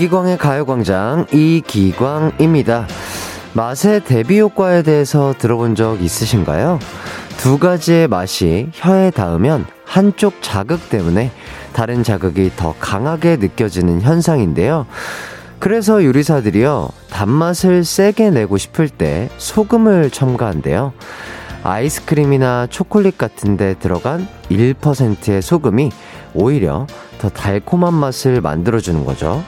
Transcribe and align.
이기광의 0.00 0.38
가요광장 0.38 1.26
이기광입니다. 1.30 2.86
맛의 3.52 4.02
대비 4.02 4.40
효과에 4.40 4.82
대해서 4.82 5.34
들어본 5.36 5.74
적 5.74 6.00
있으신가요? 6.00 6.78
두 7.36 7.58
가지의 7.58 8.08
맛이 8.08 8.70
혀에 8.72 9.10
닿으면 9.10 9.66
한쪽 9.84 10.40
자극 10.40 10.88
때문에 10.88 11.30
다른 11.74 12.02
자극이 12.02 12.52
더 12.56 12.74
강하게 12.80 13.36
느껴지는 13.36 14.00
현상인데요. 14.00 14.86
그래서 15.58 16.02
요리사들이요, 16.02 16.88
단맛을 17.10 17.84
세게 17.84 18.30
내고 18.30 18.56
싶을 18.56 18.88
때 18.88 19.28
소금을 19.36 20.08
첨가한대요. 20.08 20.94
아이스크림이나 21.62 22.68
초콜릿 22.70 23.18
같은 23.18 23.58
데 23.58 23.74
들어간 23.78 24.26
1%의 24.50 25.42
소금이 25.42 25.90
오히려 26.32 26.86
더 27.18 27.28
달콤한 27.28 27.92
맛을 27.92 28.40
만들어주는 28.40 29.04
거죠. 29.04 29.44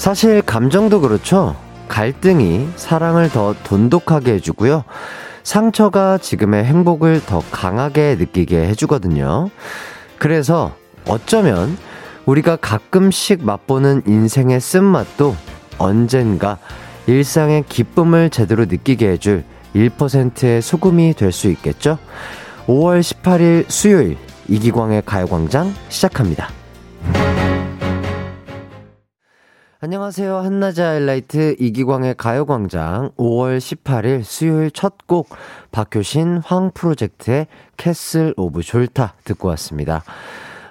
사실 0.00 0.40
감정도 0.40 1.02
그렇죠. 1.02 1.54
갈등이 1.88 2.70
사랑을 2.76 3.28
더 3.28 3.54
돈독하게 3.64 4.32
해주고요. 4.32 4.84
상처가 5.42 6.16
지금의 6.16 6.64
행복을 6.64 7.20
더 7.26 7.42
강하게 7.50 8.16
느끼게 8.18 8.66
해주거든요. 8.68 9.50
그래서 10.16 10.74
어쩌면 11.06 11.76
우리가 12.24 12.56
가끔씩 12.56 13.44
맛보는 13.44 14.00
인생의 14.06 14.58
쓴맛도 14.62 15.36
언젠가 15.76 16.56
일상의 17.06 17.64
기쁨을 17.68 18.30
제대로 18.30 18.64
느끼게 18.64 19.06
해줄 19.06 19.44
1%의 19.74 20.62
소금이 20.62 21.12
될 21.12 21.30
수 21.30 21.48
있겠죠? 21.48 21.98
5월 22.66 23.02
18일 23.02 23.66
수요일 23.68 24.16
이기광의 24.48 25.02
가요광장 25.04 25.74
시작합니다. 25.90 26.59
안녕하세요. 29.82 30.36
한낮의 30.36 30.84
하이라이트 30.84 31.56
이기광의 31.58 32.14
가요광장 32.18 33.12
5월 33.16 33.56
18일 33.56 34.22
수요일 34.22 34.70
첫 34.70 34.98
곡 35.06 35.30
박효신 35.72 36.42
황 36.44 36.70
프로젝트의 36.74 37.46
Castle 37.78 38.34
of 38.36 38.62
Zoltar 38.62 39.14
듣고 39.24 39.48
왔습니다. 39.48 40.02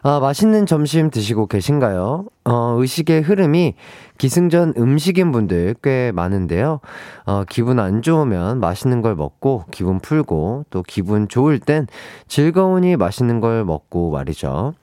아, 0.03 0.19
맛있는 0.19 0.65
점심 0.67 1.09
드시고 1.09 1.47
계신가요? 1.47 2.27
어, 2.45 2.75
의식의 2.77 3.21
흐름이 3.21 3.73
기승전 4.19 4.75
음식인 4.77 5.31
분들 5.31 5.75
꽤 5.81 6.11
많은데요. 6.13 6.79
어, 7.25 7.43
기분 7.49 7.79
안 7.79 8.01
좋으면 8.03 8.59
맛있는 8.59 9.01
걸 9.01 9.15
먹고 9.15 9.65
기분 9.71 9.99
풀고 9.99 10.65
또 10.69 10.83
기분 10.83 11.27
좋을 11.27 11.59
땐 11.59 11.87
즐거우니 12.27 12.95
맛있는 12.95 13.39
걸 13.41 13.65
먹고 13.65 14.11
말이죠. 14.11 14.75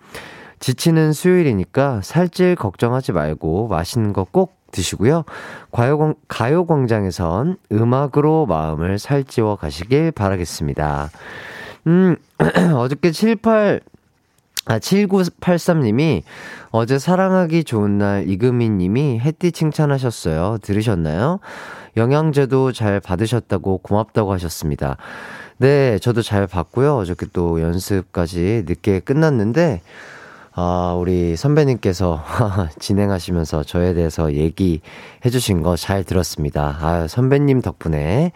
지치는 0.61 1.12
수요일이니까 1.12 2.01
살찔 2.03 2.57
걱정하지 2.57 3.12
말고 3.12 3.69
맛있는 3.69 4.12
거 4.12 4.25
꼭 4.25 4.57
드시고요. 4.77 5.25
가요광, 5.73 6.15
가요광장에선 6.29 7.57
음악으로 7.73 8.47
마음을 8.47 8.98
살찌워 8.98 9.57
가시길 9.57 10.13
바라겠습니다. 10.13 11.11
음, 11.86 12.17
어저께 12.77 13.13
78, 13.13 13.80
아, 14.67 14.79
7983님이 14.79 16.23
어제 16.70 16.98
사랑하기 16.98 17.64
좋은 17.64 17.98
날 17.98 18.29
이금희 18.29 18.69
님이 18.69 19.20
햇띠 19.20 19.53
칭찬하셨어요. 19.53 20.59
들으셨나요? 20.63 21.39
영양제도 21.97 22.73
잘 22.73 23.01
받으셨다고 23.01 23.79
고맙다고 23.79 24.33
하셨습니다. 24.33 24.98
네, 25.59 25.98
저도 26.01 26.20
잘 26.20 26.47
받고요. 26.47 26.97
어저께 26.98 27.27
또 27.33 27.63
연습까지 27.63 28.64
늦게 28.67 29.01
끝났는데, 29.01 29.80
아, 30.58 30.96
우리 30.98 31.36
선배님께서 31.36 32.22
진행하시면서 32.80 33.62
저에 33.64 33.92
대해서 33.92 34.33
얘기해 34.33 34.80
주신 35.30 35.62
거 35.62 35.77
잘 35.77 36.02
들었습니다. 36.02 36.78
아, 36.80 37.06
선배님 37.06 37.61
덕분에 37.61 38.33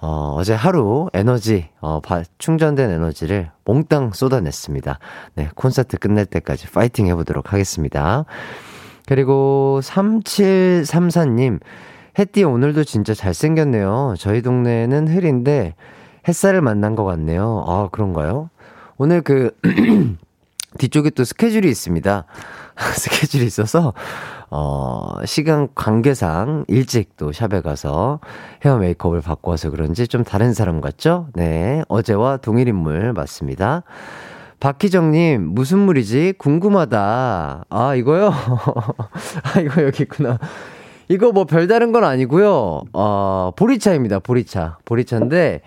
어, 0.00 0.34
어제 0.38 0.54
하루 0.54 1.10
에너지, 1.12 1.68
어, 1.80 2.00
바, 2.00 2.22
충전된 2.38 2.90
에너지를 2.90 3.50
몽땅 3.66 4.12
쏟아냈습니다. 4.14 4.98
네, 5.34 5.50
콘서트 5.54 5.98
끝날 5.98 6.24
때까지 6.24 6.70
파이팅 6.70 7.06
해보도록 7.08 7.52
하겠습니다. 7.52 8.24
그리고 9.06 9.80
3734님, 9.82 11.60
햇띠 12.18 12.44
오늘도 12.44 12.84
진짜 12.84 13.12
잘생겼네요. 13.12 14.14
저희 14.18 14.40
동네는 14.40 15.08
흐린데 15.08 15.74
햇살을 16.26 16.62
만난 16.62 16.96
것 16.96 17.04
같네요. 17.04 17.62
아, 17.68 17.88
그런가요? 17.92 18.48
오늘 18.96 19.20
그, 19.20 19.50
뒤쪽에 20.78 21.10
또 21.10 21.24
스케줄이 21.24 21.68
있습니다. 21.68 22.24
스케줄이 22.96 23.44
있어서, 23.44 23.92
어, 24.50 25.16
시간 25.26 25.68
관계상 25.74 26.64
일찍 26.68 27.16
또 27.16 27.32
샵에 27.32 27.60
가서 27.60 28.20
헤어 28.64 28.78
메이크업을 28.78 29.20
받고 29.20 29.50
와서 29.50 29.70
그런지 29.70 30.08
좀 30.08 30.24
다른 30.24 30.54
사람 30.54 30.80
같죠? 30.80 31.28
네. 31.34 31.82
어제와 31.88 32.38
동일 32.38 32.68
인물 32.68 33.12
맞습니다. 33.12 33.82
박희정님, 34.60 35.42
무슨 35.54 35.78
물이지? 35.78 36.34
궁금하다. 36.38 37.64
아, 37.68 37.94
이거요? 37.94 38.30
아, 39.54 39.60
이거 39.60 39.82
여기 39.82 40.02
있구나. 40.02 40.38
이거 41.08 41.32
뭐 41.32 41.44
별다른 41.44 41.92
건 41.92 42.04
아니고요. 42.04 42.82
어, 42.92 43.50
보리차입니다. 43.56 44.18
보리차. 44.18 44.78
보리차인데, 44.84 45.62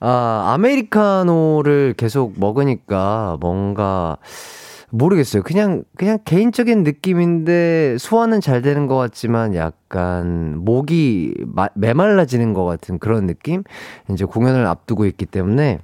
아, 0.00 0.52
아메리카노를 0.54 1.94
계속 1.96 2.34
먹으니까 2.38 3.38
뭔가 3.40 4.16
모르겠어요. 4.90 5.42
그냥 5.42 5.82
그냥 5.96 6.18
개인적인 6.24 6.84
느낌인데 6.84 7.96
소화는 7.98 8.40
잘 8.40 8.62
되는 8.62 8.86
것 8.86 8.96
같지만 8.96 9.54
약간 9.54 10.58
목이 10.58 11.34
마, 11.46 11.68
메말라지는 11.74 12.52
것 12.54 12.64
같은 12.64 12.98
그런 12.98 13.26
느낌? 13.26 13.64
이제 14.10 14.24
공연을 14.24 14.66
앞두고 14.66 15.06
있기 15.06 15.26
때문에 15.26 15.80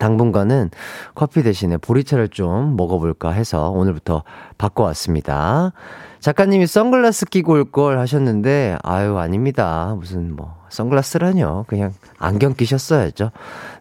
당분간은 0.00 0.70
커피 1.14 1.44
대신에 1.44 1.76
보리차를 1.76 2.28
좀 2.28 2.76
먹어볼까 2.76 3.30
해서 3.30 3.70
오늘부터 3.70 4.24
바꿔왔습니다. 4.58 5.72
작가님이 6.18 6.66
선글라스 6.66 7.26
끼고 7.26 7.52
올 7.52 7.64
걸 7.66 7.98
하셨는데, 7.98 8.76
아유, 8.82 9.16
아닙니다. 9.18 9.94
무슨 9.96 10.34
뭐, 10.34 10.56
선글라스라뇨. 10.74 11.64
그냥 11.68 11.94
안경 12.18 12.54
끼셨어야죠. 12.54 13.30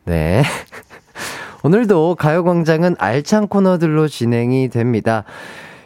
네. 0.05 0.43
오늘도 1.63 2.15
가요광장은 2.15 2.95
알찬 2.99 3.47
코너들로 3.47 4.07
진행이 4.07 4.69
됩니다. 4.69 5.23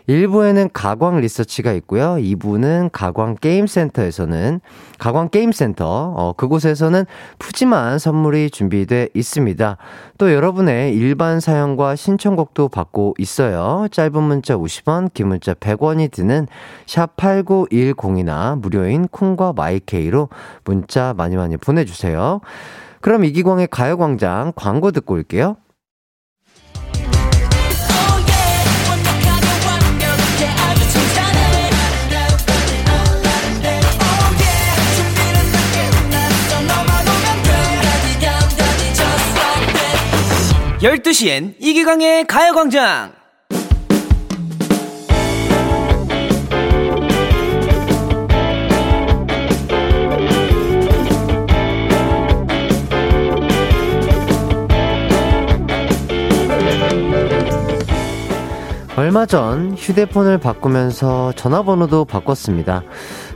1부에는 0.08 0.70
가광 0.72 1.20
리서치가 1.20 1.74
있고요. 1.74 2.16
2부는 2.16 2.90
가광 2.94 3.36
게임센터에서는 3.42 4.62
가광 5.00 5.30
게임센터 5.30 6.14
어 6.16 6.34
그곳에서는 6.34 7.06
푸짐한 7.40 8.00
선물이 8.00 8.50
준비돼 8.52 9.10
있습니다. 9.14 9.78
또 10.18 10.34
여러분의 10.34 10.96
일반 10.96 11.42
사연과 11.42 11.98
신청곡도 11.98 12.70
받고 12.70 13.16
있어요. 13.20 13.88
짧은 13.92 14.24
문자 14.24 14.56
50원, 14.56 15.14
긴 15.14 15.28
문자 15.28 15.54
100원이 15.54 16.12
드는 16.12 16.48
샵 16.86 17.18
8910이나 17.18 18.60
무료인 18.60 19.08
콩과 19.10 19.54
마이케이로 19.54 20.30
문자 20.64 21.14
많이 21.18 21.36
많이 21.36 21.58
보내 21.58 21.84
주세요. 21.84 22.40
그럼 23.02 23.26
이기광의 23.26 23.68
가요 23.68 23.98
광장 23.98 24.54
광고 24.56 24.92
듣고 24.92 25.16
올게요. 25.16 25.58
12시엔 40.80 41.56
이기광의 41.60 42.28
가요광장! 42.28 43.12
얼마 58.96 59.26
전 59.26 59.74
휴대폰을 59.76 60.38
바꾸면서 60.38 61.32
전화번호도 61.34 62.06
바꿨습니다. 62.06 62.84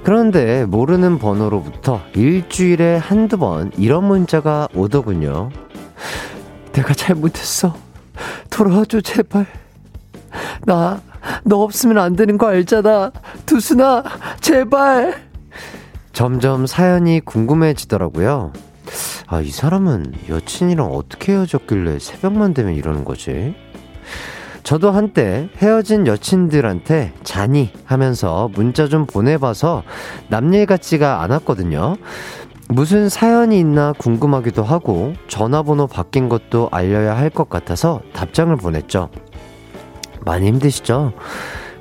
그런데 0.04 0.66
모르는 0.66 1.18
번호로부터 1.18 2.02
일주일에 2.16 2.98
한두 2.98 3.38
번 3.40 3.72
이런 3.78 4.04
문자가 4.04 4.68
오더군요. 4.76 5.50
내가 6.74 6.94
잘못했어. 6.94 7.76
돌아와줘, 8.50 9.02
제발. 9.02 9.46
나, 10.66 11.02
너 11.44 11.62
없으면 11.64 11.98
안 11.98 12.16
되는 12.16 12.38
거 12.38 12.48
알잖아. 12.48 13.12
두순아, 13.46 14.04
제발! 14.40 15.22
점점 16.14 16.68
사연이 16.68 17.20
궁금해지더라고요. 17.20 18.54
아, 19.28 19.42
이 19.42 19.50
사람은 19.50 20.14
여친이랑 20.30 20.92
어떻게 20.92 21.32
헤어졌길래 21.34 22.00
새벽만 22.00 22.54
되면 22.54 22.74
이러는 22.74 23.06
거지? 23.06 23.56
저도 24.64 24.92
한때 24.92 25.50
헤어진 25.58 26.06
여친들한테 26.06 27.14
자니 27.24 27.72
하면서 27.86 28.50
문자 28.54 28.88
좀 28.88 29.06
보내봐서 29.08 29.84
남일 30.28 30.66
같지가 30.66 31.24
않았거든요. 31.24 31.96
무슨 32.72 33.10
사연이 33.10 33.60
있나 33.60 33.92
궁금하기도 33.98 34.64
하고 34.64 35.14
전화번호 35.28 35.88
바뀐 35.88 36.30
것도 36.30 36.70
알려야 36.72 37.18
할 37.18 37.30
것 37.30 37.50
같아서 37.50 38.02
답장을 38.14 38.56
보냈죠. 38.56 39.10
많이 40.22 40.48
힘드시죠? 40.48 41.12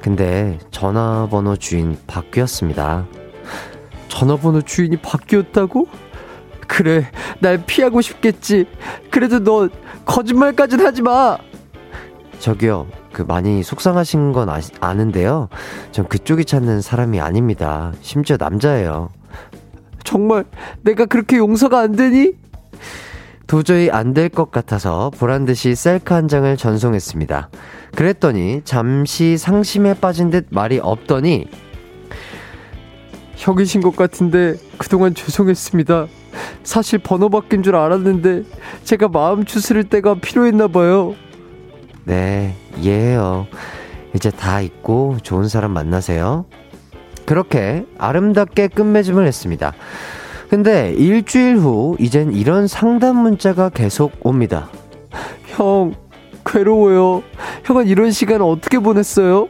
근데 0.00 0.58
전화번호 0.72 1.56
주인 1.56 1.96
바뀌었습니다. 2.06 3.06
전화번호 4.08 4.62
주인이 4.62 4.96
바뀌었다고? 4.96 5.86
그래, 6.66 7.06
날 7.40 7.62
피하고 7.66 8.00
싶겠지. 8.00 8.66
그래도 9.10 9.38
너 9.42 9.68
거짓말까진 10.04 10.80
하지 10.84 11.02
마. 11.02 11.36
저기요, 12.40 12.86
그 13.12 13.22
많이 13.22 13.62
속상하신 13.62 14.32
건 14.32 14.48
아, 14.48 14.60
아는데요. 14.80 15.48
전 15.92 16.08
그쪽이 16.08 16.44
찾는 16.44 16.80
사람이 16.80 17.20
아닙니다. 17.20 17.92
심지어 18.02 18.36
남자예요. 18.38 19.10
정말 20.04 20.44
내가 20.82 21.06
그렇게 21.06 21.36
용서가 21.38 21.80
안 21.80 21.92
되니? 21.96 22.32
도저히 23.46 23.90
안 23.90 24.14
될 24.14 24.28
것 24.28 24.50
같아서 24.52 25.10
보란 25.18 25.44
듯이 25.44 25.74
셀카 25.74 26.14
한 26.14 26.28
장을 26.28 26.56
전송했습니다. 26.56 27.50
그랬더니 27.96 28.62
잠시 28.64 29.36
상심에 29.36 29.94
빠진 29.94 30.30
듯 30.30 30.46
말이 30.50 30.78
없더니 30.80 31.48
형이신 33.36 33.80
것 33.80 33.96
같은데 33.96 34.54
그동안 34.78 35.14
죄송했습니다. 35.14 36.06
사실 36.62 36.98
번호 37.00 37.28
바뀐 37.28 37.62
줄 37.62 37.74
알았는데 37.74 38.44
제가 38.84 39.08
마음 39.08 39.44
추스를 39.44 39.84
때가 39.84 40.14
필요했나 40.14 40.68
봐요. 40.68 41.14
네, 42.04 42.54
이해해요. 42.78 43.46
이제 44.14 44.30
다 44.30 44.60
잊고 44.60 45.16
좋은 45.22 45.48
사람 45.48 45.72
만나세요. 45.72 46.44
그렇게 47.30 47.86
아름답게 47.96 48.66
끝맺음을 48.66 49.24
했습니다. 49.24 49.72
근데 50.48 50.92
일주일 50.94 51.58
후 51.58 51.94
이젠 52.00 52.32
이런 52.32 52.66
상담 52.66 53.18
문자가 53.18 53.68
계속 53.68 54.10
옵니다. 54.24 54.68
형, 55.46 55.94
괴로워요. 56.44 57.22
형은 57.62 57.86
이런 57.86 58.10
시간 58.10 58.42
어떻게 58.42 58.80
보냈어요? 58.80 59.46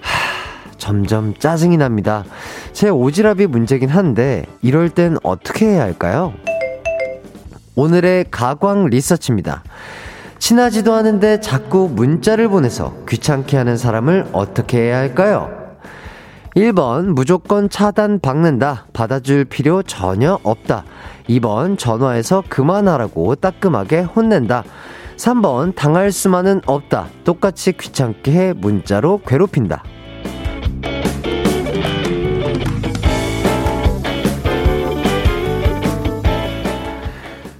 하, 0.00 0.76
점점 0.76 1.34
짜증이 1.38 1.76
납니다. 1.76 2.24
제 2.72 2.90
오지랖이 2.90 3.46
문제긴 3.46 3.88
한데 3.88 4.44
이럴 4.60 4.90
땐 4.90 5.18
어떻게 5.22 5.66
해야 5.66 5.82
할까요? 5.82 6.34
오늘의 7.76 8.24
가광 8.32 8.86
리서치입니다. 8.86 9.62
친하지도 10.40 10.94
않은데 10.94 11.38
자꾸 11.38 11.88
문자를 11.88 12.48
보내서 12.48 12.92
귀찮게 13.08 13.56
하는 13.56 13.76
사람을 13.76 14.30
어떻게 14.32 14.78
해야 14.78 14.98
할까요? 14.98 15.61
1번 16.56 17.14
무조건 17.14 17.70
차단 17.70 18.20
박는다. 18.20 18.86
받아줄 18.92 19.46
필요 19.46 19.82
전혀 19.82 20.38
없다. 20.42 20.84
2번 21.28 21.78
전화해서 21.78 22.42
그만하라고 22.48 23.36
따끔하게 23.36 24.02
혼낸다. 24.02 24.62
3번 25.16 25.74
당할 25.74 26.12
수만은 26.12 26.60
없다. 26.66 27.08
똑같이 27.24 27.72
귀찮게 27.72 28.32
해 28.32 28.52
문자로 28.52 29.22
괴롭힌다. 29.26 29.82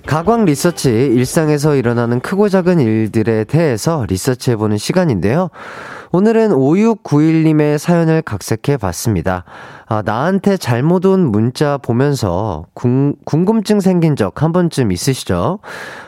가광 0.07 0.45
리서치, 0.45 0.91
일상에서 0.91 1.75
일어나는 1.75 2.21
크고 2.21 2.51
작은 2.51 2.81
일들에 2.81 3.45
대해서 3.45 4.05
리서치해보는 4.07 4.77
시간인데요. 4.77 5.49
오늘은 6.15 6.51
5691님의 6.51 7.79
사연을 7.79 8.21
각색해 8.21 8.77
봤습니다. 8.77 9.45
아, 9.87 10.03
나한테 10.05 10.57
잘못 10.57 11.07
온 11.07 11.31
문자 11.31 11.79
보면서 11.79 12.67
궁, 12.75 13.15
궁금증 13.25 13.81
생긴 13.81 14.15
적 14.17 14.33
한 14.43 14.53
번쯤 14.53 14.93
있으시죠? 14.93 15.61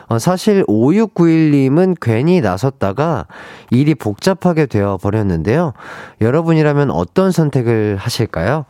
어, 0.07 0.19
사실 0.19 0.63
5691님은 0.65 1.95
괜히 2.01 2.41
나섰다가 2.41 3.25
일이 3.71 3.95
복잡하게 3.95 4.65
되어 4.67 4.97
버렸는데요. 4.97 5.73
여러분이라면 6.21 6.91
어떤 6.91 7.31
선택을 7.31 7.95
하실까요? 7.97 8.65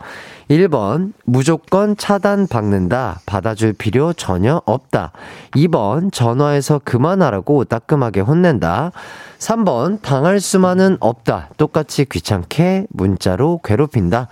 1번, 0.50 1.14
무조건 1.26 1.98
차단 1.98 2.48
박는다. 2.48 3.20
받아줄 3.26 3.74
필요 3.74 4.14
전혀 4.14 4.62
없다. 4.66 5.12
2번, 5.56 6.14
전화해서 6.14 6.80
그만하라고 6.84 7.64
따끔하게 7.66 8.22
혼낸다. 8.22 8.92
3번, 9.40 10.02
당할 10.02 10.40
수만은 10.40 10.98
없다. 11.00 11.50
똑같이 11.58 12.06
귀찮게 12.06 12.86
문자로 12.90 13.62
괴롭힌다. 13.64 14.28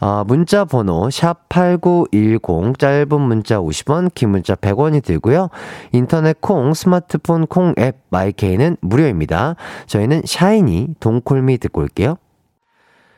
어, 0.00 0.19
문자 0.24 0.64
번호, 0.64 1.08
샵8910, 1.08 2.78
짧은 2.78 3.20
문자 3.20 3.58
50원, 3.58 4.12
긴 4.14 4.30
문자 4.30 4.54
100원이 4.54 5.02
들고요. 5.02 5.50
인터넷 5.92 6.40
콩, 6.40 6.74
스마트폰 6.74 7.46
콩 7.46 7.74
앱, 7.78 7.96
마이케이는 8.10 8.76
무료입니다. 8.80 9.56
저희는 9.86 10.22
샤이니, 10.24 10.94
동콜미 11.00 11.58
듣고 11.58 11.82
올게요. 11.82 12.16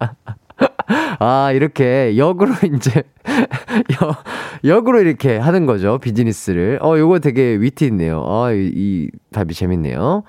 아, 1.19 1.51
이렇게 1.53 2.19
역으로 2.19 2.53
이제, 2.75 3.03
역, 4.03 4.17
역으로 4.63 5.01
이렇게 5.01 5.39
하는 5.39 5.65
거죠. 5.65 5.99
비즈니스를. 5.99 6.81
어, 6.83 6.99
요거 6.99 7.21
되게 7.21 7.57
위트 7.57 7.85
있네요. 7.85 8.21
어, 8.25 8.53
이, 8.53 8.71
이 8.75 9.11
답이 9.33 9.55
재밌네요. 9.55 10.25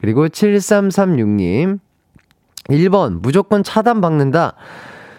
그리고 0.00 0.28
7336님, 0.28 1.80
1번, 2.68 3.20
무조건 3.20 3.64
차단 3.64 4.00
박는다. 4.00 4.54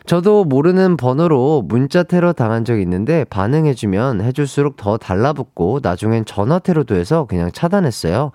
저도 0.06 0.46
모르는 0.46 0.98
번호로 0.98 1.64
문자 1.68 2.04
테러 2.04 2.32
당한 2.32 2.64
적이 2.64 2.84
있는데 2.84 3.24
반응해주면 3.26 4.22
해줄수록 4.22 4.78
더 4.78 4.98
달라붙고 4.98 5.80
나중엔 5.82 6.26
전화 6.26 6.60
테러도 6.60 6.96
해서 6.96 7.26
그냥 7.26 7.52
차단했어요. 7.52 8.32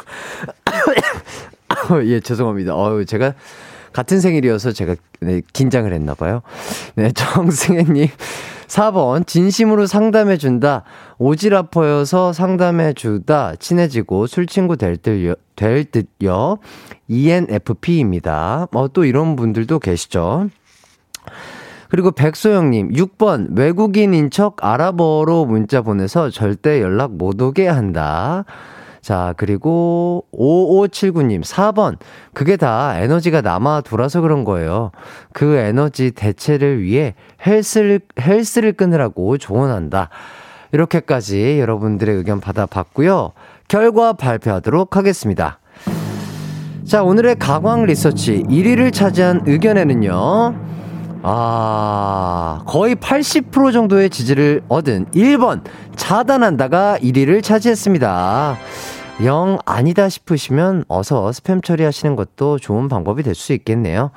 예, 2.07 2.19
죄송합니다. 2.19 2.75
어유 2.75 3.07
제가 3.07 3.35
같은 3.93 4.19
생일이어서 4.19 4.73
제가 4.73 4.97
네, 5.21 5.43
긴장을 5.53 5.91
했나 5.93 6.15
봐요. 6.15 6.43
네, 6.97 7.13
정승혜님. 7.13 8.09
4번, 8.67 9.29
진심으로 9.29 9.87
상담해 9.87 10.39
준다. 10.39 10.83
오지랖퍼여서 11.19 12.33
상담해 12.33 12.95
주다. 12.95 13.55
친해지고 13.55 14.27
술 14.27 14.49
친구 14.49 14.77
될, 14.77 14.97
듯, 14.97 15.37
될 15.55 15.85
듯요. 15.85 16.59
ENFP입니다. 17.07 18.67
어, 18.73 18.89
또 18.89 19.05
이런 19.05 19.37
분들도 19.37 19.79
계시죠. 19.79 20.49
그리고 21.89 22.11
백소영님, 22.11 22.93
6번, 22.93 23.57
외국인인 23.57 24.31
척 24.31 24.57
아랍어로 24.65 25.47
문자 25.47 25.83
보내서 25.83 26.31
절대 26.31 26.81
연락 26.81 27.13
못 27.13 27.41
오게 27.41 27.69
한다. 27.69 28.45
자, 29.01 29.35
그리고 29.37 30.25
5579님, 30.33 31.45
4번. 31.45 31.97
그게 32.35 32.57
다 32.57 32.99
에너지가 32.99 33.41
남아 33.41 33.83
돌아서 33.83 34.21
그런 34.21 34.43
거예요. 34.43 34.91
그 35.33 35.55
에너지 35.57 36.11
대체를 36.11 36.83
위해 36.83 37.15
헬스를, 37.47 38.01
헬스를 38.21 38.73
끊으라고 38.73 39.39
조언한다. 39.39 40.09
이렇게까지 40.73 41.61
여러분들의 41.61 42.17
의견 42.17 42.41
받아봤고요. 42.41 43.31
결과 43.69 44.13
발표하도록 44.13 44.97
하겠습니다. 44.97 45.61
자, 46.85 47.03
오늘의 47.05 47.37
가광 47.39 47.85
리서치 47.87 48.43
1위를 48.49 48.93
차지한 48.93 49.43
의견에는요. 49.47 50.55
아, 51.29 52.63
거의 52.67 52.95
80% 52.95 53.73
정도의 53.73 54.11
지지를 54.11 54.63
얻은 54.69 55.07
1번 55.07 55.61
차단한다가 55.97 56.99
1위를 57.03 57.43
차지했습니다. 57.43 58.57
영 59.25 59.59
아니다 59.65 60.09
싶으시면 60.09 60.85
어서 60.87 61.27
스팸 61.31 61.65
처리하시는 61.65 62.15
것도 62.15 62.61
좋은 62.61 62.89
방법이 62.89 63.25
될 63.25 63.35
수 63.35 63.53
있겠네요. 63.55 64.13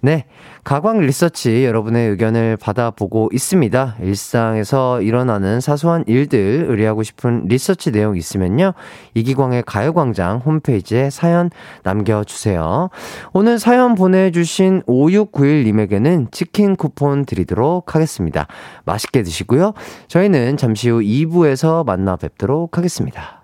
네. 0.00 0.26
가광 0.64 1.00
리서치 1.00 1.64
여러분의 1.66 2.08
의견을 2.10 2.56
받아보고 2.56 3.28
있습니다. 3.32 3.96
일상에서 4.00 5.02
일어나는 5.02 5.60
사소한 5.60 6.04
일들 6.06 6.66
의뢰하고 6.68 7.02
싶은 7.02 7.44
리서치 7.46 7.92
내용 7.92 8.16
있으면요. 8.16 8.72
이기광의 9.12 9.64
가요광장 9.66 10.38
홈페이지에 10.38 11.10
사연 11.10 11.50
남겨주세요. 11.82 12.88
오늘 13.34 13.58
사연 13.58 13.94
보내주신 13.94 14.82
5691님에게는 14.88 16.32
치킨 16.32 16.76
쿠폰 16.76 17.26
드리도록 17.26 17.94
하겠습니다. 17.94 18.46
맛있게 18.86 19.22
드시고요. 19.22 19.74
저희는 20.08 20.56
잠시 20.56 20.88
후 20.88 21.00
2부에서 21.00 21.84
만나 21.84 22.16
뵙도록 22.16 22.78
하겠습니다. 22.78 23.43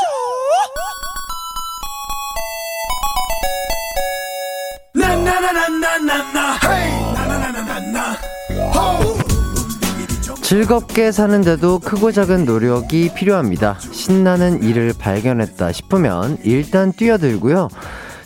즐겁게 10.41 11.11
사는데도 11.11 11.79
크고 11.79 12.11
작은 12.11 12.43
노력이 12.45 13.13
필요합니다. 13.13 13.77
신나는 13.79 14.63
일을 14.63 14.93
발견했다 14.97 15.71
싶으면 15.71 16.37
일단 16.43 16.91
뛰어들고요. 16.91 17.69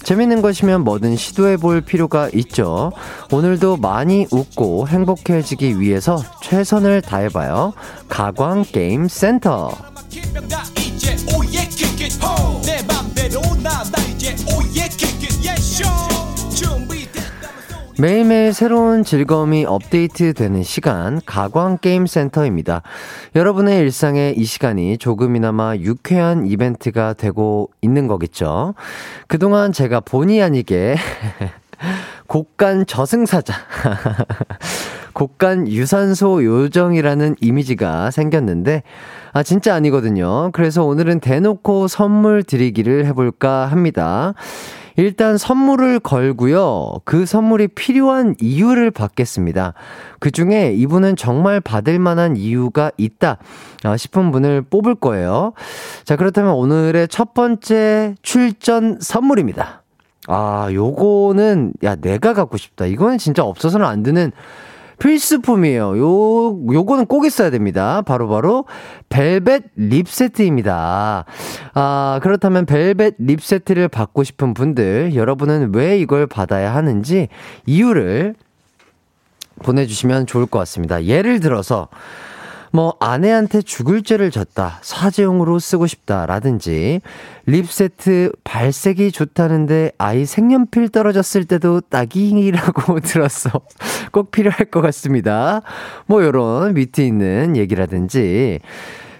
재밌는 0.03 0.41
것이면 0.41 0.83
뭐든 0.83 1.15
시도해 1.15 1.57
볼 1.57 1.81
필요가 1.81 2.29
있죠. 2.33 2.91
오늘도 3.31 3.77
많이 3.77 4.27
웃고 4.31 4.87
행복해지기 4.87 5.79
위해서 5.79 6.23
최선을 6.41 7.01
다해봐요. 7.01 7.73
가광 8.07 8.65
게임 8.71 9.07
센터. 9.07 9.71
매일매일 17.97 18.51
새로운 18.51 19.05
즐거움이 19.05 19.63
업데이트되는 19.63 20.63
시간 20.63 21.21
가광 21.25 21.77
게임 21.77 22.05
센터입니다. 22.05 22.81
여러분의 23.35 23.79
일상에 23.79 24.33
이 24.35 24.43
시간이 24.43 24.97
조금이나마 24.97 25.77
유쾌한 25.77 26.45
이벤트가 26.45 27.13
되고 27.13 27.69
있는 27.81 28.07
거겠죠. 28.07 28.73
그동안 29.27 29.71
제가 29.71 30.01
본의 30.01 30.43
아니게 30.43 30.97
곡간 32.27 32.85
저승사자. 32.85 33.53
곡간 35.13 35.69
유산소 35.69 36.43
요정이라는 36.43 37.37
이미지가 37.39 38.11
생겼는데, 38.11 38.83
아, 39.31 39.43
진짜 39.43 39.73
아니거든요. 39.73 40.51
그래서 40.51 40.83
오늘은 40.83 41.21
대놓고 41.21 41.87
선물 41.87 42.43
드리기를 42.43 43.05
해볼까 43.05 43.67
합니다. 43.67 44.33
일단 44.95 45.37
선물을 45.37 45.99
걸고요. 45.99 46.93
그 47.03 47.25
선물이 47.25 47.69
필요한 47.69 48.35
이유를 48.39 48.91
받겠습니다. 48.91 49.73
그 50.19 50.31
중에 50.31 50.73
이분은 50.73 51.15
정말 51.15 51.59
받을 51.59 51.99
만한 51.99 52.37
이유가 52.37 52.91
있다 52.97 53.37
아, 53.83 53.97
싶은 53.97 54.31
분을 54.31 54.61
뽑을 54.61 54.95
거예요. 54.95 55.53
자, 56.05 56.15
그렇다면 56.15 56.53
오늘의 56.53 57.09
첫 57.09 57.33
번째 57.33 58.15
출전 58.21 58.97
선물입니다. 59.01 59.83
아, 60.27 60.69
요거는, 60.71 61.73
야, 61.83 61.95
내가 61.95 62.33
갖고 62.33 62.57
싶다. 62.57 62.85
이거는 62.85 63.17
진짜 63.17 63.43
없어서는 63.43 63.85
안 63.85 64.01
되는 64.01 64.31
필수품이에요. 64.99 65.97
요, 65.97 66.73
요거는 66.73 67.05
꼭 67.05 67.25
있어야 67.25 67.49
됩니다. 67.49 68.01
바로바로 68.01 68.35
바로 68.35 68.65
벨벳 69.09 69.63
립 69.75 70.07
세트입니다. 70.07 71.25
아, 71.73 72.19
그렇다면 72.21 72.65
벨벳 72.65 73.15
립 73.19 73.43
세트를 73.43 73.87
받고 73.87 74.23
싶은 74.23 74.53
분들, 74.53 75.15
여러분은 75.15 75.73
왜 75.73 75.97
이걸 75.97 76.27
받아야 76.27 76.73
하는지 76.75 77.27
이유를 77.65 78.35
보내주시면 79.63 80.27
좋을 80.27 80.45
것 80.45 80.59
같습니다. 80.59 81.05
예를 81.05 81.39
들어서, 81.39 81.87
뭐 82.75 82.97
아내한테 82.99 83.61
죽을 83.61 84.03
죄를 84.03 84.31
졌다. 84.31 84.79
사제용으로 84.81 85.59
쓰고 85.59 85.87
싶다라든지 85.87 86.99
립 87.45 87.71
세트 87.71 88.33
발색이 88.43 89.13
좋다는데 89.13 89.93
아이 89.97 90.25
색연필 90.25 90.89
떨어졌을 90.89 91.45
때도 91.45 91.79
딱이라고 91.79 92.99
들었어. 92.99 93.61
꼭 94.11 94.31
필요할 94.31 94.65
것 94.65 94.81
같습니다. 94.81 95.61
뭐 96.05 96.21
요런 96.21 96.75
위트 96.75 96.99
있는 96.99 97.55
얘기라든지 97.55 98.59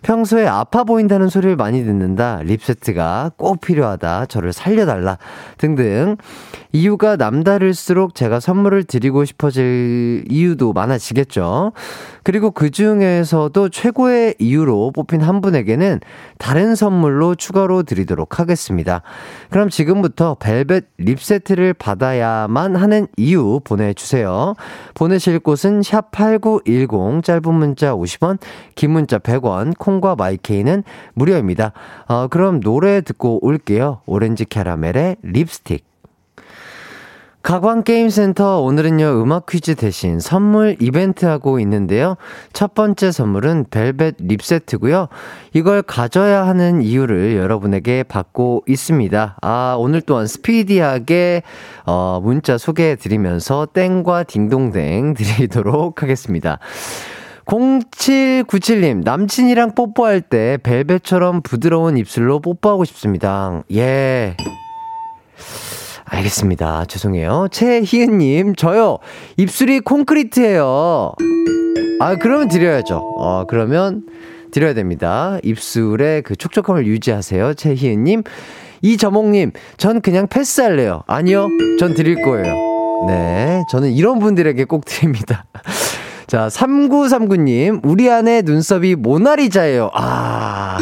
평소에 0.06 0.46
아파 0.46 0.84
보인다는 0.84 1.30
소리를 1.30 1.56
많이 1.56 1.84
듣는다. 1.84 2.40
립세트가 2.44 3.32
꼭 3.38 3.60
필요하다. 3.60 4.28
저를 4.28 4.54
살려달라. 4.54 5.18
등등. 5.58 6.18
이유가 6.72 7.16
남다를수록 7.16 8.14
제가 8.14 8.40
선물을 8.40 8.84
드리고 8.84 9.26
싶어질 9.26 10.26
이유도 10.30 10.74
많아지겠죠. 10.74 11.72
그리고 12.22 12.52
그 12.52 12.70
중에서도 12.70 13.70
최고의 13.70 14.36
이유로 14.40 14.92
뽑힌 14.92 15.22
한 15.22 15.42
분에게는 15.42 16.02
다른 16.38 16.76
선물로 16.76 17.36
추가로 17.36 17.84
드리도록 17.84 18.40
하겠습니다. 18.40 19.02
그럼 19.50 19.70
지금부터 19.70 20.36
벨벳 20.36 20.86
립 20.98 21.22
세트를 21.22 21.74
받아야만 21.74 22.76
하는 22.76 23.08
이유 23.16 23.62
보내주세요. 23.64 24.54
보내실 24.96 25.40
곳은 25.40 25.80
샵8910 25.80 27.24
짧은 27.24 27.54
문자 27.54 27.94
50원, 27.94 28.38
긴 28.76 28.92
문자 28.92 29.18
100원, 29.18 29.78
콩과 29.96 30.16
마이케이는 30.16 30.84
무료입니다. 31.14 31.72
어, 32.08 32.28
그럼 32.28 32.60
노래 32.60 33.02
듣고 33.02 33.46
올게요. 33.46 34.02
오렌지 34.06 34.46
캐러멜의 34.46 35.18
립스틱. 35.22 35.86
가광게임센터 37.44 38.62
오늘은요 38.62 39.22
음악 39.22 39.46
퀴즈 39.46 39.76
대신 39.76 40.20
선물 40.20 40.78
이벤트 40.80 41.28
하고 41.28 41.60
있는데요 41.60 42.18
첫 42.54 42.74
번째 42.74 43.12
선물은 43.12 43.66
벨벳 43.70 44.16
립 44.18 44.42
세트고요 44.42 45.10
이걸 45.54 45.84
가져야 45.84 46.48
하는 46.48 46.82
이유를 46.82 47.36
여러분에게 47.36 48.02
받고 48.02 48.64
있습니다 48.68 49.38
아 49.44 49.76
오늘 49.78 50.02
또한 50.02 50.26
스피디하게 50.26 51.44
어 51.86 52.20
문자 52.24 52.58
소개해 52.58 52.96
드리면서 52.96 53.68
땡과 53.72 54.24
딩동댕 54.24 55.14
드리도록 55.14 56.02
하겠습니다 56.02 56.58
0797님, 57.46 59.04
남친이랑 59.04 59.76
뽀뽀할 59.76 60.22
때 60.22 60.58
벨벳처럼 60.64 61.42
부드러운 61.42 61.98
입술로 61.98 62.40
뽀뽀하고 62.40 62.86
싶습니다. 62.86 63.62
예. 63.74 64.36
알겠습니다. 66.06 66.86
죄송해요. 66.86 67.48
최희은님, 67.52 68.56
저요. 68.56 69.00
입술이 69.38 69.80
콘크리트예요. 69.82 71.14
아, 72.00 72.16
그러면 72.16 72.48
드려야죠. 72.48 72.98
어, 73.18 73.46
그러면 73.48 74.04
드려야 74.52 74.74
됩니다. 74.74 75.38
입술의 75.44 76.22
그 76.24 76.36
촉촉함을 76.36 76.86
유지하세요. 76.88 77.54
최희은님. 77.56 78.24
이저몽님, 78.82 79.52
전 79.78 80.00
그냥 80.02 80.28
패스할래요. 80.28 81.02
아니요. 81.08 81.48
전 81.80 81.96
드릴 81.96 82.22
거예요. 82.22 82.54
네. 83.08 83.64
저는 83.72 83.92
이런 83.92 84.20
분들에게 84.20 84.64
꼭 84.66 84.86
드립니다. 84.86 85.46
자, 86.28 86.48
3939님, 86.48 87.82
우리 87.84 88.10
아내 88.10 88.42
눈썹이 88.42 88.96
모나리자예요. 88.96 89.92
아. 89.94 90.78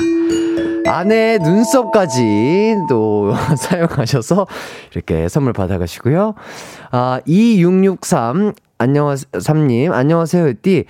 아내의 0.85 1.39
눈썹까지 1.39 2.75
또 2.89 3.33
사용하셔서 3.57 4.47
이렇게 4.93 5.27
선물 5.29 5.53
받아가시고요. 5.53 6.35
아, 6.91 7.19
2663, 7.25 8.53
안녕하세요, 8.77 9.31
3님, 9.33 9.91
안녕하세요, 9.91 10.53
띠. 10.61 10.85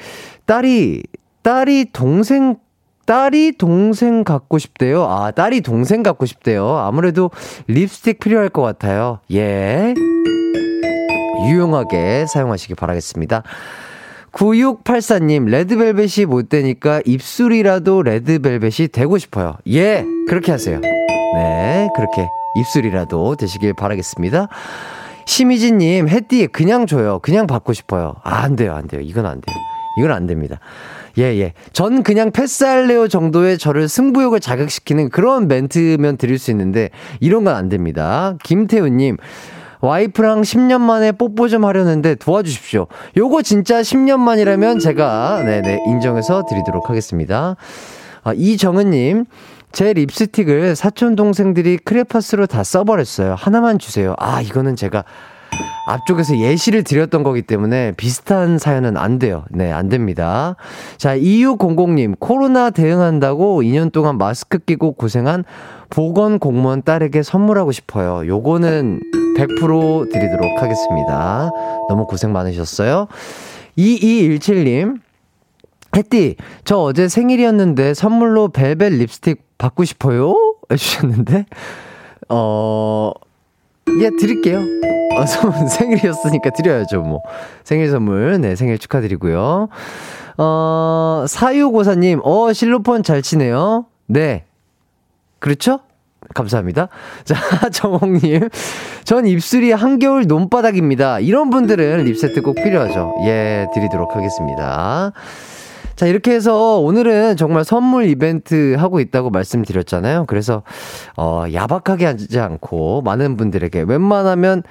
딸이, 0.46 1.04
딸이 1.42 1.86
동생, 1.94 2.58
딸이 3.06 3.54
동생 3.58 4.24
갖고 4.24 4.58
싶대요. 4.58 5.04
아, 5.06 5.32
딸이 5.32 5.62
동생 5.62 6.04
갖고 6.04 6.26
싶대요. 6.26 6.78
아무래도 6.78 7.32
립스틱 7.68 8.20
필요할 8.20 8.50
것 8.50 8.62
같아요. 8.62 9.20
예. 9.32 9.94
유용하게 11.48 12.26
사용하시기 12.28 12.76
바라겠습니다. 12.76 13.44
9684님, 14.34 15.46
레드벨벳이 15.48 16.26
못 16.28 16.50
되니까 16.50 17.02
입술이라도 17.06 18.02
레드벨벳이 18.04 18.90
되고 18.92 19.18
싶어요. 19.18 19.58
예, 19.68 20.04
그렇게 20.28 20.52
하세요. 20.52 20.80
네, 20.80 21.88
그렇게 21.96 22.28
입술이라도 22.60 23.36
되시길 23.36 23.74
바라겠습니다. 23.76 24.48
심희진님, 25.26 26.10
햇띠 26.10 26.48
그냥 26.48 26.86
줘요. 26.86 27.20
그냥 27.22 27.48
받고 27.48 27.74
싶어요. 27.74 28.16
아, 28.24 28.44
안 28.44 28.56
돼요, 28.56 28.74
안 28.74 28.88
돼요. 28.88 29.02
이건 29.02 29.26
안 29.26 29.40
돼요. 29.40 29.56
이건 30.00 30.12
안 30.12 30.26
됩니다. 30.26 30.60
예, 31.20 31.24
예. 31.40 31.54
전 31.72 32.02
그냥 32.02 32.32
패스할래요 32.32 33.08
정도의 33.08 33.60
저를 33.60 33.88
승부욕을 33.88 34.40
자극시키는 34.40 35.10
그런 35.10 35.48
멘트면 35.48 36.18
드릴 36.18 36.40
수 36.40 36.50
있는데, 36.52 36.90
이런 37.20 37.44
건 37.44 37.56
안 37.56 37.70
됩니다. 37.70 38.36
김태우님, 38.44 39.18
와이프랑 39.84 40.44
10년 40.44 40.80
만에 40.80 41.12
뽀뽀 41.12 41.50
좀 41.50 41.66
하려는데 41.66 42.16
도와주십시오. 42.16 42.88
요거 43.18 43.42
진짜 43.42 43.82
10년 43.82 44.18
만이라면 44.18 44.80
제가 44.80 45.44
네네 45.44 45.84
인정해서 45.88 46.46
드리도록 46.48 46.90
하겠습니다. 46.90 47.58
아, 48.24 48.34
이정은님. 48.34 49.26
제 49.74 49.92
립스틱을 49.92 50.78
사촌 50.78 51.18
동생들이 51.18 51.80
크레파스로 51.80 52.46
다 52.46 52.64
써버렸어요. 52.64 53.36
하나만 53.38 53.78
주세요. 53.78 54.16
아, 54.20 54.40
이거는 54.40 54.78
제가 54.78 55.04
앞쪽에서 55.86 56.38
예시를 56.38 56.84
드렸던 56.84 57.24
거기 57.24 57.42
때문에 57.42 57.92
비슷한 57.98 58.58
사연은 58.58 58.98
안 58.98 59.20
돼요. 59.20 59.44
네, 59.50 59.72
안 59.72 59.90
됩니다. 59.90 60.56
자, 60.98 61.18
2600님, 61.18 62.16
코로나 62.20 62.70
대응한다고 62.70 63.62
2년 63.64 63.92
동안 63.92 64.18
마스크 64.18 64.60
끼고 64.60 64.94
고생한 64.94 65.44
보건 65.90 66.40
공무원 66.40 66.82
딸에게 66.84 67.22
선물하고 67.22 67.72
싶어요. 67.72 68.26
요거는 68.28 69.02
100% 69.38 70.12
드리도록 70.12 70.62
하겠습니다. 70.62 71.52
너무 71.90 72.08
고생 72.08 72.32
많으셨어요. 72.32 73.08
2217님, 73.78 75.00
혜띠, 75.96 76.38
저 76.64 76.78
어제 76.78 77.08
생일이었는데 77.08 77.94
선물로 77.94 78.50
벨벳 78.50 78.94
립스틱 78.94 79.44
받고 79.58 79.84
싶어요? 79.84 80.36
해주셨는데, 80.72 81.46
어, 82.30 83.12
예, 84.00 84.10
드릴게요. 84.20 84.60
어, 85.18 85.26
생일이었으니까 85.68 86.50
드려야죠, 86.52 87.02
뭐. 87.02 87.22
생일 87.64 87.90
선물, 87.90 88.40
네, 88.42 88.56
생일 88.56 88.78
축하드리고요. 88.80 89.70
어, 90.38 91.26
사유고사님, 91.28 92.22
어, 92.24 92.54
실로폰 92.54 93.04
잘 93.04 93.22
치네요. 93.22 93.86
네. 94.08 94.46
그렇죠? 95.40 95.82
감사합니다. 96.34 96.88
자, 97.26 97.36
정홍님. 97.70 98.50
전 99.04 99.28
입술이 99.28 99.72
한겨울 99.72 100.26
논바닥입니다. 100.26 101.20
이런 101.20 101.50
분들은 101.50 102.06
립세트 102.06 102.42
꼭 102.42 102.56
필요하죠. 102.56 103.14
예, 103.26 103.68
드리도록 103.74 104.16
하겠습니다. 104.16 105.12
자, 105.96 106.08
이렇게 106.08 106.32
해서 106.32 106.80
오늘은 106.80 107.38
정말 107.38 107.64
선물 107.64 108.06
이벤트 108.06 108.76
하고 108.78 109.00
있다고 109.00 109.30
말씀드렸잖아요. 109.30 110.26
그래서, 110.28 110.64
어, 111.18 111.46
야박하게 111.52 112.06
하지 112.06 112.40
않고 112.40 113.02
많은 113.04 113.38
분들에게 113.38 113.84
웬만하면 113.88 114.64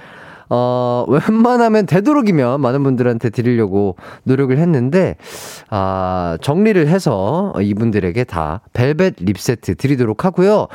어, 0.54 1.06
웬만하면 1.08 1.87
되도록이면 1.87 2.61
많은 2.61 2.82
분들한테 2.82 3.30
드리려고 3.30 3.96
노력을 4.24 4.56
했는데, 4.58 5.16
아, 5.70 6.37
정리를 6.42 6.88
해서 6.88 7.54
이분들에게 7.58 8.24
다 8.24 8.61
벨벳 8.74 9.14
립 9.20 9.38
세트 9.38 9.76
드리도록 9.76 10.26
하고요. 10.26 10.66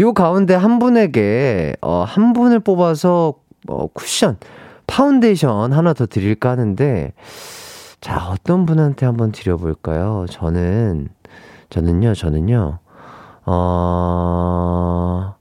요 0.00 0.12
가운데 0.14 0.54
한 0.54 0.80
분에게, 0.80 1.76
어, 1.80 2.02
한 2.04 2.32
분을 2.32 2.58
뽑아서, 2.58 3.34
어, 3.68 3.86
쿠션, 3.92 4.38
파운데이션 4.88 5.72
하나 5.74 5.92
더 5.92 6.06
드릴까 6.06 6.50
하는데, 6.50 7.12
자, 8.00 8.28
어떤 8.30 8.64
분한테 8.64 9.04
한번 9.04 9.30
드려볼까요? 9.30 10.24
저는, 10.30 11.08
저는요, 11.68 12.14
저는요, 12.14 12.78
어, 13.44 15.34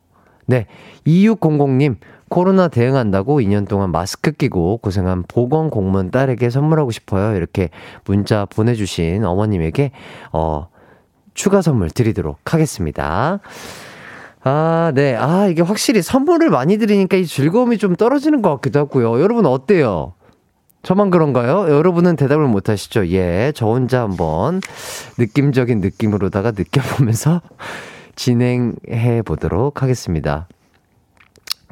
네. 0.45 0.65
2600님, 1.07 1.95
코로나 2.27 2.67
대응한다고 2.67 3.39
2년 3.39 3.67
동안 3.67 3.91
마스크 3.91 4.31
끼고 4.31 4.77
고생한 4.77 5.23
보건 5.27 5.69
공무원 5.69 6.11
딸에게 6.11 6.49
선물하고 6.49 6.91
싶어요. 6.91 7.35
이렇게 7.35 7.69
문자 8.05 8.45
보내주신 8.45 9.23
어머님에게, 9.23 9.91
어, 10.33 10.67
추가 11.33 11.61
선물 11.61 11.89
드리도록 11.89 12.53
하겠습니다. 12.53 13.39
아, 14.43 14.91
네. 14.93 15.15
아, 15.15 15.47
이게 15.47 15.61
확실히 15.61 16.01
선물을 16.01 16.49
많이 16.49 16.77
드리니까 16.77 17.15
이 17.17 17.25
즐거움이 17.25 17.77
좀 17.77 17.95
떨어지는 17.95 18.41
것 18.41 18.49
같기도 18.55 18.79
하고요. 18.79 19.21
여러분 19.21 19.45
어때요? 19.45 20.13
저만 20.81 21.09
그런가요? 21.09 21.69
여러분은 21.69 22.15
대답을 22.15 22.47
못 22.47 22.69
하시죠? 22.69 23.07
예. 23.09 23.51
저 23.55 23.67
혼자 23.67 24.01
한번 24.01 24.61
느낌적인 25.17 25.81
느낌으로다가 25.81 26.51
느껴보면서 26.51 27.41
진행해 28.15 29.21
보도록 29.23 29.81
하겠습니다. 29.81 30.47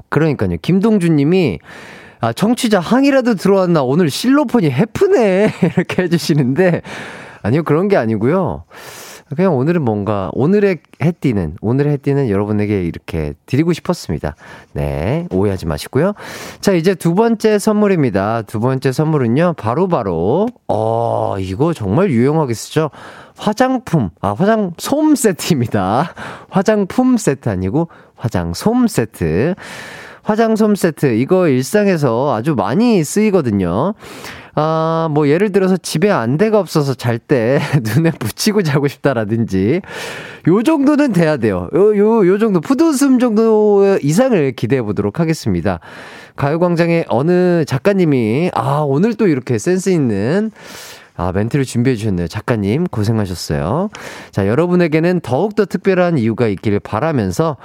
그러니까요. 0.09 0.57
김동준 0.61 1.15
님이 1.15 1.59
아, 2.19 2.33
청취자 2.33 2.79
항이라도 2.79 3.35
들어왔나? 3.35 3.83
오늘 3.83 4.09
실로폰이 4.09 4.71
해프네. 4.71 5.53
이렇게 5.75 6.03
해주시는데, 6.03 6.81
아니요, 7.43 7.63
그런 7.63 7.87
게 7.87 7.95
아니고요. 7.95 8.63
그냥 9.35 9.55
오늘은 9.55 9.81
뭔가, 9.81 10.29
오늘의 10.33 10.79
해띠는, 11.01 11.57
오늘의 11.61 11.93
해띠는 11.93 12.29
여러분에게 12.29 12.83
이렇게 12.83 13.33
드리고 13.45 13.73
싶었습니다. 13.73 14.35
네, 14.73 15.27
오해하지 15.31 15.65
마시고요. 15.65 16.13
자, 16.61 16.73
이제 16.73 16.95
두 16.95 17.13
번째 17.13 17.59
선물입니다. 17.59 18.43
두 18.43 18.59
번째 18.59 18.91
선물은요, 18.91 19.53
바로 19.57 19.87
바로, 19.87 19.87
바로, 19.87 20.47
어, 20.67 21.35
이거 21.39 21.73
정말 21.73 22.11
유용하게 22.11 22.53
쓰죠? 22.53 22.89
화장품, 23.37 24.09
아, 24.21 24.33
화장 24.33 24.73
솜 24.77 25.15
세트입니다. 25.15 26.13
화장품 26.49 27.17
세트 27.17 27.49
아니고 27.49 27.89
화장 28.15 28.53
솜 28.53 28.87
세트. 28.87 29.55
화장솜 30.27 30.75
세트. 30.75 31.05
이거 31.15 31.47
일상에서 31.47 32.35
아주 32.35 32.53
많이 32.53 33.01
쓰이거든요. 33.03 33.93
아, 34.59 35.07
뭐, 35.11 35.27
예를 35.29 35.51
들어서 35.51 35.77
집에 35.77 36.09
안대가 36.09 36.57
없어서 36.59 36.95
잘 36.95 37.19
때 37.19 37.59
눈에 37.95 38.09
붙이고 38.09 38.63
자고 38.63 38.87
싶다라든지, 38.87 39.81
요 40.47 40.63
정도는 40.63 41.13
돼야 41.13 41.37
돼요. 41.37 41.69
요, 41.75 41.95
요, 41.95 42.27
요 42.27 42.37
정도, 42.39 42.59
푸드숨 42.59 43.19
정도 43.19 43.99
이상을 44.01 44.51
기대해 44.53 44.81
보도록 44.81 45.19
하겠습니다. 45.19 45.79
가요광장의 46.37 47.05
어느 47.07 47.65
작가님이, 47.65 48.49
아, 48.55 48.79
오늘 48.79 49.13
또 49.13 49.27
이렇게 49.27 49.59
센스 49.59 49.89
있는, 49.89 50.49
아, 51.15 51.31
멘트를 51.31 51.63
준비해 51.63 51.95
주셨네요. 51.95 52.27
작가님, 52.27 52.85
고생하셨어요. 52.85 53.89
자, 54.31 54.47
여러분에게는 54.47 55.19
더욱더 55.19 55.65
특별한 55.65 56.17
이유가 56.17 56.47
있기를 56.47 56.79
바라면서, 56.79 57.57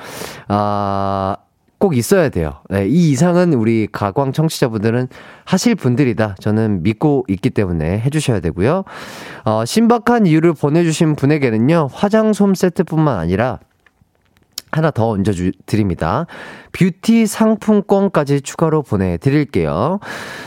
아, 0.49 1.37
꼭 1.83 1.97
있어야 1.97 2.29
돼요. 2.29 2.61
네, 2.71 2.87
이 2.87 3.11
이상은 3.11 3.55
우리 3.55 3.89
가광 3.91 4.33
청취자분들은 4.33 5.09
하실 5.45 5.75
분들이다. 5.75 6.37
저는 6.39 6.85
믿고 6.85 7.25
있기 7.29 7.51
때문에 7.51 7.99
해주셔야 7.99 8.39
되고요. 8.39 8.85
어, 9.45 9.65
신박한 9.65 10.27
이유를 10.27 10.53
보내주신 10.53 11.17
분에게는요, 11.17 11.89
화장솜 11.93 12.55
세트뿐만 12.55 13.19
아니라 13.19 13.59
하나 14.73 14.91
더 14.91 15.11
얹어 15.11 15.33
드립니다. 15.67 16.27
뷰티 16.73 17.27
상품권까지 17.27 18.41
추가로 18.41 18.83
보내드릴게요. 18.83 20.01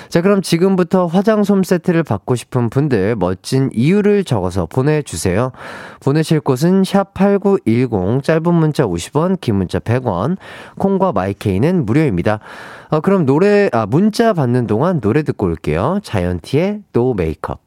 자, 0.09 0.21
그럼 0.21 0.41
지금부터 0.41 1.05
화장솜 1.05 1.63
세트를 1.63 2.03
받고 2.03 2.35
싶은 2.35 2.69
분들 2.71 3.15
멋진 3.15 3.69
이유를 3.73 4.23
적어서 4.23 4.65
보내주세요. 4.65 5.51
보내실 5.99 6.39
곳은 6.41 6.81
샵8910, 6.81 8.23
짧은 8.23 8.53
문자 8.53 8.85
50원, 8.85 9.39
긴 9.39 9.55
문자 9.55 9.77
100원, 9.79 10.37
콩과 10.79 11.11
마이케이는 11.11 11.85
무료입니다. 11.85 12.39
어, 12.89 12.99
그럼 13.01 13.25
노래, 13.25 13.69
아, 13.71 13.85
문자 13.85 14.33
받는 14.33 14.65
동안 14.65 14.99
노래 14.99 15.21
듣고 15.21 15.45
올게요. 15.45 15.99
자이언티의 16.03 16.81
No 16.91 17.13
Makeup. 17.13 17.64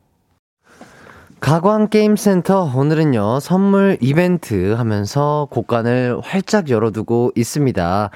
가광게임센터 1.41 2.73
오늘은요 2.75 3.39
선물 3.41 3.97
이벤트 4.01 4.73
하면서 4.73 5.47
곳간을 5.51 6.21
활짝 6.23 6.69
열어두고 6.69 7.33
있습니다. 7.37 8.11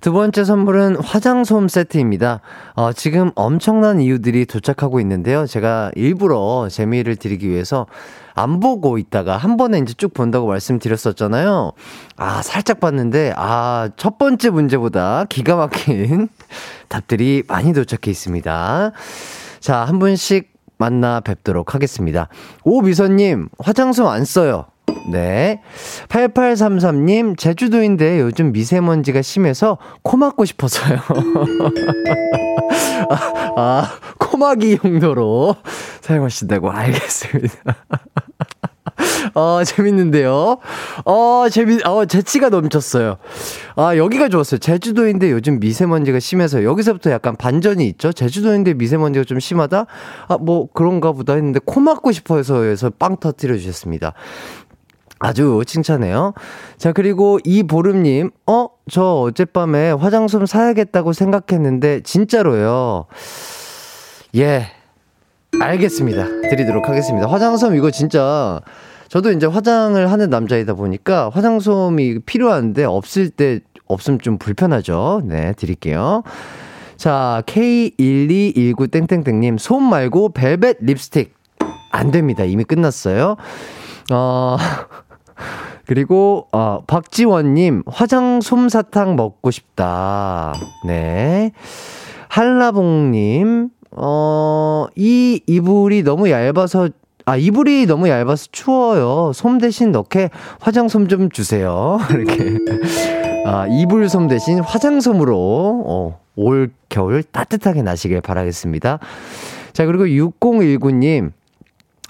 두 0.00 0.12
번째 0.12 0.44
선물은 0.44 0.96
화장솜 0.96 1.68
세트입니다. 1.68 2.40
어, 2.74 2.92
지금 2.92 3.30
엄청난 3.34 4.00
이유들이 4.00 4.46
도착하고 4.46 4.98
있는데요. 5.00 5.46
제가 5.46 5.90
일부러 5.94 6.68
재미를 6.70 7.16
드리기 7.16 7.48
위해서 7.48 7.86
안 8.34 8.60
보고 8.60 8.98
있다가 8.98 9.36
한 9.36 9.56
번에 9.56 9.78
이제 9.78 9.94
쭉 9.94 10.12
본다고 10.12 10.48
말씀드렸었잖아요. 10.48 11.72
아, 12.16 12.42
살짝 12.42 12.80
봤는데, 12.80 13.32
아, 13.36 13.90
첫 13.96 14.18
번째 14.18 14.50
문제보다 14.50 15.24
기가 15.28 15.54
막힌 15.54 16.28
답들이 16.88 17.44
많이 17.46 17.72
도착해 17.72 18.10
있습니다. 18.10 18.92
자, 19.60 19.76
한 19.84 19.98
분씩 20.00 20.53
만나 20.78 21.20
뵙도록 21.20 21.74
하겠습니다. 21.74 22.28
오미선님, 22.64 23.48
화장솜 23.58 24.06
안 24.06 24.24
써요. 24.24 24.66
네. 25.10 25.60
8833님, 26.08 27.36
제주도인데 27.38 28.20
요즘 28.20 28.52
미세먼지가 28.52 29.22
심해서 29.22 29.78
코 30.02 30.16
막고 30.16 30.44
싶어서요. 30.44 30.98
아, 33.10 33.52
아, 33.56 33.90
코막이 34.18 34.78
용도로 34.84 35.56
사용하신다고 36.00 36.70
알겠습니다. 36.70 37.76
어, 39.34 39.62
재밌는데요. 39.64 40.58
어, 41.04 41.46
재밌, 41.50 41.84
어, 41.86 42.04
재치가 42.06 42.48
넘쳤어요. 42.48 43.16
아, 43.76 43.96
여기가 43.96 44.28
좋았어요. 44.28 44.58
제주도인데 44.58 45.30
요즘 45.32 45.60
미세먼지가 45.60 46.20
심해서 46.20 46.62
여기서부터 46.62 47.10
약간 47.10 47.36
반전이 47.36 47.86
있죠. 47.88 48.12
제주도인데 48.12 48.74
미세먼지가 48.74 49.24
좀 49.24 49.40
심하다? 49.40 49.86
아, 50.28 50.38
뭐 50.38 50.68
그런가 50.72 51.12
보다 51.12 51.34
했는데 51.34 51.60
코 51.64 51.80
막고 51.80 52.12
싶어 52.12 52.36
해서 52.36 52.62
해서 52.62 52.90
빵 52.90 53.16
터뜨려 53.16 53.56
주셨습니다. 53.56 54.14
아주 55.18 55.62
칭찬해요. 55.66 56.34
자, 56.76 56.92
그리고 56.92 57.38
이보름님, 57.44 58.30
어, 58.46 58.68
저 58.90 59.02
어젯밤에 59.22 59.92
화장솜 59.92 60.44
사야겠다고 60.44 61.12
생각했는데, 61.12 62.02
진짜로요. 62.02 63.06
예. 64.36 64.66
알겠습니다. 65.60 66.26
드리도록 66.50 66.88
하겠습니다. 66.88 67.28
화장솜 67.28 67.76
이거 67.76 67.90
진짜 67.90 68.60
저도 69.08 69.32
이제 69.32 69.46
화장을 69.46 70.10
하는 70.10 70.30
남자이다 70.30 70.74
보니까 70.74 71.30
화장솜이 71.30 72.20
필요한데 72.20 72.84
없을 72.84 73.30
때 73.30 73.60
없으면 73.86 74.18
좀 74.20 74.38
불편하죠. 74.38 75.22
네, 75.24 75.52
드릴게요. 75.56 76.22
자, 76.96 77.42
K1219땡땡땡님, 77.46 79.58
솜 79.58 79.82
말고 79.82 80.30
벨벳 80.30 80.78
립스틱. 80.80 81.34
안 81.92 82.10
됩니다. 82.10 82.44
이미 82.44 82.64
끝났어요. 82.64 83.36
어, 84.12 84.56
그리고, 85.86 86.48
어, 86.52 86.80
박지원님, 86.86 87.82
화장 87.86 88.40
솜사탕 88.40 89.16
먹고 89.16 89.50
싶다. 89.50 90.54
네. 90.86 91.52
한라봉님, 92.28 93.68
어, 93.92 94.86
이 94.96 95.40
이불이 95.46 96.02
너무 96.02 96.30
얇아서 96.30 96.88
아, 97.26 97.36
이불이 97.36 97.86
너무 97.86 98.08
얇아서 98.08 98.48
추워요. 98.52 99.32
솜 99.32 99.58
대신 99.58 99.92
넣게 99.92 100.30
화장솜 100.60 101.08
좀 101.08 101.30
주세요. 101.30 101.98
이렇게. 102.10 102.58
아, 103.46 103.66
이불 103.66 104.08
솜 104.08 104.28
대신 104.28 104.60
화장솜으로, 104.60 105.84
어, 105.86 106.20
올 106.36 106.70
겨울 106.88 107.22
따뜻하게 107.22 107.82
나시길 107.82 108.20
바라겠습니다. 108.20 108.98
자, 109.72 109.86
그리고 109.86 110.04
6019님. 110.04 111.32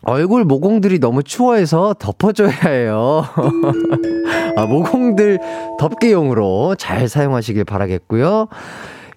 얼굴 0.07 0.45
모공들이 0.45 0.99
너무 0.99 1.23
추워해서 1.23 1.95
덮어줘야 1.99 2.51
해요. 2.51 3.25
아, 4.57 4.67
모공들 4.67 5.39
덮개용으로 5.79 6.75
잘 6.77 7.09
사용하시길 7.09 7.65
바라겠고요. 7.65 8.49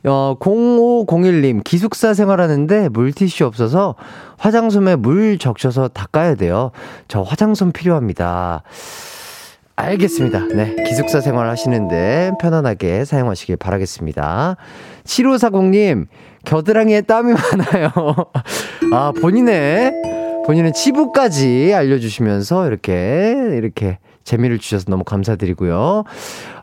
어, 0.05 0.35
0501님, 0.39 1.63
기숙사 1.63 2.13
생활하는데 2.13 2.89
물티슈 2.89 3.45
없어서 3.45 3.95
화장솜에 4.37 4.95
물 4.95 5.37
적셔서 5.37 5.89
닦아야 5.89 6.35
돼요. 6.35 6.71
저 7.07 7.21
화장솜 7.21 7.71
필요합니다. 7.73 8.63
알겠습니다. 9.75 10.47
네. 10.55 10.75
기숙사 10.87 11.21
생활 11.21 11.47
하시는데 11.49 12.31
편안하게 12.41 13.05
사용하시길 13.05 13.57
바라겠습니다. 13.57 14.57
7540님, 15.03 16.07
겨드랑이에 16.45 17.01
땀이 17.01 17.33
많아요. 17.37 17.91
아, 18.91 19.11
본인의, 19.21 19.91
본인의 20.47 20.73
치부까지 20.73 21.73
알려주시면서 21.75 22.67
이렇게, 22.67 23.35
이렇게 23.55 23.99
재미를 24.23 24.57
주셔서 24.57 24.85
너무 24.89 25.03
감사드리고요. 25.03 26.03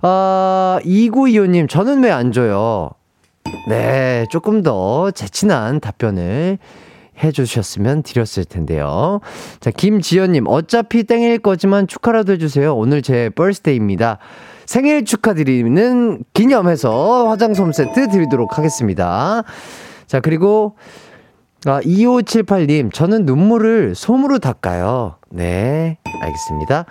아, 0.03 0.79
2925님, 0.85 1.68
저는 1.68 2.03
왜 2.03 2.11
안 2.11 2.33
줘요? 2.33 2.90
네, 3.68 4.26
조금 4.30 4.62
더 4.62 5.11
재친한 5.11 5.80
답변을 5.80 6.59
해주셨으면 7.22 8.02
드렸을 8.02 8.44
텐데요. 8.44 9.20
자, 9.61 9.70
김지연님, 9.70 10.46
어차피 10.48 11.04
땡일 11.04 11.38
거지만 11.38 11.87
축하라도 11.87 12.33
해주세요. 12.33 12.74
오늘 12.74 13.02
제 13.02 13.30
벌스데이입니다. 13.30 14.18
생일 14.66 15.04
축하드리는 15.04 16.24
기념해서 16.33 17.28
화장솜 17.28 17.72
세트 17.72 18.09
드리도록 18.09 18.59
하겠습니다. 18.59 19.44
자, 20.07 20.20
그리고, 20.20 20.76
아, 21.66 21.81
2578님, 21.81 22.92
저는 22.92 23.24
눈물을 23.24 23.94
솜으로 23.94 24.38
닦아요. 24.38 25.16
네, 25.31 25.96
알겠습니다. 26.20 26.85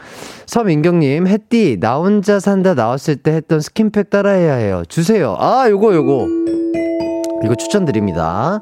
서민경님, 0.48 1.28
햇띠, 1.28 1.78
나 1.80 1.98
혼자 1.98 2.40
산다 2.40 2.74
나왔을 2.74 3.18
때 3.18 3.34
했던 3.34 3.62
스킨팩 3.62 4.10
따라해야 4.10 4.56
해요. 4.56 4.84
주세요. 4.90 5.36
아, 5.38 5.70
요거, 5.70 5.94
요거. 5.94 6.28
이거 7.44 7.56
추천드립니다. 7.56 8.62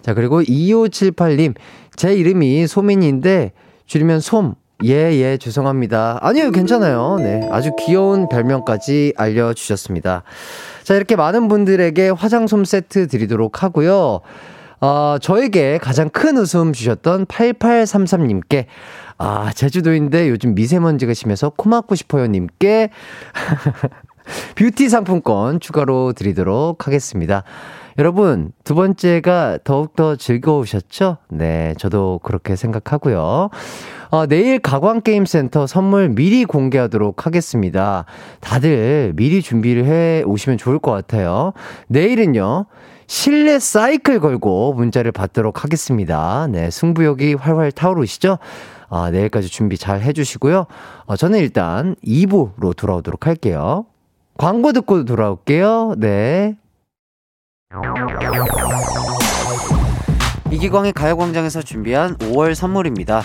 자, 0.00 0.14
그리고 0.14 0.40
2578님, 0.40 1.54
제 1.94 2.14
이름이 2.14 2.66
소민인데, 2.66 3.52
줄이면 3.84 4.20
솜. 4.20 4.54
예, 4.84 5.12
예, 5.12 5.36
죄송합니다. 5.36 6.20
아니요, 6.22 6.52
괜찮아요. 6.52 7.16
네. 7.18 7.46
아주 7.52 7.72
귀여운 7.78 8.30
별명까지 8.30 9.12
알려주셨습니다. 9.14 10.22
자, 10.84 10.94
이렇게 10.94 11.16
많은 11.16 11.48
분들에게 11.48 12.08
화장솜 12.08 12.64
세트 12.64 13.08
드리도록 13.08 13.62
하고요. 13.62 14.20
어, 14.80 15.16
저에게 15.20 15.78
가장 15.78 16.08
큰 16.08 16.36
웃음 16.38 16.72
주셨던 16.72 17.26
8833님께, 17.26 18.66
아, 19.18 19.52
제주도인데 19.54 20.30
요즘 20.30 20.54
미세먼지가 20.54 21.12
심해서 21.14 21.50
코 21.50 21.68
막고 21.68 21.94
싶어요 21.94 22.26
님께, 22.26 22.90
뷰티 24.56 24.88
상품권 24.88 25.60
추가로 25.60 26.12
드리도록 26.14 26.86
하겠습니다. 26.86 27.44
여러분, 27.98 28.52
두 28.64 28.74
번째가 28.74 29.58
더욱더 29.64 30.16
즐거우셨죠? 30.16 31.18
네, 31.28 31.74
저도 31.76 32.20
그렇게 32.22 32.56
생각하고요. 32.56 33.50
어, 34.10 34.26
내일 34.26 34.58
가광게임센터 34.58 35.66
선물 35.66 36.08
미리 36.08 36.44
공개하도록 36.44 37.26
하겠습니다. 37.26 38.06
다들 38.40 39.12
미리 39.16 39.42
준비를 39.42 39.84
해 39.84 40.22
오시면 40.24 40.56
좋을 40.56 40.78
것 40.78 40.92
같아요. 40.92 41.52
내일은요, 41.88 42.66
실내 43.10 43.58
사이클 43.58 44.20
걸고 44.20 44.72
문자를 44.74 45.10
받도록 45.10 45.64
하겠습니다. 45.64 46.46
네, 46.48 46.70
승부욕이 46.70 47.34
활활 47.34 47.72
타오르시죠? 47.72 48.38
아, 48.88 49.10
내일까지 49.10 49.48
준비 49.48 49.76
잘 49.76 50.00
해주시고요. 50.02 50.66
어, 51.06 51.16
저는 51.16 51.40
일단 51.40 51.96
2부로 52.06 52.76
돌아오도록 52.76 53.26
할게요. 53.26 53.84
광고 54.38 54.72
듣고 54.72 55.04
돌아올게요. 55.04 55.96
네. 55.98 56.56
이기광의 60.52 60.92
가요광장에서 60.92 61.62
준비한 61.62 62.16
5월 62.16 62.54
선물입니다. 62.54 63.24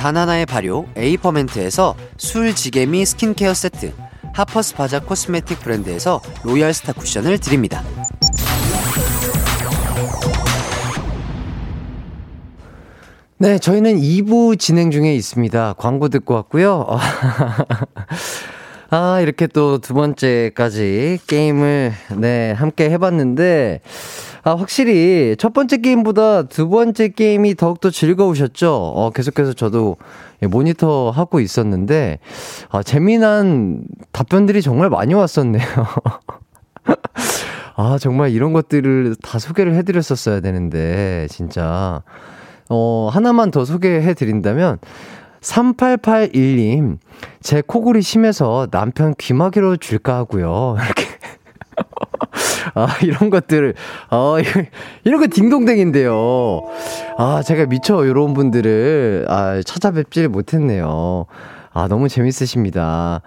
단 0.00 0.16
하나의 0.16 0.46
발효 0.46 0.86
에이퍼멘트에서 0.96 1.94
술지개미 2.16 3.04
스킨케어 3.04 3.52
세트, 3.52 3.92
하퍼스 4.32 4.74
바자 4.74 4.98
코스메틱 4.98 5.60
브랜드에서 5.60 6.22
로얄 6.42 6.72
스타 6.72 6.94
쿠션을 6.94 7.36
드립니다. 7.36 7.84
네, 13.36 13.58
저희는 13.58 13.98
2부 13.98 14.58
진행 14.58 14.90
중에 14.90 15.14
있습니다. 15.14 15.74
광고 15.74 16.08
듣고 16.08 16.32
왔고요. 16.32 16.86
아, 18.92 19.20
이렇게 19.20 19.46
또 19.46 19.78
두 19.78 19.94
번째까지 19.94 21.20
게임을, 21.28 21.92
네, 22.18 22.50
함께 22.52 22.90
해봤는데, 22.90 23.82
아, 24.42 24.54
확실히 24.56 25.36
첫 25.38 25.52
번째 25.52 25.76
게임보다 25.76 26.44
두 26.44 26.68
번째 26.68 27.08
게임이 27.10 27.54
더욱더 27.54 27.90
즐거우셨죠? 27.90 28.74
어, 28.74 29.10
계속해서 29.10 29.52
저도 29.52 29.96
모니터 30.42 31.10
하고 31.10 31.38
있었는데, 31.38 32.18
아, 32.70 32.82
재미난 32.82 33.84
답변들이 34.12 34.60
정말 34.60 34.90
많이 34.90 35.14
왔었네요. 35.14 35.64
아, 37.76 37.96
정말 38.00 38.30
이런 38.30 38.52
것들을 38.52 39.14
다 39.22 39.38
소개를 39.38 39.74
해드렸었어야 39.74 40.40
되는데, 40.40 41.28
진짜. 41.30 42.02
어, 42.68 43.08
하나만 43.12 43.52
더 43.52 43.64
소개해 43.64 44.14
드린다면, 44.14 44.78
3881님, 45.40 46.98
제 47.40 47.62
코골이 47.66 48.02
심해서 48.02 48.68
남편 48.70 49.14
귀마개로 49.18 49.76
줄까 49.76 50.16
하고요. 50.16 50.76
이렇게. 50.84 51.04
아, 52.74 52.86
이런 53.02 53.30
것들을, 53.30 53.74
어, 54.10 54.36
이런 55.04 55.20
거 55.20 55.26
딩동댕인데요. 55.28 56.60
아, 57.16 57.42
제가 57.42 57.66
미처 57.66 58.04
이런 58.04 58.34
분들을, 58.34 59.26
아, 59.28 59.60
찾아뵙지를 59.64 60.28
못했네요. 60.28 61.26
아, 61.72 61.88
너무 61.88 62.08
재밌으십니다. 62.08 63.22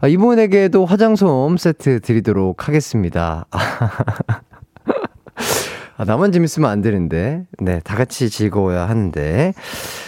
아, 0.00 0.08
이분에게도 0.08 0.84
화장솜 0.84 1.56
세트 1.58 2.00
드리도록 2.00 2.68
하겠습니다. 2.68 3.46
아, 6.02 6.04
나만 6.04 6.32
재밌으면 6.32 6.68
안 6.68 6.80
되는데. 6.80 7.44
네, 7.60 7.78
다 7.84 7.94
같이 7.94 8.28
즐거워야 8.28 8.88
하는데. 8.88 9.54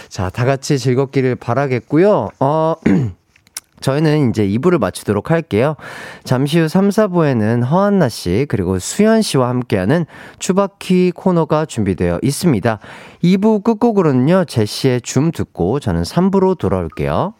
자, 0.09 0.29
다 0.29 0.43
같이 0.43 0.77
즐겁기를 0.77 1.35
바라겠고요. 1.35 2.31
어, 2.41 2.75
저희는 3.79 4.29
이제 4.29 4.45
2부를 4.45 4.77
마치도록 4.77 5.31
할게요. 5.31 5.77
잠시 6.25 6.59
후 6.59 6.67
3, 6.67 6.89
4부에는 6.89 7.65
허한나 7.65 8.09
씨, 8.09 8.45
그리고 8.49 8.77
수현 8.77 9.21
씨와 9.21 9.47
함께하는 9.47 10.05
추바키 10.37 11.13
코너가 11.15 11.65
준비되어 11.65 12.19
있습니다. 12.21 12.79
2부 13.23 13.63
끝곡으로는요, 13.63 14.45
제시의 14.45 14.99
줌 14.99 15.31
듣고 15.31 15.79
저는 15.79 16.01
3부로 16.03 16.57
돌아올게요. 16.57 17.35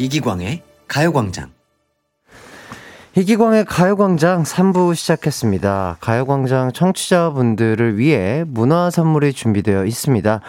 이기광의 0.00 0.62
가요광장. 0.86 1.50
이기광의 3.16 3.64
가요광장 3.64 4.44
3부 4.44 4.94
시작했습니다. 4.94 5.96
가요광장 6.00 6.70
청취자분들을 6.70 7.98
위해 7.98 8.44
문화 8.46 8.90
선물이 8.90 9.32
준비되어 9.32 9.86
있습니다. 9.86 10.40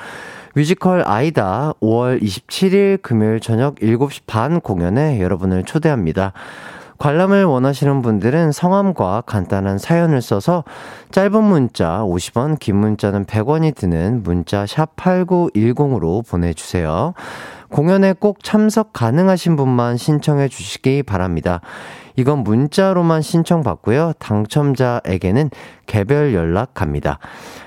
뮤지컬 0.54 1.02
아이다 1.04 1.74
5월 1.82 2.22
27일 2.22 3.02
금요일 3.02 3.40
저녁 3.40 3.76
7시 3.78 4.22
반 4.28 4.62
공연에 4.62 5.20
여러분을 5.20 5.64
초대합니다. 5.64 6.34
관람을 7.00 7.46
원하시는 7.46 8.02
분들은 8.02 8.52
성함과 8.52 9.24
간단한 9.26 9.78
사연을 9.78 10.22
써서 10.22 10.66
짧은 11.12 11.44
문자 11.44 12.02
50원, 12.04 12.60
긴 12.60 12.76
문자는 12.76 13.26
100원이 13.26 13.74
드는 13.74 14.22
문자 14.22 14.68
샵 14.68 14.96
8910으로 14.98 16.28
보내주세요. 16.28 17.14
공연에 17.70 18.14
꼭 18.14 18.44
참석 18.44 18.94
가능하신 18.94 19.56
분만 19.56 19.98
신청해 19.98 20.48
주시기 20.48 21.04
바랍니다. 21.04 21.62
이건 22.16 22.40
문자로만 22.40 23.22
신청받고요. 23.22 24.14
당첨자에게는 24.20 25.52
개별 25.86 26.34
연락 26.34 26.74
갑니다. 26.74 27.18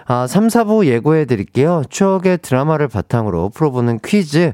아, 0.07 0.27
3, 0.27 0.49
4부 0.49 0.85
예고해 0.87 1.25
드릴게요. 1.25 1.83
추억의 1.89 2.39
드라마를 2.43 2.89
바탕으로 2.89 3.49
풀어보는 3.49 4.01
퀴즈, 4.05 4.53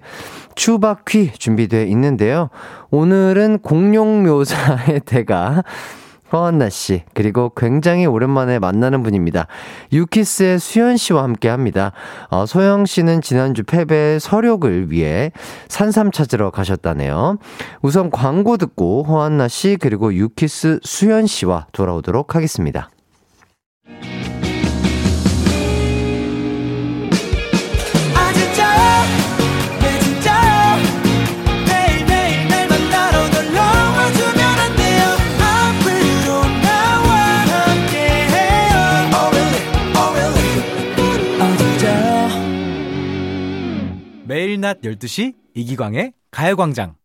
추바퀴 0.55 1.33
준비되어 1.33 1.85
있는데요. 1.87 2.49
오늘은 2.91 3.59
공룡묘사의 3.59 5.01
대가, 5.07 5.65
허한나 6.33 6.69
씨, 6.69 7.03
그리고 7.14 7.51
굉장히 7.57 8.07
오랜만에 8.07 8.59
만나는 8.59 9.03
분입니다. 9.03 9.47
유키스의 9.93 10.59
수현 10.59 10.97
씨와 10.97 11.23
함께 11.23 11.49
합니다. 11.49 11.93
어, 12.31 12.47
소영 12.47 12.87
씨는 12.87 13.23
지난주 13.23 13.62
패배 13.62 14.19
서력을 14.19 14.91
위해 14.91 15.33
산삼 15.69 16.12
찾으러 16.12 16.51
가셨다네요. 16.51 17.38
우선 17.83 18.11
광고 18.11 18.57
듣고 18.57 19.05
허한나 19.05 19.49
씨, 19.49 19.77
그리고 19.81 20.12
유키스 20.12 20.81
수현 20.83 21.27
씨와 21.27 21.67
돌아오도록 21.73 22.35
하겠습니다. 22.35 22.91
매일 44.59 44.61
낮 44.61 44.81
12시 44.83 45.35
이기광의 45.55 46.12
가요광장. 46.31 46.97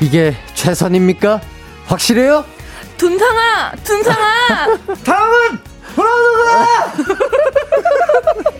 이게 0.00 0.34
최선입니까? 0.54 1.40
확실해요? 1.86 2.44
둔상아, 2.96 3.72
둔상아. 3.84 4.76
다음은 5.04 5.58
브라우드다! 5.94 6.84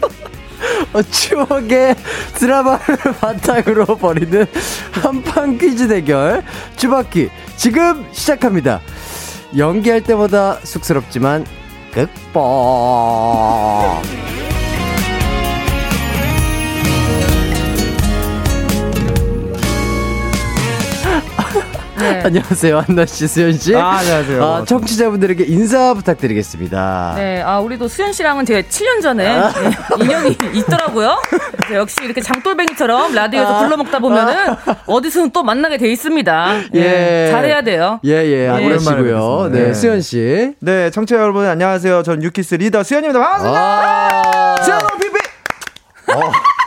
어, 0.05 0.09
추억의 1.11 1.95
드라마를 2.35 2.97
바탕으로 3.21 3.85
벌이는 3.97 4.47
한판 4.93 5.59
퀴즈 5.59 5.89
대결 5.89 6.43
주바퀴 6.77 7.31
지금 7.57 8.07
시작합니다. 8.13 8.81
연기할 9.57 10.03
때보다 10.03 10.59
쑥스럽지만 10.63 11.45
극복. 11.93 12.43
네. 22.13 22.23
안녕하세요, 22.25 22.79
한나 22.87 23.05
씨, 23.07 23.29
수현 23.29 23.53
씨. 23.53 23.77
아, 23.77 23.99
안녕하세요. 23.99 24.45
아, 24.45 24.65
청취자분들에게 24.65 25.45
인사 25.45 25.93
부탁드리겠습니다. 25.95 27.13
네, 27.17 27.43
아, 27.43 27.61
우리도 27.61 27.89
수현 27.89 28.13
씨랑은 28.13 28.47
제가 28.47 28.63
7년 28.69 29.03
전에 29.03 29.25
네, 29.39 29.45
인연이 30.01 30.37
있더라고요. 30.55 31.21
네, 31.71 31.77
역시 31.77 31.97
이렇게 32.03 32.21
장돌뱅이처럼 32.21 33.15
라디오에서 33.15 33.59
불러먹다 33.61 33.99
보면은 33.99 34.55
어디서는 34.87 35.31
또 35.31 35.43
만나게 35.43 35.77
돼 35.77 35.91
있습니다. 35.91 36.55
네, 36.73 37.27
예. 37.27 37.31
잘해야 37.31 37.63
돼요. 37.63 38.01
예, 38.05 38.11
예, 38.25 38.49
안 38.49 38.57
네. 38.57 38.69
그러시고요. 38.69 39.39
오랜만에 39.41 39.65
네. 39.69 39.75
수현 39.75 40.01
씨. 40.01 40.55
네, 40.61 40.91
청취자 40.91 41.21
여러분 41.21 41.47
안녕하세요. 41.47 42.03
전 42.03 42.23
유키스 42.23 42.57
리더 42.57 42.83
수현입니다. 42.83 43.21
반갑습니다. 43.21 43.61
아, 43.61 44.57
수현 44.63 44.79
피피. 45.01 45.19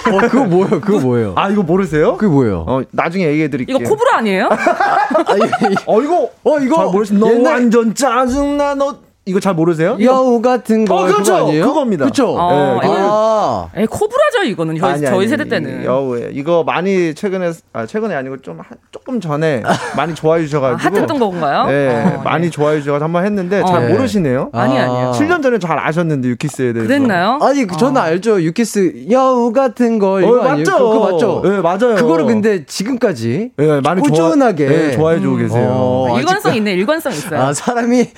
어, 0.09 0.17
그거 0.29 0.45
뭐예요? 0.45 0.81
그거 0.81 0.99
뭐예요? 0.99 1.33
아, 1.35 1.49
이거 1.49 1.61
모르세요? 1.63 2.17
그게 2.17 2.31
뭐예요? 2.31 2.65
어, 2.67 2.81
나중에 2.91 3.25
얘기해 3.27 3.49
드릴게요. 3.49 3.77
이거 3.79 3.89
코브라 3.89 4.17
아니에요? 4.17 4.49
아, 4.51 5.35
이- 5.35 5.71
이- 5.71 5.75
어, 5.85 6.01
이거 6.01 6.29
어, 6.43 6.59
이거 6.59 6.75
잘 6.77 6.85
모르시 6.87 7.13
너 7.13 7.29
옛날- 7.31 7.53
완전 7.53 7.93
짜증나 7.93 8.75
너 8.75 8.95
이거 9.31 9.39
잘 9.39 9.53
모르세요? 9.53 9.97
여우 10.01 10.41
같은 10.41 10.83
거 10.85 10.95
어, 10.97 11.05
그렇죠. 11.05 11.33
그거 11.33 11.47
아니에요? 11.47 11.65
그겁니다. 11.65 12.05
그렇죠. 12.05 12.35
어, 12.37 12.79
네, 12.81 12.89
아, 12.91 13.67
에 13.75 13.85
코브라죠 13.85 14.43
이거는 14.45 14.77
저희, 14.77 14.91
아니, 14.91 15.01
저희 15.05 15.17
아니, 15.19 15.27
세대 15.29 15.45
때는. 15.47 15.85
여우에 15.85 16.29
이거 16.33 16.63
많이 16.65 17.15
최근에 17.15 17.51
아 17.73 17.85
최근에 17.85 18.13
아니고 18.13 18.37
좀 18.41 18.59
한- 18.59 18.77
조금 18.91 19.21
전에 19.21 19.63
많이 19.95 20.13
좋아해 20.13 20.43
주셔가지고 20.43 20.95
아, 20.95 20.99
핫했던 20.99 21.17
건가요? 21.19 21.65
네, 21.67 22.15
어, 22.17 22.21
많이 22.23 22.45
네. 22.45 22.49
좋아해 22.49 22.79
주셔서 22.81 23.03
한번 23.03 23.25
했는데 23.25 23.63
잘 23.65 23.85
어. 23.85 23.87
모르시네요. 23.87 24.49
아니, 24.51 24.77
아니에요. 24.77 25.11
7년 25.15 25.41
전에 25.41 25.57
잘 25.59 25.79
아셨는데 25.79 26.27
유키스에 26.27 26.73
대해서. 26.73 26.87
그랬나요? 26.87 27.39
아니, 27.41 27.65
그 27.65 27.77
저는 27.77 28.01
알죠. 28.01 28.41
유키스 28.41 29.05
여우 29.11 29.53
같은 29.53 29.97
거 29.99 30.19
이거 30.19 30.39
어, 30.39 30.41
아니에요? 30.41 30.57
맞죠? 30.57 30.71
그거, 30.77 30.89
그거 30.89 31.11
맞죠? 31.11 31.41
네, 31.43 31.61
맞아요. 31.61 31.95
그거를 31.95 32.25
근데 32.25 32.65
지금까지 32.65 33.51
네, 33.55 33.81
많이 33.81 34.01
꾸준하게 34.01 34.67
좋아, 34.67 34.77
네, 34.77 34.91
좋아해 34.91 35.19
주고 35.21 35.37
계세요. 35.37 35.67
어, 35.71 36.17
일관성 36.19 36.55
있네, 36.55 36.73
일관성 36.73 37.11
있어요. 37.13 37.39
아, 37.41 37.53
사람이 37.53 38.09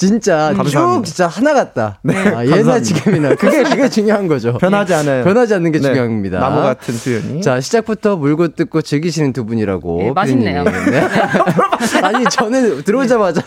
진짜 0.00 0.50
쭉 0.52 0.56
감사합니다. 0.56 1.04
진짜 1.04 1.26
하나 1.28 1.52
같다. 1.52 1.98
네, 2.02 2.16
아. 2.16 2.46
옛날 2.46 2.82
지금이나 2.82 3.34
그게 3.34 3.62
그게 3.62 3.86
중요한 3.90 4.28
거죠. 4.28 4.56
변하지 4.56 4.94
않아요. 4.94 5.24
변하지 5.24 5.54
않는 5.56 5.72
게 5.72 5.78
네, 5.78 5.88
중요합니다. 5.88 6.38
나무 6.40 6.62
같은 6.62 6.94
수연이. 6.94 7.42
자, 7.42 7.60
시작부터 7.60 8.16
물고 8.16 8.48
뜯고 8.48 8.80
즐기시는 8.80 9.34
두 9.34 9.44
분이라고. 9.44 10.00
예, 10.04 10.10
맛있네요. 10.12 10.64
네. 10.64 11.02
아니, 12.02 12.24
전에 12.30 12.82
들어오자마자 12.82 13.42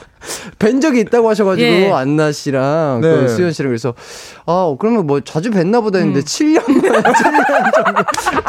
뵌 0.59 0.79
적이 0.79 0.99
있다고 1.01 1.27
하셔가지고, 1.29 1.67
예. 1.67 1.91
안나 1.91 2.31
씨랑 2.31 2.99
네. 3.01 3.09
그 3.09 3.27
수현 3.29 3.51
씨랑 3.51 3.69
그래서, 3.69 3.95
아, 4.45 4.75
그러면 4.79 5.07
뭐 5.07 5.21
자주 5.21 5.49
뵀나 5.49 5.81
보다 5.81 5.97
했는데, 5.97 6.19
음. 6.19 6.23
7년 6.23 6.63
만에, 6.91 7.01
7년 7.13 7.73
정도, 7.73 8.03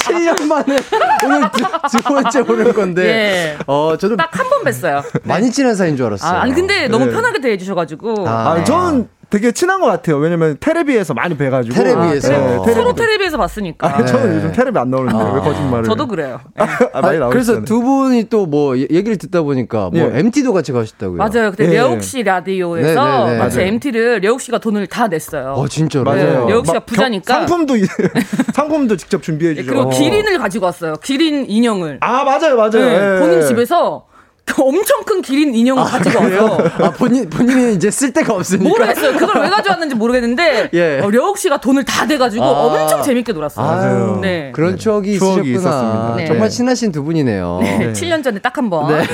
7년 0.05 0.43
만에 0.47 0.77
오늘 1.25 1.51
두, 1.51 1.97
두 1.97 2.03
번째 2.03 2.41
오는 2.41 2.73
건데, 2.75 3.03
예. 3.07 3.59
어, 3.67 3.97
저도 3.99 4.17
딱 4.17 4.29
한 4.35 4.45
번 4.51 4.65
뵀어요. 4.65 5.03
많이 5.25 5.51
친한 5.51 5.75
사이인 5.75 5.97
줄 5.97 6.07
알았어요. 6.07 6.31
아, 6.31 6.43
아니 6.43 6.53
근데 6.55 6.87
너무 6.89 7.07
네. 7.07 7.13
편하게 7.13 7.41
대해주셔가지고 7.41 7.94
아. 8.27 8.55
아, 8.59 8.65
저는 8.65 9.09
되게 9.31 9.51
친한 9.51 9.81
것 9.81 9.87
같아요. 9.87 10.19
왜냐면 10.19 10.57
테레비에서 10.61 11.13
많이 11.13 11.37
뵈가지고. 11.37 11.75
테레비에서. 11.75 12.29
네, 12.29 12.37
어. 12.37 12.63
테레비. 12.63 12.73
서로 12.75 12.95
텔레비에서 12.95 13.37
봤으니까. 13.37 13.89
아, 13.89 14.05
저는 14.05 14.31
네. 14.31 14.37
요즘 14.37 14.53
테레비 14.53 14.79
안 14.79 14.91
나오는데 14.91 15.19
왜 15.35 15.41
거짓말을? 15.41 15.85
저도 15.85 16.07
그래요. 16.07 16.41
아, 16.57 17.01
많이 17.01 17.19
나오시잖아요. 17.19 17.31
그래서 17.31 17.63
두 17.65 17.83
분이 17.83 18.29
또 18.29 18.45
뭐 18.47 18.79
얘기를 18.79 19.17
듣다 19.17 19.43
보니까 19.43 19.91
뭐 19.93 19.99
예. 20.15 20.19
MT도 20.21 20.53
같이 20.53 20.71
가셨다고요. 20.71 21.17
맞아요. 21.17 21.51
그때 21.51 21.65
예. 21.69 21.75
려욱 21.79 22.03
씨 22.05 22.23
라디오에서 22.23 23.25
네, 23.25 23.25
네, 23.25 23.33
네. 23.33 23.39
맞아요. 23.39 23.61
MT를 23.63 24.21
려욱 24.23 24.41
씨가 24.41 24.59
돈을 24.59 24.87
다 24.87 25.09
냈어요. 25.09 25.55
어, 25.57 25.67
진짜로. 25.67 26.05
맞아요. 26.05 26.45
네, 26.47 26.53
려욱 26.53 26.67
씨가 26.67 26.79
막 26.81 26.87
부자니까. 26.87 27.39
경- 27.41 27.49
상품도 27.49 27.75
상품도 28.55 28.97
직접 28.99 29.23
준비해 29.23 29.53
예, 29.53 29.57
주죠. 29.57 29.73
그리고 29.75 29.89
기린을 29.91 30.39
가지고 30.39 30.67
왔어요. 30.67 30.95
기린 31.03 31.47
인형을. 31.49 31.99
아 32.03 32.23
맞아요 32.23 32.55
맞아요. 32.57 32.71
네, 32.73 33.17
예. 33.17 33.19
본인 33.19 33.43
집에서 33.47 34.05
그 34.11 34.14
엄청 34.57 35.03
큰 35.05 35.21
기린 35.23 35.55
인형을 35.55 35.83
가지고 35.85 36.23
와서 36.23 36.59
아, 36.79 36.91
본인, 36.91 37.29
본인은 37.29 37.73
이제 37.75 37.91
쓸 37.91 38.13
데가 38.13 38.35
없으니까. 38.35 38.69
모르겠어요. 38.69 39.17
그걸 39.19 39.43
왜 39.43 39.49
가져왔는지 39.51 39.95
모르겠는데 39.97 40.71
예. 40.73 41.01
어, 41.01 41.11
려욱 41.11 41.39
씨가 41.39 41.61
돈을 41.61 41.85
다 41.85 42.07
대가지고 42.07 42.45
아. 42.45 42.49
엄청 42.67 43.03
재밌게 43.03 43.33
놀았어요. 43.33 43.67
아유, 43.67 44.19
네. 44.23 44.53
그런 44.55 44.77
추억이, 44.79 45.19
추억이 45.19 45.51
있으셨구나. 45.53 45.59
있었습니다. 45.77 46.15
네. 46.17 46.27
정말 46.27 46.51
친하신 46.51 46.93
두 46.93 47.03
분이네요. 47.03 47.59
네, 47.63 47.93
7년 47.93 48.23
전에 48.23 48.39
딱 48.39 48.57
한 48.59 48.71
번. 48.71 48.87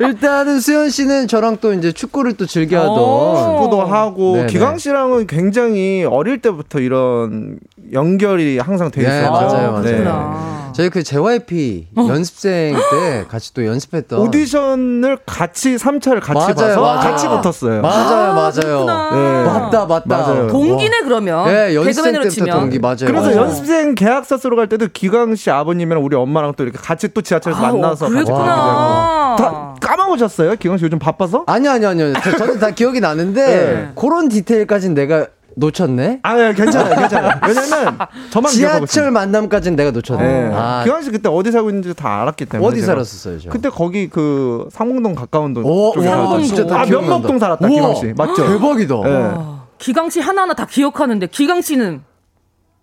일단은 0.00 0.58
수현 0.60 0.90
씨는 0.90 1.28
저랑 1.28 1.58
또 1.60 1.72
이제 1.72 1.92
축구를 1.92 2.32
또 2.34 2.46
즐겨하던. 2.46 2.92
오. 2.98 3.58
축구도 3.60 3.82
하고 3.84 4.34
네네. 4.36 4.46
기광 4.48 4.78
씨랑은 4.78 5.26
굉장히 5.26 6.04
어릴 6.04 6.40
때부터 6.40 6.80
이런 6.80 7.58
연결이 7.94 8.58
항상 8.58 8.90
돼 8.90 9.02
네, 9.02 9.06
있어요. 9.08 9.30
맞아요, 9.30 9.72
맞아요. 9.72 9.82
네. 9.82 9.90
그렇구나. 9.92 10.54
저희 10.74 10.90
그 10.90 11.04
JYP 11.04 11.86
연습생 11.96 12.74
때 12.74 13.24
같이 13.28 13.54
또 13.54 13.64
연습했던 13.64 14.18
오디션을 14.18 15.18
같이 15.24 15.76
3차를 15.76 16.20
같이 16.20 16.32
맞아요, 16.34 16.54
봐서 16.56 16.80
맞아요. 16.80 16.98
같이 17.00 17.28
붙었어요. 17.28 17.80
맞아요, 17.80 18.34
맞아요. 18.34 18.50
그렇구나. 18.52 19.10
네. 19.14 19.44
맞다, 19.44 19.86
맞다. 19.86 20.04
맞아요. 20.16 20.48
동기네 20.48 21.02
그러면. 21.04 21.46
네, 21.46 21.76
연습생 21.76 22.12
때부터 22.14 22.28
치면. 22.28 22.58
동기 22.58 22.80
맞아요. 22.80 22.96
그래서 23.06 23.22
맞아요. 23.28 23.36
연습생 23.42 23.94
계약서 23.94 24.36
쓰러 24.36 24.56
갈 24.56 24.68
때도 24.68 24.88
기광 24.92 25.36
씨 25.36 25.48
아버님이랑 25.48 26.04
우리 26.04 26.16
엄마랑 26.16 26.54
또 26.56 26.64
이렇게 26.64 26.76
같이 26.78 27.06
또 27.14 27.22
지하철에서 27.22 27.64
아우, 27.64 27.78
만나서 27.78 28.06
같이 28.06 28.14
그랬구나. 28.24 29.36
다 29.38 29.74
까먹으셨어요? 29.80 30.56
기광 30.56 30.78
씨 30.78 30.84
요즘 30.86 30.98
바빠서? 30.98 31.44
아니요, 31.46 31.70
아니요, 31.70 31.88
아니요. 31.90 32.12
저, 32.24 32.36
저는 32.36 32.58
다 32.58 32.70
기억이 32.70 32.98
나는데 32.98 33.46
네. 33.46 33.88
그런 33.94 34.28
디테일까지는 34.28 34.94
내가 34.96 35.28
놓쳤네. 35.56 36.20
아, 36.22 36.34
네, 36.34 36.52
괜찮아요, 36.52 36.96
괜찮아요. 36.96 37.40
왜냐면 37.46 37.98
저만 38.30 38.50
지하철. 38.52 39.10
만남까지는 39.10 39.76
내가 39.76 39.90
놓쳤네. 39.92 40.22
네. 40.22 40.50
아, 40.54 40.82
기광 40.84 41.02
씨 41.02 41.10
그때 41.10 41.28
어디 41.28 41.52
살고 41.52 41.68
있는지 41.70 41.94
다 41.94 42.22
알았기 42.22 42.46
때문에 42.46 42.68
어디. 42.68 42.80
살았었어요, 42.82 43.38
저? 43.40 43.50
그때 43.50 43.68
거기 43.68 44.08
그 44.08 44.66
상봉동 44.72 45.14
가까운 45.14 45.54
동 45.54 45.64
오, 45.64 45.92
쪽에 45.94 46.08
와, 46.08 46.16
살았다. 46.16 46.42
진짜 46.42 46.66
다 46.66 46.80
아. 46.82 46.86
면목동 46.86 47.38
살았다, 47.38 47.68
기광 47.68 47.94
씨. 47.94 48.12
맞죠? 48.16 48.46
대박이다. 48.48 48.94
네. 49.04 49.10
아, 49.34 49.64
기강 49.78 50.10
씨 50.10 50.20
하나하나 50.20 50.54
다 50.54 50.66
기억하는데 50.66 51.26
기강 51.28 51.60
씨는 51.62 52.02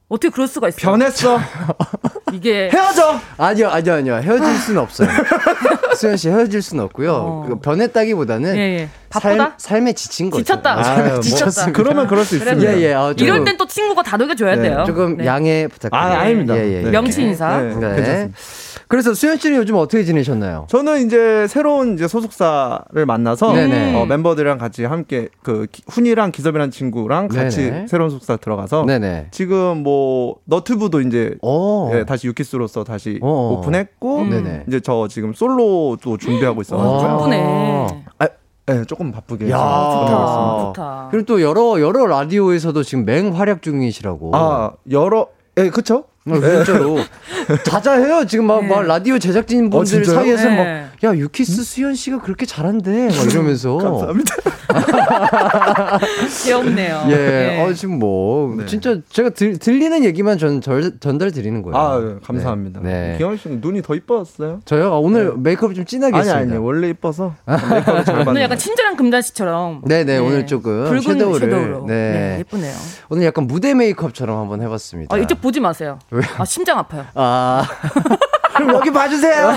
어떻게 0.08 0.30
그럴 0.30 0.48
수가 0.48 0.68
있어요? 0.70 0.92
변했어. 0.92 1.40
이게 2.34 2.70
헤어져. 2.72 3.18
아니요, 3.38 3.70
아니요, 3.70 3.94
아니요. 3.96 4.16
헤어질 4.16 4.56
수는 4.58 4.82
없어요. 4.82 5.08
수현 6.02 6.18
씨 6.18 6.30
헤어질 6.30 6.62
수는 6.62 6.84
없고요. 6.86 7.14
어. 7.14 7.46
그 7.48 7.60
변했다기보다는 7.60 8.56
예, 8.56 8.60
예. 8.60 8.90
바쁘다? 9.10 9.54
삶, 9.58 9.88
에 9.88 9.94
지친 9.94 10.30
거죠. 10.32 10.44
지쳤다. 10.44 10.74
아, 10.74 10.82
아유, 10.82 11.10
뭐, 11.12 11.20
지쳤다. 11.20 11.72
그러면 11.72 12.08
그럴 12.08 12.26
수 12.26 12.40
그래, 12.40 12.52
있습니다. 12.52 12.78
예, 12.78 12.82
예. 12.82 12.94
아, 12.94 13.10
조금, 13.10 13.26
이럴 13.26 13.44
땐 13.44 13.58
또 13.58 13.68
친구가 13.68 14.02
다독여줘야 14.02 14.56
네, 14.56 14.62
돼요. 14.70 14.84
조금 14.88 15.18
네. 15.18 15.26
양해 15.26 15.66
아, 15.66 15.68
부탁드립니다. 15.68 16.20
아닙니다. 16.20 16.58
예, 16.58 16.78
예, 16.78 16.82
네. 16.82 16.90
명치 16.90 17.22
인사. 17.22 17.62
네, 17.62 17.76
네. 17.76 17.96
괜찮습니다. 17.96 18.38
그래서 18.92 19.14
수현 19.14 19.38
씨는 19.38 19.58
요즘 19.58 19.76
어떻게 19.78 20.04
지내셨나요? 20.04 20.66
저는 20.68 21.06
이제 21.06 21.48
새로운 21.48 21.94
이제 21.94 22.10
소속사를 22.10 23.06
만나서. 23.06 23.54
어, 23.96 24.06
멤버들이랑 24.06 24.58
같이 24.58 24.84
함께 24.84 25.30
그 25.44 25.66
기- 25.72 25.82
훈이랑 25.88 26.32
기섭이라는 26.34 26.72
친구랑 26.72 27.30
같이 27.30 27.62
네네. 27.72 27.88
새로운 27.88 28.10
소속사 28.10 28.36
들어가서 28.36 28.84
네네. 28.86 29.28
지금 29.32 29.78
뭐 29.84 30.36
너튜브도 30.44 31.00
이제 31.02 31.38
오. 31.42 31.90
예, 31.94 32.04
다시 32.04 32.28
유키스로서 32.28 32.84
다시 32.84 33.18
어. 33.22 33.58
오픈했고 33.60 34.18
음. 34.24 34.64
이제 34.68 34.82
저 34.82 35.08
지금 35.08 35.32
솔로도 35.32 36.18
준비하고 36.18 36.60
어. 36.60 36.62
있어가지고요. 36.62 37.18
바쁘네. 37.18 38.04
아, 38.20 38.28
예, 38.72 38.84
조금 38.86 39.14
바쁘게 39.14 39.50
야. 39.50 39.58
좋다. 39.58 40.64
좋다. 40.74 41.08
그리고 41.12 41.26
또 41.26 41.42
여러 41.42 41.80
여러 41.80 42.06
라디오에서도 42.08 42.84
지금 42.84 43.06
맹활약 43.06 43.62
중이시라고. 43.62 44.32
아 44.36 44.72
여러 44.92 45.28
예 45.58 45.70
그쵸? 45.70 46.04
어, 46.30 46.40
진짜로 46.40 47.00
자자해요. 47.66 48.26
지금 48.26 48.46
막, 48.46 48.62
네. 48.62 48.68
막 48.68 48.84
라디오 48.84 49.18
제작진 49.18 49.70
분들 49.70 50.02
어? 50.02 50.06
사이에서 50.06 50.50
네. 50.50 50.56
막 50.56 50.91
야 51.04 51.16
유키스 51.16 51.64
수현 51.64 51.96
씨가 51.96 52.20
그렇게 52.22 52.46
잘한대 52.46 53.08
막 53.08 53.26
이러면서 53.32 53.78
감사합니다. 53.78 54.36
귀엽네요. 56.44 57.06
예, 57.10 57.16
네. 57.16 57.64
어, 57.64 57.74
지금 57.74 57.98
뭐 58.00 58.56
네. 58.56 58.66
진짜 58.68 58.98
제가 59.10 59.32
들, 59.32 59.58
들리는 59.58 60.04
얘기만 60.06 60.38
전, 60.38 60.62
절, 60.62 61.00
전달 61.00 61.32
드리는 61.32 61.62
거예요. 61.64 61.76
아 61.76 62.00
예, 62.02 62.16
감사합니다. 62.24 62.82
네. 62.82 63.12
네. 63.12 63.18
기영 63.18 63.36
씨는 63.36 63.62
눈이 63.62 63.82
더 63.82 63.96
이뻐졌어요? 63.96 64.62
저요 64.66 64.94
아, 64.94 65.00
오늘 65.00 65.36
메이크업 65.38 65.74
좀 65.74 65.86
진하게 65.86 66.16
아니 66.18 66.28
했습니다. 66.28 66.56
아니 66.56 66.64
원래 66.64 66.90
이뻐서 66.90 67.34
오늘 68.28 68.42
약간 68.44 68.58
친절한 68.58 68.96
금잔 68.96 69.22
씨처럼. 69.24 69.82
네네, 69.86 70.20
오늘 70.20 70.46
조금 70.46 70.84
붉은 70.86 71.02
섀도우를, 71.02 71.50
섀도우로. 71.50 71.86
네. 71.88 71.94
네. 72.12 72.38
예쁘네요. 72.40 72.74
오늘 73.10 73.26
약간 73.26 73.48
무대 73.48 73.74
메이크업처럼 73.74 74.38
한번 74.40 74.62
해봤습니다. 74.62 75.16
아, 75.16 75.20
이쪽 75.20 75.42
보지 75.42 75.60
마세요. 75.60 75.98
아, 76.38 76.46
심장 76.46 76.78
아파요. 76.78 77.06
아, 77.16 77.64
그럼 78.56 78.76
여기 78.76 78.92
봐주세요. 78.92 79.52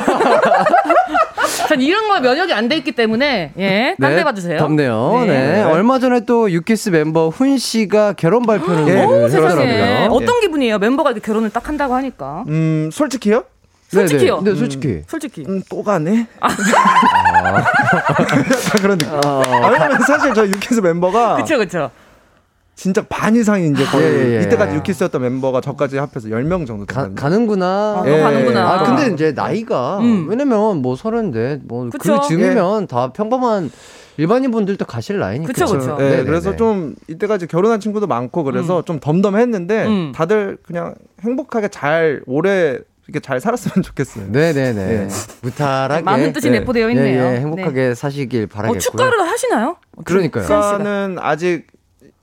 전 1.69 1.81
이런 1.81 2.09
거 2.09 2.21
면역이 2.21 2.53
안 2.53 2.69
돼 2.69 2.77
있기 2.77 2.93
때문에 2.93 3.53
예, 3.59 3.97
딴데 4.01 4.25
봐주세요. 4.25 4.59
덥네요. 4.59 5.25
네. 5.27 5.29
네. 5.57 5.63
얼마 5.63 5.99
전에 5.99 6.21
또 6.25 6.51
유키스 6.51 6.91
멤버 6.91 7.29
훈 7.29 7.59
씨가 7.59 8.15
결혼 8.15 8.45
발표를 8.47 8.89
예. 8.89 9.05
오, 9.05 9.29
세상에. 9.29 9.67
했더라고요. 9.67 10.09
어떤 10.11 10.41
기분이에요? 10.41 10.79
멤버가 10.79 11.11
이렇게 11.13 11.25
결혼을 11.25 11.51
딱 11.51 11.69
한다고 11.69 11.95
하니까. 11.95 12.45
음 12.49 12.91
솔직히요? 12.93 13.45
솔직히요. 13.91 14.41
네, 14.43 14.53
네, 14.53 14.59
솔직히. 14.59 15.03
솔직히. 15.07 15.45
음, 15.49 15.63
또 15.71 15.83
가네. 15.85 16.27
약간 16.43 16.57
그런 18.83 18.99
느낌. 18.99 19.15
아, 19.25 19.69
왜냐면 19.71 20.01
사실 20.01 20.35
저 20.35 20.45
유키스 20.47 20.81
멤버가 20.81 21.37
그쵸, 21.37 21.59
그쵸. 21.59 21.91
진짜 22.75 23.05
반 23.09 23.37
이상이 23.37 23.68
이제 23.68 23.85
거의 23.85 24.05
예, 24.05 24.31
예, 24.33 24.37
예. 24.39 24.43
이때까지 24.43 24.75
유키스였던 24.77 25.22
멤버가 25.22 25.61
저까지 25.61 25.97
합해서 25.97 26.29
10명 26.29 26.66
정도 26.66 26.85
가. 26.87 27.09
가는구나. 27.14 27.66
아, 27.66 28.03
예. 28.07 28.20
가는구나. 28.20 28.68
아, 28.68 28.83
근데 28.83 29.14
이제 29.14 29.33
나이가, 29.33 29.99
음. 30.01 30.27
왜냐면 30.29 30.83
뭐 30.83 30.97
서른대, 30.97 31.61
뭐, 31.64 31.89
그 31.91 31.99
그쵸. 31.99 32.20
즈음이면 32.22 32.89
다 32.89 33.12
평범한 33.12 33.70
일반인 34.16 34.51
분들도 34.51 34.85
가실 34.87 35.18
나이니까. 35.18 35.53
그쵸, 35.53 35.66
그쵸. 35.66 35.97
예, 36.01 36.05
네네네. 36.05 36.25
그래서 36.25 36.57
좀 36.57 36.95
이때까지 37.09 37.47
결혼한 37.47 37.81
친구도 37.81 38.07
많고 38.07 38.45
그래서 38.45 38.83
좀 38.83 38.99
덤덤했는데 39.01 39.87
음. 39.87 40.12
다들 40.14 40.59
그냥 40.64 40.95
행복하게 41.22 41.68
잘 41.68 42.22
오래 42.27 42.79
이렇게 43.07 43.20
잘 43.20 43.41
살았으면 43.41 43.83
좋겠어요. 43.83 44.27
네네네. 44.31 44.81
예. 44.93 45.09
무탈하게. 45.43 46.03
많은 46.03 46.33
뜻이 46.33 46.51
네. 46.51 46.61
내포되어 46.61 46.89
예, 46.89 46.93
있네요. 46.93 47.22
예, 47.25 47.37
행복하게 47.41 47.95
사시길 47.95 48.41
네. 48.43 48.47
바라겠고요. 48.47 48.77
어, 48.77 48.81
축가를 48.81 49.20
하시나요? 49.20 49.77
그러니까요. 50.05 50.45
축가는 50.45 51.16
아직 51.20 51.66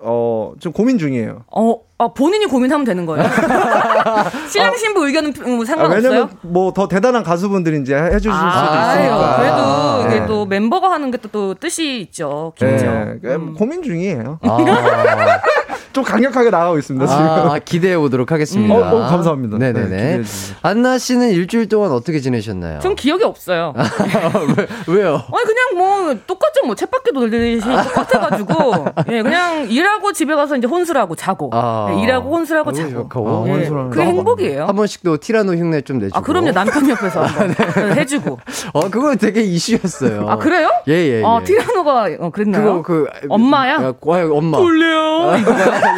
어, 0.04 0.54
좀 0.60 0.72
고민 0.74 0.98
중이에요. 0.98 1.44
어, 1.56 1.76
아, 2.00 2.08
본인이 2.08 2.46
고민하면 2.48 2.84
되는 2.86 3.06
거예요? 3.06 3.24
신랑 4.50 4.76
신부 4.76 5.06
의견은 5.06 5.34
뭐 5.46 5.62
아, 5.62 5.66
상관없어요? 5.66 6.04
왜냐면 6.10 6.30
뭐 6.42 6.72
더 6.74 6.88
대단한 6.88 7.24
가수분들이 7.24 7.80
이제 7.82 7.96
해주실 7.96 8.32
수도 8.32 8.34
아, 8.34 8.94
있으니까. 8.94 9.38
그래도 9.38 10.08
이게 10.10 10.20
네. 10.22 10.26
또 10.26 10.46
멤버가 10.46 10.90
하는 10.92 11.12
게또또 11.12 11.54
뜻이 11.56 12.00
있죠. 12.02 12.54
깊죠. 12.58 12.86
네, 12.86 13.16
그 13.22 13.34
음. 13.36 13.54
고민 13.54 13.84
중이에요. 13.84 14.40
아, 14.42 14.58
좀 15.94 16.04
강력하게 16.04 16.50
나가고 16.50 16.78
있습니다 16.78 17.06
지금. 17.06 17.22
아, 17.24 17.60
기대해 17.60 17.98
보도록 17.98 18.32
하겠습니다. 18.32 18.74
어, 18.74 18.78
어, 18.80 19.08
감사합니다. 19.10 19.58
네, 19.58 19.72
네네네. 19.74 20.24
주세요. 20.24 20.58
안나 20.62 20.98
씨는 20.98 21.32
일주일 21.32 21.68
동안 21.68 21.92
어떻게 21.92 22.20
지내셨나요? 22.20 22.80
전 22.80 22.96
기억이 22.96 23.24
없어요. 23.24 23.74
왜, 24.88 24.96
왜요? 24.96 25.16
아니 25.16 25.44
그냥 25.46 25.78
뭐 25.78 26.16
똑같죠 26.28 26.66
뭐 26.66 26.76
쳇바퀴 26.76 27.12
돌듯이 27.14 27.66
똑같아가지고 27.68 28.86
예 29.10 29.22
그냥 29.22 29.70
일하고 29.70 30.14
집에 30.14 30.36
가서 30.36 30.56
이제 30.56 30.68
혼술하고 30.68 31.16
자고 31.16 31.50
아. 31.54 31.90
예, 31.94 32.02
일하고 32.04 32.36
혼술하고 32.36 32.72
자고 32.72 32.90
좋고. 32.92 33.46
예, 33.48 33.68
그게 33.68 33.96
거. 33.96 34.02
행복이에요. 34.02 34.66
한 34.68 34.76
번씩 34.76 35.04
또 35.04 35.18
티라노 35.18 35.54
흉내 35.54 35.82
좀 35.82 36.00
내주고. 36.00 36.18
아 36.18 36.22
그럼요 36.22 36.52
남편 36.52 36.90
옆에서 36.90 37.24
한번 37.26 37.54
네. 37.96 38.02
해주고 38.02 38.40
어, 38.74 38.90
그거 38.90 39.16
되게 39.16 39.42
이슈였어요. 39.42 40.30
아 40.30 40.38
그래요? 40.38 40.70
예, 40.88 40.94
예, 40.94 41.20
예. 41.20 41.24
아 41.26 41.42
티라노가 41.44 42.10
어, 42.20 42.30
그랬나요? 42.30 42.64
그거, 42.64 42.82
그. 42.82 43.08
엄마야? 43.30 43.74
야, 43.76 43.94
와, 44.02 44.20
엄마. 44.32 44.58
돌려 44.58 45.36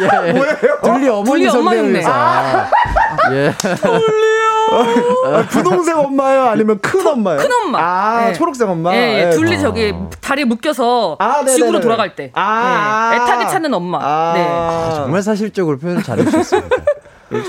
예, 0.00 0.28
예. 0.28 0.32
둘리 0.82 1.08
어머니 1.08 1.44
둘리 1.44 1.48
엄마 1.48 1.70
성대모사. 1.72 2.10
아, 2.10 2.70
예. 3.32 3.54
아, 5.26 5.46
부동생 5.48 5.98
엄마요? 5.98 6.44
아니면 6.48 6.78
큰 6.80 7.06
엄마요? 7.06 7.38
큰 7.38 7.48
엄마. 7.52 7.78
아, 7.80 8.28
예. 8.28 8.32
초록색 8.32 8.68
엄마. 8.68 8.94
예, 8.94 8.98
예. 8.98 9.26
예. 9.26 9.30
둘리 9.30 9.58
저기 9.60 9.94
다리에 10.20 10.44
묶여서 10.44 11.16
아, 11.18 11.36
네네네. 11.38 11.52
지구로 11.52 11.80
돌아갈 11.80 12.14
때 12.14 12.30
아, 12.34 13.10
예. 13.12 13.16
애타게 13.16 13.46
찾는 13.48 13.72
엄마. 13.74 13.98
아, 14.02 14.32
네. 14.34 14.96
정말 14.96 15.22
사실적으로 15.22 15.78
표현 15.78 16.02
잘해주셨습니다. 16.02 16.76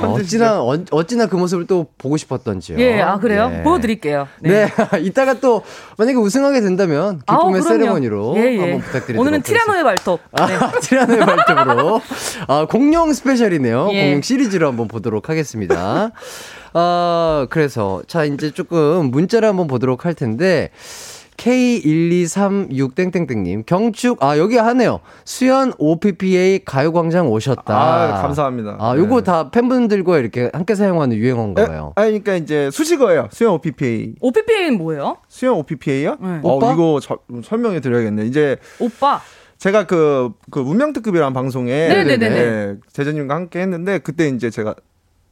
어찌나, 0.01 0.61
어, 0.61 0.77
어찌나 0.91 1.27
그 1.27 1.35
모습을 1.35 1.67
또 1.67 1.87
보고 1.97 2.17
싶었던지요. 2.17 2.77
예, 2.79 3.01
아 3.01 3.19
그래요? 3.19 3.51
예. 3.53 3.63
보여드릴게요. 3.63 4.27
네. 4.41 4.67
이따가 5.01 5.35
또 5.35 5.63
만약에 5.97 6.17
우승하게 6.17 6.61
된다면 6.61 7.21
기쁨의. 7.27 7.61
세레머니로 7.61 8.33
예, 8.37 8.53
예. 8.53 8.59
한번 8.59 8.79
부탁드리도록 8.81 9.21
오늘은. 9.21 9.41
티라노의 9.41 9.83
발톱. 9.83 10.19
네. 10.37 10.43
아, 10.55 10.71
티라노의 10.81 11.19
발톱으로 11.19 12.01
아, 12.47 12.65
공룡 12.69 13.13
스페셜이네요. 13.13 13.89
예. 13.91 14.03
공룡 14.05 14.21
시리즈로 14.21 14.67
한번 14.67 14.87
보도록 14.87 15.29
하겠습니다. 15.29 16.11
아, 16.73 17.47
그래서 17.49 18.01
자 18.07 18.25
이제 18.25 18.51
조금 18.51 19.09
문자를 19.11 19.47
한번 19.47 19.67
보도록 19.67 20.05
할 20.05 20.13
텐데 20.13 20.71
K1236땡땡땡님 21.37 23.65
경축 23.65 24.21
아 24.23 24.37
여기 24.37 24.57
하네요. 24.57 24.99
수연 25.23 25.73
OPPA 25.77 26.59
가요광장 26.65 27.27
오셨다. 27.29 27.63
아, 27.67 28.21
감사합니다. 28.21 28.77
아 28.79 28.95
요거 28.97 29.21
네. 29.21 29.23
다 29.23 29.49
팬분들과 29.51 30.17
이렇게 30.19 30.49
함께 30.53 30.75
사용하는 30.75 31.15
유행어인가 31.17 31.67
봐요. 31.67 31.93
아, 31.95 32.03
그러니까 32.03 32.35
이제 32.35 32.69
수식어예요. 32.71 33.29
수영 33.31 33.53
OPPA. 33.55 34.15
OPPA는 34.19 34.77
뭐예요? 34.77 35.17
수영 35.27 35.57
OPPA요? 35.59 36.17
네. 36.21 36.39
어, 36.43 36.55
오빠? 36.55 36.73
이거 36.73 36.99
저- 37.01 37.19
설명해 37.43 37.79
드려야겠네. 37.81 38.25
이제 38.25 38.57
오빠. 38.79 39.21
제가 39.57 39.87
그, 39.87 40.31
그 40.51 40.59
운명특급이라는 40.59 41.33
방송에 41.33 41.87
네네네네. 41.87 42.29
네, 42.29 42.75
제재님과 42.91 43.35
함께 43.35 43.61
했는데 43.61 43.99
그때 43.99 44.27
이제 44.27 44.49
제가 44.49 44.75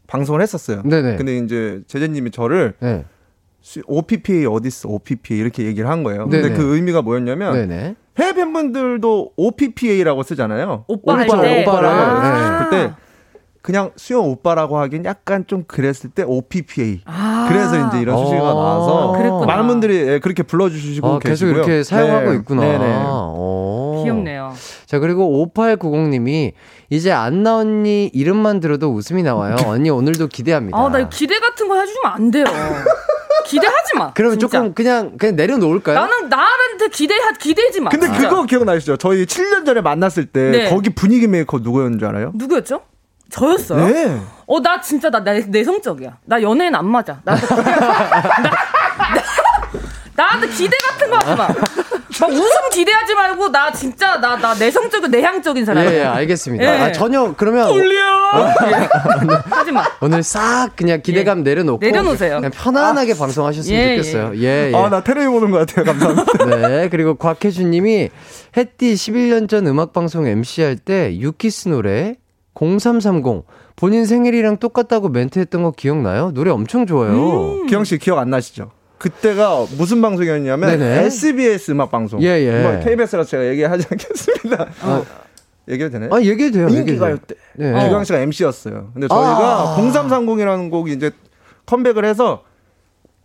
방송을 0.07 0.41
했었어요. 0.41 0.81
네네. 0.85 1.17
근데 1.17 1.37
이제 1.37 1.81
제재님이 1.87 2.31
저를 2.31 2.73
네. 2.79 3.03
수- 3.63 3.81
OPPA 3.87 4.45
어딨어? 4.45 4.89
OPPA 4.89 5.39
이렇게 5.39 5.63
얘기를 5.63 5.89
한 5.89 6.03
거예요. 6.03 6.23
근데 6.29 6.41
네네. 6.41 6.55
그 6.55 6.75
의미가 6.75 7.01
뭐였냐면 7.01 7.53
네네. 7.53 7.95
해외 8.19 8.33
팬분들도 8.33 9.31
OPPA라고 9.37 10.21
쓰잖아요. 10.21 10.83
오빠 10.87 11.17
때. 11.25 11.63
오빠를 11.63 11.87
아. 11.89 12.59
그때 12.69 12.91
그냥 13.61 13.91
수영 13.95 14.29
오빠라고 14.29 14.77
하긴 14.77 15.05
약간 15.05 15.45
좀 15.47 15.63
그랬을 15.65 16.09
때 16.09 16.23
OPPA. 16.23 17.01
아. 17.05 17.45
그래서 17.49 17.87
이제 17.87 18.01
이런 18.01 18.17
수식어가 18.17 18.51
어. 18.51 18.61
나와서 18.61 19.11
그랬구나. 19.17 19.45
많은 19.45 19.67
분들이 19.67 19.95
예, 19.95 20.19
그렇게 20.19 20.43
불러주시고 20.43 21.07
아, 21.07 21.19
계속 21.19 21.45
계시고요. 21.45 21.53
이렇게 21.55 21.83
사용하고 21.83 22.31
네. 22.31 22.35
있구나. 22.35 22.61
네네. 22.61 22.93
어. 23.05 24.01
귀엽네요. 24.03 24.53
자, 24.85 24.99
그리고 24.99 25.49
5890님이 25.55 26.51
이제 26.89 27.13
안나 27.13 27.55
언니 27.59 28.07
이름만 28.13 28.59
들어도 28.59 28.91
웃음이 28.93 29.23
나와요. 29.23 29.55
언니 29.65 29.89
오늘도 29.89 30.27
기대합니다. 30.27 30.77
아, 30.77 30.89
나 30.89 31.07
기대 31.07 31.39
같은 31.39 31.69
거 31.69 31.79
해주면 31.79 32.11
안 32.11 32.29
돼요. 32.31 32.43
기대하지 33.45 33.97
마. 33.97 34.13
그러면 34.13 34.39
진짜. 34.39 34.57
조금 34.57 34.73
그냥 34.73 35.17
그냥 35.17 35.35
내려놓을까요? 35.35 35.95
나는 35.95 36.29
나한테 36.29 36.87
기대 36.89 37.15
기대지 37.39 37.81
마. 37.81 37.89
근데 37.89 38.07
진짜. 38.07 38.29
그거 38.29 38.43
기억나시죠? 38.45 38.97
저희 38.97 39.25
7년 39.25 39.65
전에 39.65 39.81
만났을 39.81 40.25
때 40.25 40.51
네. 40.51 40.69
거기 40.69 40.89
분위기 40.89 41.27
메이커 41.27 41.59
누구였는지 41.59 42.05
알아요? 42.05 42.31
누구였죠? 42.35 42.81
저였어요. 43.29 43.87
네. 43.87 44.21
어, 44.45 44.61
나 44.61 44.79
진짜 44.79 45.09
나 45.09 45.23
내, 45.23 45.39
내성적이야. 45.39 46.17
나 46.25 46.41
연예인 46.41 46.75
안 46.75 46.85
맞아. 46.85 47.19
나한테 47.23 47.47
기대, 47.47 47.71
나, 50.15 50.23
나, 50.23 50.25
한테 50.25 50.47
기대 50.49 50.77
같은 50.87 51.09
거 51.09 51.17
하지 51.17 51.35
마. 51.35 51.47
막 52.21 52.29
웃음 52.31 52.69
기대하지 52.71 53.15
말고 53.15 53.49
나 53.51 53.71
진짜 53.71 54.17
나 54.19 54.35
나 54.37 54.53
내성적이고 54.55 55.07
내향적인 55.07 55.63
사람이야. 55.65 55.91
예, 55.93 55.99
예, 55.99 56.03
알겠습니다. 56.03 56.63
예. 56.63 56.67
아, 56.81 56.91
전혀 56.91 57.33
그러면 57.37 57.69
올려. 57.71 58.01
하지 59.49 59.71
마. 59.71 59.83
오늘 60.01 60.23
싹 60.23 60.71
그냥 60.75 61.01
기대감 61.01 61.43
내려놓고 61.43 61.85
예. 61.85 61.91
내려놓으세요. 61.91 62.37
그냥 62.37 62.51
편안하게 62.51 63.15
방송하셨으면 63.17 63.79
예, 63.79 63.97
좋겠어요. 63.97 64.31
예, 64.37 64.71
예. 64.71 64.75
아, 64.75 64.89
나 64.89 65.03
테레비 65.03 65.27
보는 65.27 65.51
것 65.51 65.59
같아요. 65.65 65.85
감사합니다. 65.85 66.45
네, 66.67 66.89
그리고 66.89 67.15
곽혜준 67.15 67.69
님이 67.71 68.09
햇띠 68.57 68.93
11년 68.93 69.47
전 69.47 69.65
음악 69.67 69.93
방송 69.93 70.27
MC 70.27 70.61
할 70.61 70.77
때 70.77 71.15
유키스 71.17 71.69
노래 71.69 72.15
0330 72.59 73.45
본인 73.75 74.05
생일이랑 74.05 74.57
똑같다고 74.57 75.09
멘트 75.09 75.39
했던 75.39 75.63
거 75.63 75.71
기억나요? 75.71 76.31
노래 76.33 76.51
엄청 76.51 76.85
좋아요. 76.85 77.63
기영 77.67 77.83
씨 77.85 77.97
기억 77.97 78.19
안 78.19 78.29
나시죠? 78.29 78.71
그때가 78.97 79.65
무슨 79.77 80.01
방송이었냐면 80.01 80.69
네네. 80.79 81.05
SBS 81.05 81.71
음악 81.71 81.91
방송. 81.91 82.21
예, 82.21 82.27
예. 82.27 82.61
뭐 82.63 82.79
KBS라 82.79 83.23
제가 83.25 83.45
얘기하지 83.47 83.85
않겠습니다. 83.91 84.67
얘기해도 85.69 85.93
되나요? 85.93 86.13
아, 86.13 86.21
얘기해도 86.21 86.57
돼요. 86.57 86.67
인기가요. 86.69 87.17
때. 87.17 87.35
네. 87.55 87.83
기광 87.85 88.03
씨가 88.03 88.19
MC였어요. 88.19 88.91
근데 88.93 89.07
저희가 89.07 89.75
아. 89.75 89.77
0330이라는 89.77 90.69
곡이 90.69 90.91
이제 90.93 91.11
컴백을 91.65 92.05
해서 92.05 92.43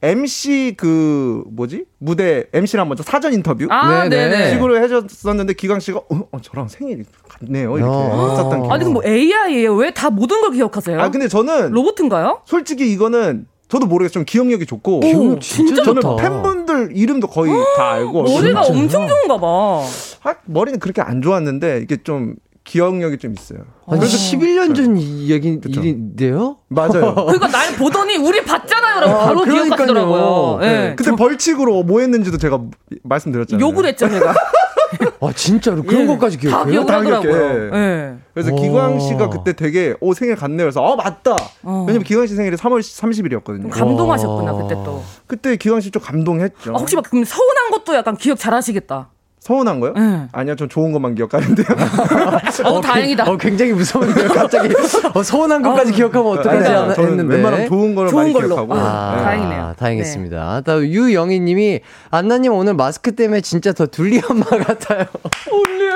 MC 0.01 0.75
그 0.77 1.43
뭐지 1.51 1.85
무대 1.99 2.45
MC랑 2.53 2.87
먼저 2.87 3.03
사전 3.03 3.33
인터뷰 3.33 3.67
아, 3.71 4.09
네네. 4.09 4.29
네네. 4.31 4.51
식으로 4.53 4.81
해줬었는데 4.83 5.55
기광 5.55 5.81
씨가 5.81 5.99
어, 5.99 6.29
어, 6.31 6.41
저랑 6.41 6.69
생일이 6.69 7.03
같네요 7.29 7.77
이렇게 7.77 7.93
어. 7.93 8.31
했었던 8.31 8.63
기억. 8.63 8.73
아니 8.73 8.85
그뭐 8.85 9.03
AI예요? 9.05 9.75
왜 9.75 9.91
다 9.91 10.09
모든 10.11 10.41
걸 10.41 10.53
기억하세요? 10.53 11.01
아 11.01 11.11
근데 11.11 11.27
저는 11.27 11.73
로봇인가요? 11.73 12.43
솔직히 12.45 12.93
이거는 12.93 13.47
저도 13.69 13.87
모르겠어요. 13.87 14.13
좀 14.13 14.25
기억력이 14.25 14.67
좋고. 14.67 15.01
기억력 15.01 15.41
진짜 15.41 15.83
저는 15.83 16.01
좋다. 16.03 16.23
팬분들 16.23 16.91
이름도 16.95 17.27
거의 17.29 17.53
다 17.77 17.93
알고. 17.93 18.23
머리가 18.23 18.63
진짜? 18.65 18.79
엄청 18.81 19.09
좋은가 19.09 19.39
봐. 19.39 19.83
아, 20.25 20.35
머리는 20.47 20.79
그렇게 20.81 21.03
안 21.03 21.21
좋았는데 21.23 21.81
이게 21.83 21.99
좀 22.03 22.35
기억력이 22.65 23.17
좀 23.19 23.33
있어요. 23.33 23.61
아니, 23.87 24.01
11년 24.03 24.75
전이 24.75 25.31
얘기 25.31 25.59
그쵸. 25.59 25.81
일인데요? 25.81 26.57
맞아요. 26.69 27.15
그러니까 27.29 27.49
날 27.49 27.75
보더니 27.77 28.17
우리 28.17 28.43
봤잖아요. 28.45 29.01
라고 29.01 29.13
아, 29.15 29.25
바로 29.27 29.41
그러니까요. 29.41 29.65
기억하시더라고요. 29.67 30.59
예. 30.63 30.67
네. 30.67 30.95
그때 30.97 31.13
벌칙으로 31.13 31.83
뭐 31.83 32.01
했는지도 32.01 32.37
제가 32.37 32.61
말씀드렸잖아요. 33.05 33.67
욕을 33.67 33.87
했죠, 33.87 34.09
제가. 34.09 34.35
아, 35.21 35.33
진짜로 35.35 35.83
그런 35.83 36.03
예. 36.03 36.07
것까지 36.07 36.37
다 36.39 36.65
기억해요? 36.65 36.87
다 36.87 36.99
하더라고요. 36.99 37.21
기억해. 37.33 37.71
예. 37.75 38.15
그래서 38.33 38.53
오. 38.53 38.57
기광 38.57 38.99
씨가 39.01 39.29
그때 39.31 39.53
되게 39.53 39.95
오 40.01 40.15
생일 40.15 40.37
같네요. 40.37 40.65
그래서 40.67 40.83
어 40.83 40.97
맞다. 40.97 41.33
어. 41.63 41.85
왜냐면 41.87 42.05
기광 42.05 42.27
씨 42.27 42.35
생일이 42.35 42.57
3월 42.57 42.81
30일이었거든요. 42.81 43.71
감동하셨구나, 43.71 44.53
와. 44.53 44.63
그때 44.63 44.75
또. 44.85 45.03
그때 45.27 45.57
기광 45.57 45.81
씨 45.81 45.91
좀 45.91 46.03
감동했죠. 46.03 46.75
아, 46.75 46.79
혹시 46.79 46.95
막 46.97 47.05
그럼 47.09 47.25
서운한 47.25 47.71
것도 47.73 47.95
약간 47.95 48.17
기억 48.17 48.39
잘 48.39 48.55
하시겠다. 48.55 49.09
서운한 49.49 49.81
거요? 49.81 49.95
네. 49.95 50.29
아니요, 50.31 50.57
전 50.57 50.69
좋은 50.69 50.93
것만 50.93 51.15
기억하는데요. 51.15 51.67
어, 52.67 52.81
다행이다. 52.85 53.25
어, 53.25 53.37
굉장히 53.39 53.73
무서운데요, 53.73 54.29
갑자기. 54.37 54.75
어, 55.15 55.23
서운한 55.23 55.63
것까지 55.63 55.93
기억하면 55.93 56.39
어떡하지 56.39 56.67
아니요, 56.67 56.81
않- 56.81 56.95
저는 56.95 57.11
했는데. 57.13 57.35
웬만하면 57.37 57.67
좋은 57.69 57.95
거를 57.95 58.11
좋은 58.11 58.23
많이 58.25 58.33
걸로. 58.35 58.49
기억하고. 58.49 58.75
아, 58.75 59.15
네. 59.17 59.23
다행이네요. 59.23 59.75
다행이겠습니다. 59.79 60.61
다음 60.67 60.85
유영희 60.85 61.41
님이 61.41 61.81
안나님 62.11 62.53
오늘 62.53 62.75
마스크 62.75 63.13
때문에 63.17 63.41
진짜 63.41 63.73
더 63.73 63.87
둘리 63.87 64.21
엄마 64.29 64.45
같아요. 64.45 65.07
올려? 65.51 65.95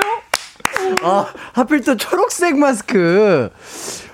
아, 1.03 1.25
하필 1.53 1.81
또 1.81 1.95
초록색 1.97 2.57
마스크. 2.57 3.49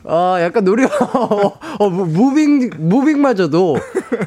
아, 0.05 0.38
약간 0.41 0.63
노래, 0.63 0.86
어, 1.80 1.89
무- 1.89 2.05
무빙, 2.05 2.70
무빙마저도, 2.78 3.78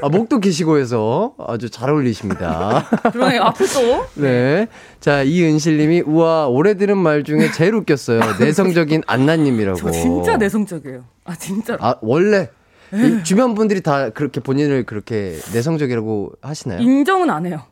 아, 0.03 0.09
목도 0.09 0.38
기시고 0.38 0.78
해서 0.78 1.34
아주 1.38 1.70
잘 1.70 1.90
어울리십니다. 1.90 2.84
그러네, 3.12 3.38
앞에 3.38 3.64
또. 3.66 4.07
네. 4.14 4.68
자, 5.01 5.22
이은실 5.22 5.78
님이, 5.78 6.01
우와, 6.03 6.47
올해 6.49 6.74
들은 6.74 6.99
말 6.99 7.24
중에 7.24 7.51
제일 7.53 7.74
웃겼어요. 7.74 8.20
내성적인 8.38 9.03
안나님이라고. 9.07 9.78
저 9.78 9.90
진짜 9.90 10.36
내성적이에요. 10.36 11.05
아, 11.24 11.34
진짜. 11.36 11.76
아, 11.80 11.97
원래, 12.03 12.51
이 12.93 13.22
주변 13.24 13.55
분들이 13.55 13.80
다 13.80 14.11
그렇게 14.11 14.40
본인을 14.40 14.84
그렇게 14.84 15.36
내성적이라고 15.55 16.32
하시나요? 16.43 16.80
인정은 16.80 17.30
안 17.30 17.47
해요. 17.47 17.62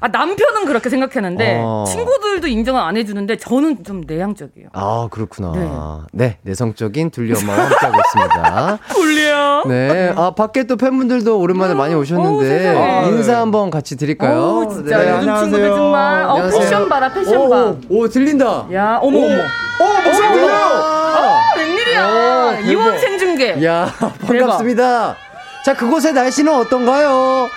아, 0.00 0.08
남편은 0.08 0.64
그렇게 0.66 0.88
생각했는데, 0.90 1.60
어. 1.62 1.84
친구들도 1.86 2.46
인정을 2.46 2.80
안 2.80 2.96
해주는데, 2.96 3.36
저는 3.36 3.84
좀 3.84 4.02
내향적이에요. 4.06 4.68
아, 4.72 5.08
그렇구나. 5.10 6.06
네. 6.12 6.38
내성적인 6.42 7.10
둘리 7.10 7.34
엄마와 7.34 7.64
함께하고 7.64 7.98
있습니다. 8.00 8.78
올려? 8.98 9.62
네. 9.66 10.12
아, 10.16 10.30
밖에 10.34 10.64
또 10.64 10.76
팬분들도 10.76 11.38
오랜만에 11.38 11.74
많이 11.74 11.94
어, 11.94 11.98
오셨는데, 11.98 12.46
세상에. 12.46 13.08
인사 13.08 13.40
한번 13.40 13.70
같이 13.70 13.96
드릴까요? 13.96 14.40
어, 14.40 14.68
진짜 14.68 14.96
네. 14.98 15.04
요즘 15.04 15.14
안녕하세요. 15.18 15.44
친구들 15.50 15.68
정말. 15.76 16.22
어, 16.24 16.28
안녕하세요. 16.30 16.60
패션 16.60 16.88
봐라, 16.88 17.12
패션 17.12 17.36
오, 17.36 17.48
봐. 17.48 17.56
오, 17.88 17.98
오, 17.98 18.08
들린다. 18.08 18.66
야, 18.72 18.98
어머, 19.02 19.18
어머. 19.18 19.34
어, 19.34 20.02
목소리 20.04 20.28
들려요! 20.28 20.54
아, 20.54 21.40
웬일이야. 21.56 22.06
오, 22.08 22.50
대박. 22.56 22.66
이원 22.70 22.98
생중계. 22.98 23.64
야, 23.64 23.92
반갑습니다. 24.26 25.16
자, 25.64 25.74
그곳의 25.74 26.12
날씨는 26.14 26.54
어떤가요? 26.54 27.48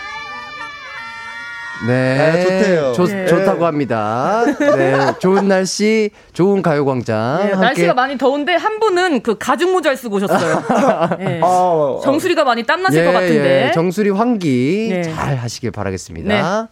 네. 1.88 2.20
아, 2.20 2.42
좋대요. 2.42 2.94
좋, 2.94 3.08
네. 3.08 3.26
좋다고 3.26 3.66
합니다. 3.66 4.44
네. 4.60 5.14
좋은 5.20 5.48
날씨, 5.48 6.12
좋은 6.34 6.62
가요광장. 6.62 7.48
네, 7.48 7.56
날씨가 7.56 7.94
많이 7.94 8.18
더운데 8.18 8.54
한 8.54 8.80
분은 8.80 9.22
그 9.22 9.38
가죽 9.38 9.72
모자를 9.72 9.98
쓰고 9.98 10.18
오셨어요. 10.18 10.64
네. 11.20 11.42
아, 11.44 12.00
정수리가 12.04 12.44
많이 12.44 12.64
땀나실 12.64 13.02
예, 13.02 13.06
것 13.06 13.12
같은데. 13.14 13.68
예, 13.68 13.72
정수리 13.72 14.10
환기 14.12 14.90
네. 14.92 15.02
잘 15.04 15.36
하시길 15.36 15.72
바라겠습니다. 15.72 16.70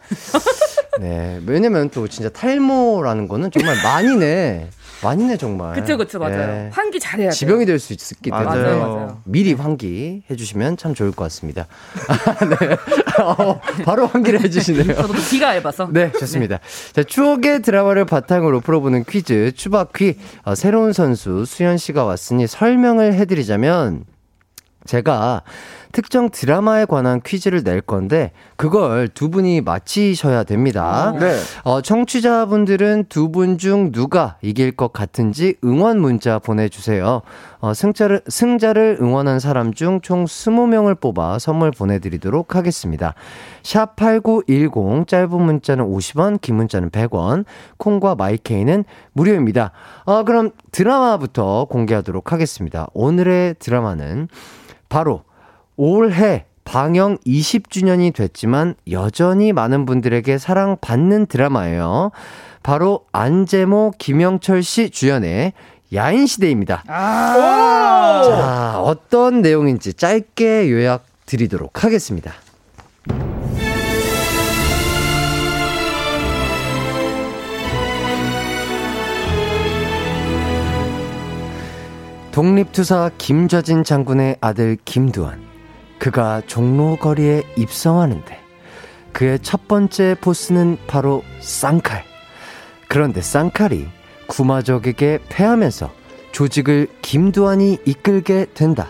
네. 1.00 1.40
왜냐면 1.48 1.90
또 1.90 2.08
진짜 2.08 2.30
탈모라는 2.30 3.28
거는 3.28 3.52
정말 3.52 3.76
많이네. 3.82 4.68
많이네, 5.04 5.38
정말. 5.38 5.74
그쵸, 5.74 5.98
그쵸, 5.98 6.20
맞아요. 6.20 6.40
예. 6.66 6.70
환기 6.74 7.00
잘해야 7.00 7.30
돼요. 7.30 7.32
지병이 7.32 7.66
될 7.66 7.80
수 7.80 7.94
있기 7.94 8.30
때문에 8.30 8.46
맞아요. 8.46 8.64
맞아요, 8.64 8.80
맞아요. 8.96 9.22
미리 9.24 9.54
환기 9.54 10.24
해주시면 10.30 10.78
참 10.78 10.94
좋을 10.94 11.12
것 11.12 11.24
같습니다. 11.26 11.68
네. 12.60 12.78
어, 13.24 13.60
바로 13.86 14.08
환기를 14.08 14.42
해주시네요. 14.42 14.96
저도 14.96 15.14
또 15.14 15.20
귀가 15.30 15.56
얇아서. 15.56 15.90
네, 15.92 16.12
좋습니다. 16.12 16.60
자, 16.94 17.04
추억의 17.04 17.62
드라마를 17.62 18.06
바탕으로 18.06 18.60
풀어보는 18.60 19.06
퀴즈, 19.06 19.54
추바퀴. 19.56 20.18
어, 20.44 20.56
새로운 20.56 20.92
선수, 20.94 21.46
수현 21.46 21.78
씨가 21.78 22.04
왔으니 22.04 22.48
설명을 22.48 23.14
해드리자면, 23.14 24.04
제가 24.86 25.44
특정 25.92 26.30
드라마에 26.30 26.86
관한 26.86 27.22
퀴즈를 27.26 27.64
낼 27.64 27.82
건데, 27.82 28.32
그걸 28.58 29.08
두 29.08 29.30
분이 29.30 29.62
맞히셔야 29.62 30.44
됩니다. 30.44 31.14
네. 31.20 31.36
어, 31.64 31.82
청취자분들은 31.82 33.06
두 33.10 33.32
분 33.32 33.58
중 33.58 33.92
누가 33.92 34.38
이길 34.42 34.72
것 34.72 34.94
같은지 34.94 35.56
응원 35.64 36.00
문자 36.00 36.40
보내주세요. 36.40 37.22
어, 37.62 37.74
승자를, 37.74 38.22
승자를 38.28 38.98
응원한 39.02 39.40
사람 39.40 39.74
중 39.74 40.00
총 40.02 40.26
20명을 40.26 41.00
뽑아 41.00 41.40
선물 41.40 41.72
보내드리도록 41.72 42.56
하겠습니다. 42.56 43.16
샵 43.64 43.96
8910, 43.96 45.08
짧은 45.08 45.42
문자는 45.42 45.86
50원, 45.86 46.40
긴 46.42 46.56
문자는 46.56 46.90
100원, 46.90 47.46
콩과 47.78 48.16
마이케이는 48.16 48.84
무료입니다. 49.14 49.72
어, 50.06 50.24
그럼 50.24 50.52
드라마부터 50.72 51.66
공개하도록 51.66 52.32
하겠습니다. 52.32 52.88
오늘의 52.94 53.56
드라마는 53.60 54.28
바로 54.90 55.24
올해 55.82 56.44
방영 56.66 57.20
20주년이 57.26 58.14
됐지만 58.14 58.76
여전히 58.92 59.54
많은 59.54 59.86
분들에게 59.86 60.38
사랑받는 60.38 61.28
드라마예요. 61.28 62.12
바로 62.64 63.06
안재모 63.14 63.94
김영철 63.98 64.62
씨 64.62 64.90
주연의 64.90 65.54
야인시대입니다. 65.94 66.84
자, 66.86 68.82
어떤 68.82 69.42
내용인지 69.42 69.94
짧게 69.94 70.70
요약 70.70 71.06
드리도록 71.26 71.86
하겠습니다. 71.86 72.34
독립투사 82.34 83.12
김좌진 83.18 83.86
장군의 83.86 84.36
아들 84.42 84.78
김두한. 84.84 85.49
그가 86.00 86.42
종로거리에 86.48 87.44
입성하는데 87.58 88.40
그의 89.12 89.40
첫 89.40 89.68
번째 89.68 90.16
보스는 90.20 90.78
바로 90.88 91.24
쌍칼. 91.42 92.04
그런데 92.88 93.22
쌍칼이 93.22 93.88
구마적에게 94.28 95.20
패하면서 95.30 95.92
조직을 96.32 96.88
김두한이 97.02 97.80
이끌게 97.86 98.46
된다. 98.54 98.88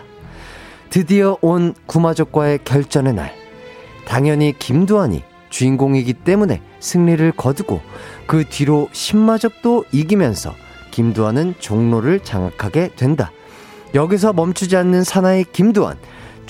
드디어 0.90 1.36
온 1.40 1.74
구마적과의 1.86 2.60
결전의 2.64 3.14
날. 3.14 3.34
당연히 4.06 4.52
김두한이 4.58 5.22
주인공이기 5.50 6.14
때문에 6.14 6.62
승리를 6.80 7.32
거두고 7.32 7.80
그 8.26 8.44
뒤로 8.48 8.88
신마적도 8.92 9.84
이기면서 9.92 10.54
김두한은 10.90 11.54
종로를 11.58 12.20
장악하게 12.20 12.90
된다. 12.96 13.32
여기서 13.94 14.32
멈추지 14.32 14.76
않는 14.76 15.02
사나이 15.04 15.44
김두한. 15.44 15.96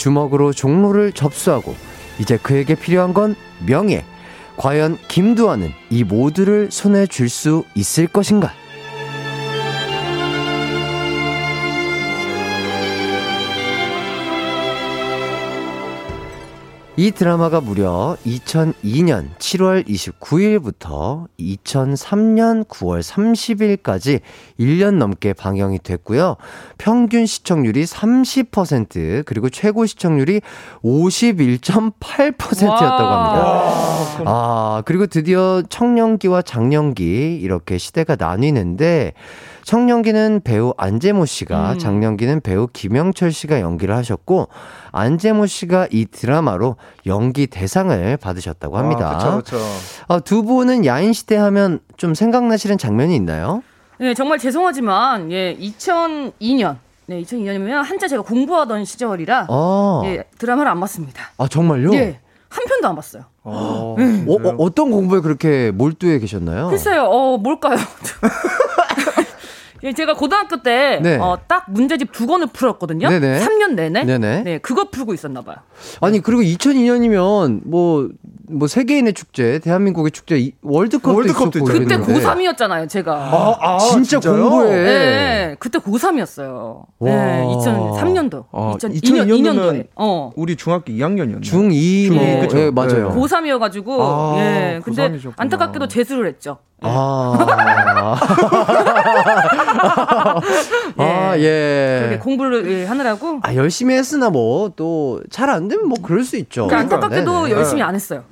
주먹으로 0.00 0.54
종로를 0.54 1.12
접수하고 1.12 1.76
이제 2.18 2.38
그에게 2.42 2.74
필요한 2.74 3.12
건 3.12 3.36
명예. 3.66 4.04
과연 4.56 4.96
김두한은 5.08 5.72
이 5.90 6.04
모두를 6.04 6.70
손에 6.70 7.06
줄 7.06 7.28
수 7.28 7.64
있을 7.74 8.06
것인가? 8.06 8.52
이 17.00 17.12
드라마가 17.12 17.62
무려 17.62 18.18
2002년 18.26 19.30
7월 19.38 19.88
29일부터 19.88 21.28
2003년 21.40 22.68
9월 22.68 23.00
30일까지 23.00 24.20
1년 24.58 24.96
넘게 24.96 25.32
방영이 25.32 25.78
됐고요. 25.78 26.36
평균 26.76 27.24
시청률이 27.24 27.84
30% 27.84 29.24
그리고 29.24 29.48
최고 29.48 29.86
시청률이 29.86 30.42
51.8%였다고 30.84 32.68
합니다. 32.68 34.22
아, 34.26 34.82
그리고 34.84 35.06
드디어 35.06 35.62
청년기와 35.66 36.42
장년기 36.42 37.38
이렇게 37.40 37.78
시대가 37.78 38.14
나뉘는데 38.18 39.14
청년기는 39.70 40.40
배우 40.42 40.74
안재모 40.76 41.26
씨가, 41.26 41.74
음. 41.74 41.78
장년기는 41.78 42.40
배우 42.40 42.66
김영철 42.72 43.30
씨가 43.30 43.60
연기를 43.60 43.94
하셨고 43.94 44.48
안재모 44.90 45.46
씨가 45.46 45.86
이 45.92 46.06
드라마로 46.06 46.74
연기 47.06 47.46
대상을 47.46 48.16
받으셨다고 48.16 48.76
합니다. 48.76 49.16
아, 49.22 49.30
그렇죠. 49.30 49.58
어, 50.08 50.18
두 50.18 50.42
분은 50.42 50.86
야인 50.86 51.12
시대 51.12 51.36
하면 51.36 51.78
좀 51.96 52.14
생각나시는 52.14 52.78
장면이 52.78 53.14
있나요? 53.14 53.62
네, 53.98 54.12
정말 54.12 54.40
죄송하지만 54.40 55.30
예, 55.30 55.56
2002년. 55.56 56.78
네, 57.06 57.22
2002년이면 57.22 57.84
한자 57.84 58.08
제가 58.08 58.22
공부하던 58.22 58.84
시절이라 58.84 59.46
아, 59.48 60.02
예, 60.06 60.24
드라마를 60.38 60.72
안 60.72 60.80
봤습니다. 60.80 61.22
아 61.38 61.46
정말요? 61.46 61.94
예. 61.94 62.18
한 62.48 62.64
편도 62.64 62.88
안 62.88 62.96
봤어요. 62.96 63.22
어, 63.44 63.94
어, 63.96 64.54
어, 64.58 64.70
떤 64.74 64.90
공부에 64.90 65.20
그렇게 65.20 65.70
몰두해 65.70 66.18
계셨나요? 66.18 66.70
글쎄요, 66.70 67.04
어, 67.04 67.38
뭘까요? 67.38 67.76
예, 69.82 69.92
제가 69.92 70.14
고등학교 70.14 70.62
때, 70.62 71.00
네. 71.02 71.16
어, 71.16 71.38
딱 71.46 71.64
문제집 71.68 72.12
두 72.12 72.26
권을 72.26 72.48
풀었거든요. 72.48 73.08
네네. 73.08 73.40
3년 73.40 73.74
내내. 73.74 74.04
네네. 74.04 74.42
네, 74.42 74.58
그거 74.58 74.90
풀고 74.90 75.14
있었나 75.14 75.42
봐요. 75.42 75.56
아니 76.00 76.20
그리고 76.20 76.42
2002년이면 76.42 77.62
뭐 77.64 78.08
뭐 78.50 78.68
세계인의 78.68 79.12
축제, 79.14 79.58
대한민국의 79.60 80.10
축제 80.12 80.36
이- 80.38 80.52
월드컵도, 80.62 81.14
월드컵도 81.16 81.58
있었고. 81.60 81.64
그때 81.64 81.94
이랬는데. 81.94 82.20
고3이었잖아요, 82.20 82.88
제가. 82.88 83.12
아, 83.14 83.56
아, 83.60 83.78
진짜 83.78 84.20
진짜요? 84.20 84.50
공부해. 84.50 84.70
네, 84.84 85.56
그때 85.58 85.78
고3이었어요. 85.78 86.84
네, 87.00 87.10
와. 87.44 87.54
2003년도. 87.56 88.44
아, 88.52 88.74
2002년, 88.78 88.94
2002 88.94 89.42
년이면 89.42 89.56
2년도에. 89.56 89.86
어. 89.96 90.30
우리 90.36 90.56
중학교 90.56 90.92
2학년이었나요? 90.92 91.42
중2 91.42 92.12
뭐, 92.12 92.22
네. 92.22 92.40
그쵸. 92.40 92.58
예, 92.58 92.70
맞아요. 92.70 93.10
네. 93.10 93.14
고3이어 93.20 93.58
가지고, 93.58 94.02
아, 94.02 94.34
예. 94.38 94.80
근데 94.84 95.08
고3이셨구나. 95.10 95.32
안타깝게도 95.36 95.88
재수를 95.88 96.26
했죠. 96.26 96.58
아. 96.82 97.36
아, 100.96 101.30
그렇게 101.32 101.42
예. 102.14 102.18
공부를 102.22 102.70
예, 102.70 102.84
하느라고. 102.86 103.40
아, 103.42 103.54
열심히 103.54 103.94
했으나 103.94 104.30
뭐, 104.30 104.72
또, 104.76 105.20
잘 105.30 105.50
안 105.50 105.68
되면 105.68 105.88
뭐, 105.88 105.98
그럴 106.02 106.24
수 106.24 106.36
있죠. 106.36 106.66
그러니까 106.68 106.96
안타깝게도 106.96 107.42
네네. 107.44 107.54
열심히 107.54 107.82
안 107.82 107.94
했어요. 107.94 108.22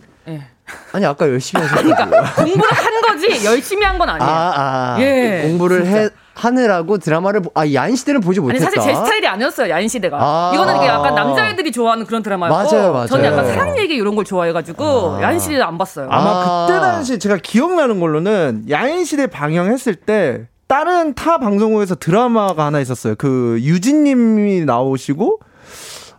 예. 0.68 0.96
아니, 0.96 1.06
아까 1.06 1.28
열심히 1.28 1.62
하셨고. 1.64 1.82
그러니까 1.82 2.34
공부를 2.34 2.70
한 2.72 3.00
거지 3.02 3.44
열심히 3.44 3.84
한 3.84 3.98
건 3.98 4.08
아니에요. 4.10 4.30
아, 4.30 4.52
아. 4.56 4.96
예, 5.00 5.42
공부를 5.48 5.86
해, 5.86 6.08
하느라고 6.34 6.98
드라마를, 6.98 7.40
보- 7.42 7.50
아, 7.54 7.66
야인 7.72 7.96
시대는 7.96 8.20
보지 8.20 8.38
아니 8.38 8.46
못했다. 8.46 8.64
사실 8.70 8.80
제 8.82 8.94
스타일이 8.94 9.26
아니었어요 9.26 9.70
야인 9.70 9.88
시대가. 9.88 10.18
아. 10.20 10.52
이거는 10.54 10.76
이게 10.76 10.86
약간 10.86 11.14
남자애들이 11.14 11.72
좋아하는 11.72 12.06
그런 12.06 12.22
드라마였고, 12.22 12.56
맞아요, 12.76 12.92
맞아요. 12.92 13.06
저는 13.08 13.24
약간 13.24 13.46
사랑 13.48 13.76
얘기 13.78 13.94
이런 13.96 14.14
걸 14.14 14.24
좋아해가지고 14.24 15.16
아. 15.16 15.22
야인 15.22 15.38
시대 15.40 15.60
안 15.60 15.78
봤어요. 15.78 16.06
아마 16.10 16.30
아. 16.30 16.66
그때 16.68 16.78
당시 16.80 17.18
제가 17.18 17.38
기억나는 17.42 17.98
걸로는 17.98 18.66
야인 18.70 19.04
시대 19.04 19.26
방영했을 19.26 19.94
때 19.96 20.46
다른 20.68 21.14
타 21.14 21.38
방송국에서 21.38 21.94
드라마가 21.96 22.66
하나 22.66 22.78
있었어요. 22.80 23.14
그 23.16 23.58
유진님이 23.62 24.64
나오시고 24.66 25.40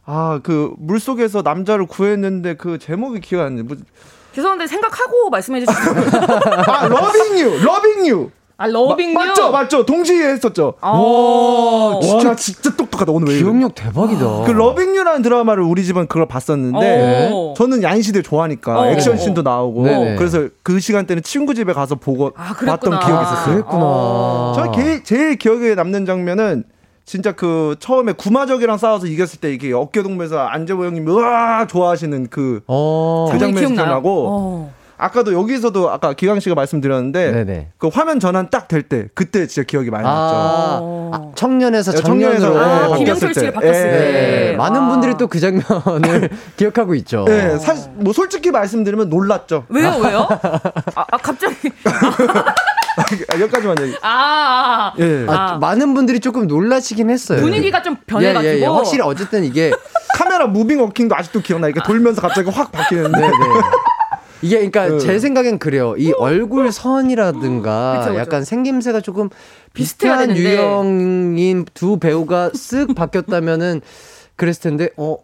아 0.06 0.40
그 0.44 0.74
물 0.80 1.00
속에서 1.00 1.44
남자를 1.44 1.86
구했는데 1.86 2.56
그 2.56 2.80
제목이 2.80 3.22
기억 3.22 3.44
안 3.46 3.56
나요. 3.56 3.66
뭐, 3.68 3.78
죄송한데 4.40 4.68
생각하고 4.68 5.30
말씀해 5.30 5.66
주시면. 5.66 6.10
아 6.68 6.88
Loving 6.88 7.40
You, 7.40 7.64
Loving 7.64 8.08
You. 8.08 8.30
아 8.58 8.68
Loving 8.68 9.12
You. 9.12 9.14
맞죠, 9.14 9.52
맞죠. 9.52 9.86
동시에 9.86 10.28
했었죠. 10.32 10.74
어. 10.82 11.94
와, 11.96 12.00
진짜 12.02 12.36
진짜 12.36 12.76
똑똑하다 12.76 13.12
오늘 13.12 13.30
왜 13.30 13.34
이래? 13.36 13.44
기억력 13.44 13.76
대박이다. 13.76 14.44
그 14.46 14.52
Loving 14.52 14.96
You라는 14.96 15.22
드라마를 15.22 15.64
우리 15.64 15.84
집은 15.84 16.08
그걸 16.08 16.28
봤었는데 16.28 17.30
어. 17.34 17.54
저는 17.56 17.84
야인시대 17.84 18.22
좋아하니까 18.22 18.80
어. 18.80 18.88
액션 18.88 19.18
씬도 19.18 19.42
나오고 19.44 19.84
네네. 19.84 20.16
그래서 20.16 20.48
그 20.64 20.80
시간대는 20.80 21.24
친구 21.24 21.54
집에 21.54 21.74
가서 21.74 21.96
보고 21.96 22.32
아. 22.36 22.54
봤던 22.54 23.00
기억이 23.00 23.24
있었어요. 23.24 23.54
그랬구나. 23.56 23.80
어. 23.82 24.54
저 24.56 24.72
게, 24.72 25.04
제일 25.04 25.38
기억에 25.38 25.76
남는 25.76 26.06
장면은 26.06 26.64
진짜 27.10 27.32
그 27.32 27.76
처음에 27.80 28.12
구마적이랑 28.12 28.78
싸워서 28.78 29.08
이겼을 29.08 29.40
때 29.40 29.52
이게 29.52 29.74
어깨 29.74 30.04
동무에서 30.04 30.42
안재보 30.46 30.86
형님 30.86 31.08
으아 31.10 31.66
좋아하시는 31.66 32.28
그 32.30 32.62
어. 32.68 33.30
그 33.32 33.40
장면이 33.40 33.54
기억나요? 33.62 33.78
생각나고 33.78 34.26
어. 34.30 34.74
아까도 35.02 35.34
여기서도 35.34 35.90
아까 35.90 36.14
기강 36.14 36.40
씨가 36.42 36.54
말씀드렸는데 36.56 37.32
네네. 37.32 37.70
그 37.80 37.88
화면 37.88 38.20
전환 38.20 38.50
딱 38.52 38.68
될 38.68 38.84
때 38.90 39.08
그때 39.16 39.48
진짜 39.48 39.66
기억이 39.66 39.90
많이 39.90 40.04
났죠. 40.04 40.36
아, 40.36 40.80
어. 40.82 41.12
아, 41.14 41.32
청년에서 41.36 41.94
네, 41.94 42.02
청년에서, 42.02 42.46
청년으로. 42.54 42.68
네, 42.68 42.84
아, 42.84 42.90
바뀌었을 42.90 43.34
때. 43.34 43.54
바뀌었을 43.54 43.80
예. 43.88 43.92
때. 43.92 44.52
네, 44.52 44.56
많은 44.58 44.82
와. 44.82 44.90
분들이 44.90 45.16
또 45.18 45.28
그 45.28 45.40
장면을 45.40 46.30
기억하고 46.58 46.94
있죠. 46.96 47.24
네, 47.26 47.58
사실 47.58 47.90
뭐 47.96 48.14
솔직히 48.14 48.52
말씀드리면 48.52 49.10
놀랐죠. 49.10 49.66
왜요 49.70 49.96
왜요? 50.04 50.28
아, 50.96 51.06
아 51.12 51.18
갑자기. 51.18 51.56
아, 53.00 53.40
여기까지만 53.40 53.78
얘기. 53.82 53.96
아, 54.02 54.10
아. 54.10 54.94
예. 55.00 55.26
아, 55.28 55.54
아. 55.54 55.58
많은 55.58 55.94
분들이 55.94 56.20
조금 56.20 56.48
놀라시긴 56.48 57.10
했어요. 57.10 57.42
분위기가 57.42 57.82
좀 57.82 57.96
예, 58.00 58.06
변해가지고. 58.06 58.54
예, 58.54 58.62
예. 58.62 58.66
확실히 58.66 59.02
어쨌든 59.04 59.44
이게 59.44 59.72
카메라 60.16 60.48
moving 60.48 60.82
walking도 60.82 61.16
아직도 61.16 61.42
기억나. 61.42 61.68
이렇게 61.68 61.82
돌면서 61.86 62.22
갑자기 62.22 62.50
확 62.50 62.72
바뀌는데. 62.72 63.20
네, 63.20 63.28
네. 63.28 63.34
이게 64.42 64.56
그러니까 64.70 64.88
네. 64.88 65.00
제 65.00 65.20
생각엔 65.20 65.60
그래요. 65.60 65.96
이 65.98 66.14
얼굴 66.14 66.72
선이라든가 66.72 68.00
그쵸, 68.00 68.10
그쵸. 68.12 68.20
약간 68.20 68.46
생김새가 68.46 69.02
조금 69.02 69.30
비슷한. 69.74 70.36
유형인 70.36 71.66
두 71.74 72.00
배우가 72.00 72.52
쓱 72.52 72.96
바뀌었다면은 72.96 73.82
그랬을 74.38 74.62
텐데 74.62 74.90
어 74.96 75.18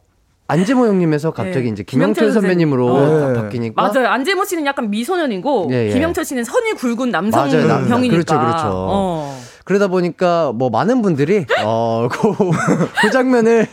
안재모 0.47 0.85
형님에서 0.85 1.31
갑자기 1.31 1.65
네. 1.65 1.69
이제 1.71 1.83
김영철 1.83 2.13
김영철 2.25 2.31
선배님으로 2.41 3.33
네. 3.33 3.41
바뀌니까 3.41 3.81
맞아요. 3.81 4.07
안재모 4.09 4.45
씨는 4.45 4.65
약간 4.67 4.89
미소년이고 4.91 5.69
예, 5.71 5.87
예. 5.87 5.93
김영철 5.93 6.23
씨는 6.23 6.43
선이 6.43 6.73
굵은 6.73 7.09
맞아요. 7.11 7.31
남- 7.31 7.67
남성형이니까. 7.67 8.13
그렇죠, 8.13 8.39
그렇죠. 8.39 8.63
어. 8.67 9.41
그러다 9.63 9.87
보니까 9.87 10.51
뭐 10.53 10.69
많은 10.69 11.01
분들이 11.01 11.45
어그 11.63 12.19
그 13.01 13.09
장면을 13.11 13.65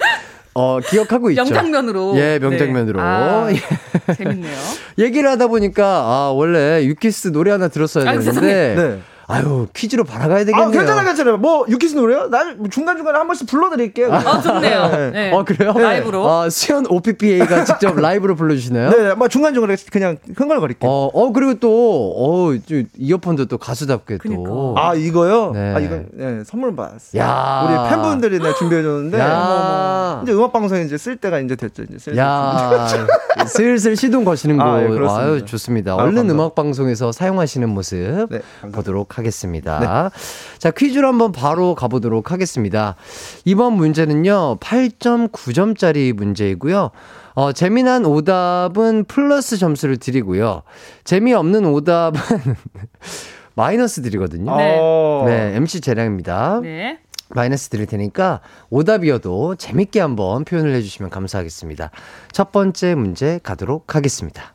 어 0.55 0.79
기억하고 0.81 1.31
있죠. 1.31 1.45
명장면으로. 1.45 2.14
예, 2.16 2.39
명장면으로. 2.41 2.99
네. 3.01 3.07
아, 3.07 3.49
예. 3.53 4.14
재밌네요. 4.14 4.57
얘기를 4.99 5.29
하다 5.31 5.49
보니까 5.49 5.85
아 5.85 6.33
원래 6.35 6.85
유키스 6.87 7.33
노래 7.33 7.51
하나 7.51 7.68
들었어야 7.68 8.05
되는데 8.18 8.75
네. 8.75 8.99
아유 9.29 9.66
퀴즈로 9.73 10.05
바라가야 10.05 10.45
되겠네요. 10.45 10.68
아, 10.68 10.70
괜찮아, 10.70 11.05
괜찮아. 11.05 11.37
뭐, 11.37 11.64
유키스 11.68 11.95
노래요? 11.95 12.29
나 12.29 12.55
중간 12.70 12.97
중간에 12.97 13.18
한 13.18 13.27
번씩 13.27 13.47
불러드릴게요. 13.47 14.12
아, 14.12 14.41
좋네요. 14.41 14.89
네. 14.89 15.11
네. 15.11 15.33
어 15.33 15.45
그래요? 15.45 15.73
라이브로. 15.73 16.29
아, 16.29 16.51
수현 16.51 16.87
OPPA가 16.89 17.64
직접 17.64 17.95
라이브로 17.99 18.35
불러주시나요? 18.35 18.91
네, 18.91 19.14
뭐 19.14 19.29
중간 19.29 19.55
중간에 19.55 19.77
그냥 19.91 20.18
흥얼거릴게요. 20.37 20.91
어, 20.91 21.11
어 21.12 21.33
그리고 21.33 21.55
또 21.55 22.14
어, 22.16 22.59
저 22.66 22.83
이어폰도 22.99 23.47
또 23.47 23.59
가수답게 23.59 24.18
그니까. 24.18 24.43
또. 24.45 24.75
아, 24.77 24.95
이거요? 24.95 25.53
네. 25.53 25.75
아, 25.75 25.79
이거, 25.79 26.01
네, 26.12 26.43
선물 26.45 26.75
받았어요. 26.75 27.23
야. 27.23 27.66
우리 27.66 27.91
팬분들이 27.91 28.39
내가 28.39 28.55
준비해 28.55 28.83
줬는데. 28.83 29.18
야. 29.18 30.20
이제 30.23 30.33
음악 30.33 30.53
방송에 30.53 30.83
이제 30.83 30.97
쓸 30.99 31.16
때가 31.16 31.39
이제 31.41 31.57
됐죠. 31.57 31.83
이제 31.85 31.99
슬슬. 31.99 32.16
야, 32.18 32.87
슬슬 33.47 33.97
시동 33.97 34.25
거시는 34.25 34.57
거. 34.57 34.64
아, 34.64 34.83
예, 34.83 34.87
아, 34.87 34.89
그렇습니다. 34.89 35.35
유 35.35 35.45
좋습니다. 35.45 35.93
아, 35.93 35.95
얼른 35.97 36.07
감사합니다. 36.07 36.35
음악 36.35 36.55
방송에서 36.55 37.12
사용하시는 37.12 37.68
모습 37.68 38.29
네. 38.31 38.41
보도록 38.73 39.12
하겠습니다. 39.19 40.11
자, 40.59 40.71
퀴즈로 40.71 41.09
한번 41.09 41.33
바로 41.33 41.75
가보도록 41.75 42.31
하겠습니다. 42.33 42.97
이번 43.45 43.75
문제는요, 43.75 44.59
8.9점짜리 44.61 46.13
문제이고요. 46.13 46.91
어, 47.35 47.53
재미난 47.53 48.05
오답은 48.05 49.05
플러스 49.05 49.57
점수를 49.57 49.97
드리고요. 49.97 50.63
재미없는 51.05 51.65
오답은 51.65 52.21
마이너스 53.55 54.03
드리거든요. 54.03 54.57
네. 54.57 54.77
어. 54.81 55.25
네, 55.27 55.57
MC 55.57 55.81
재량입니다. 55.81 56.61
네. 56.63 56.99
마이너스 57.35 57.69
드릴 57.71 57.87
테니까 57.87 58.41
오답이어도 58.71 59.57
재밌게 59.57 60.01
한번 60.01 60.45
표현을 60.45 60.75
해주시면 60.75 61.11
감사하겠습니다. 61.11 61.91
첫 62.31 62.53
번째 62.53 62.95
문제 62.95 63.41
가도록 63.43 63.95
하겠습니다. 63.95 64.55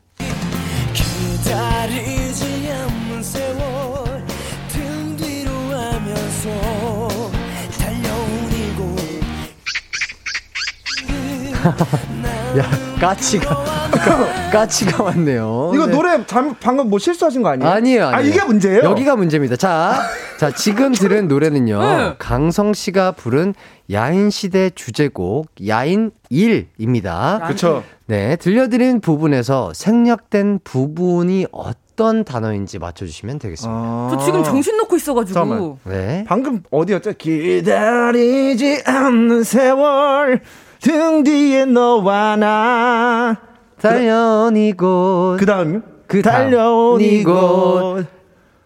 야, 11.70 12.63
까치가, 12.99 13.63
까치가 14.51 15.03
왔네요. 15.03 15.72
이거 15.74 15.86
네. 15.88 15.91
노래 15.93 16.26
잠, 16.26 16.55
방금 16.59 16.89
뭐 16.89 16.97
실수하신 16.97 17.41
거 17.43 17.49
아니에요? 17.49 17.70
아니에요, 17.70 18.05
아니에요. 18.07 18.15
아 18.18 18.22
이게 18.22 18.43
문제예요? 18.43 18.84
여기가 18.84 19.15
문제입니다. 19.15 19.55
자, 19.57 20.01
자, 20.39 20.51
지금 20.51 20.93
들은 20.93 21.28
노래는요. 21.28 21.80
네. 21.82 22.13
강성 22.20 22.74
씨가 22.74 23.11
부른 23.11 23.53
야인시대 23.91 24.72
주제곡 24.72 25.47
야인 25.68 26.11
1입니다. 26.32 27.43
그렇죠. 27.43 27.84
네, 28.05 28.38
들려드린 28.38 29.01
부분에서 29.01 29.74
생략된 29.74 30.61
부분이 30.63 31.47
어떤 31.51 32.24
단어인지 32.24 32.80
맞춰주시면 32.80 33.39
되겠습니다. 33.39 33.78
아. 33.78 34.07
저 34.11 34.24
지금 34.26 34.43
정신 34.43 34.78
놓고 34.78 34.95
있어가지고. 34.95 35.34
잠깐만. 35.34 35.76
네. 35.84 36.24
방금 36.28 36.63
어디였죠? 36.72 37.13
기다리지 37.18 38.84
않는 38.86 39.43
세월 39.43 40.41
등 40.82 41.23
뒤에 41.23 41.65
너와 41.65 42.36
나. 42.36 43.38
달려온 43.82 44.55
이곳. 44.57 45.38
그 45.39 45.45
다음요? 45.45 45.82
그 46.07 46.21
다음. 46.21 46.34
달려온 46.51 47.01
이곳. 47.01 47.99
이곳. 47.99 48.05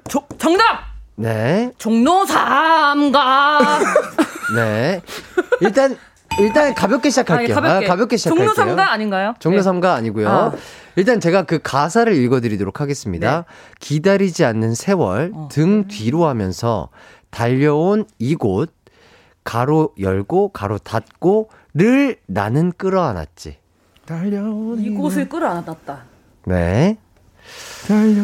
조- 0.09 0.27
정답! 0.37 0.91
네, 1.15 1.71
종로 1.77 2.25
삼가. 2.25 3.79
네. 4.55 5.01
일단, 5.61 5.97
일단 6.39 6.73
가볍게 6.73 7.09
시작할게요. 7.09 7.45
아니, 7.45 7.53
가볍게. 7.67 7.85
아, 7.85 7.89
가볍게 7.89 8.17
시작할게요. 8.17 8.47
종로 8.47 8.55
삼가 8.55 8.91
아닌가요? 8.91 9.33
종로 9.39 9.57
네. 9.57 9.63
삼가 9.63 9.93
아니고요. 9.93 10.29
아. 10.29 10.51
일단 10.95 11.19
제가 11.19 11.43
그 11.43 11.59
가사를 11.61 12.13
읽어드리도록 12.13 12.81
하겠습니다. 12.81 13.45
기다리지 13.79 14.43
않는 14.45 14.75
세월 14.75 15.31
어. 15.33 15.47
등 15.51 15.87
뒤로 15.87 16.25
하면서 16.25 16.89
달려온 17.29 18.05
이곳 18.19 18.73
가로 19.43 19.93
열고 19.99 20.49
가로 20.49 20.77
닫고 20.77 21.49
를 21.73 22.17
나는 22.27 22.71
끌어안았지. 22.77 23.57
이곳을 24.79 25.29
끌어안았다. 25.29 26.03
네, 26.45 26.97
달려. 27.87 28.21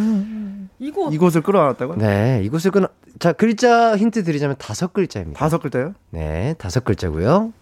이곳. 0.80 1.14
이곳을 1.14 1.42
끌어안았다고요? 1.42 1.98
네 1.98 2.42
이곳을 2.44 2.72
끊어. 2.72 2.88
자 3.20 3.32
글자 3.34 3.96
힌트 3.96 4.24
드리자면 4.24 4.58
다섯 4.60 4.92
글자입니다. 4.94 5.40
다섯 5.40 5.60
글자요? 5.60 5.94
네, 6.10 6.56
다섯 6.58 6.84
글자고요. 6.84 7.54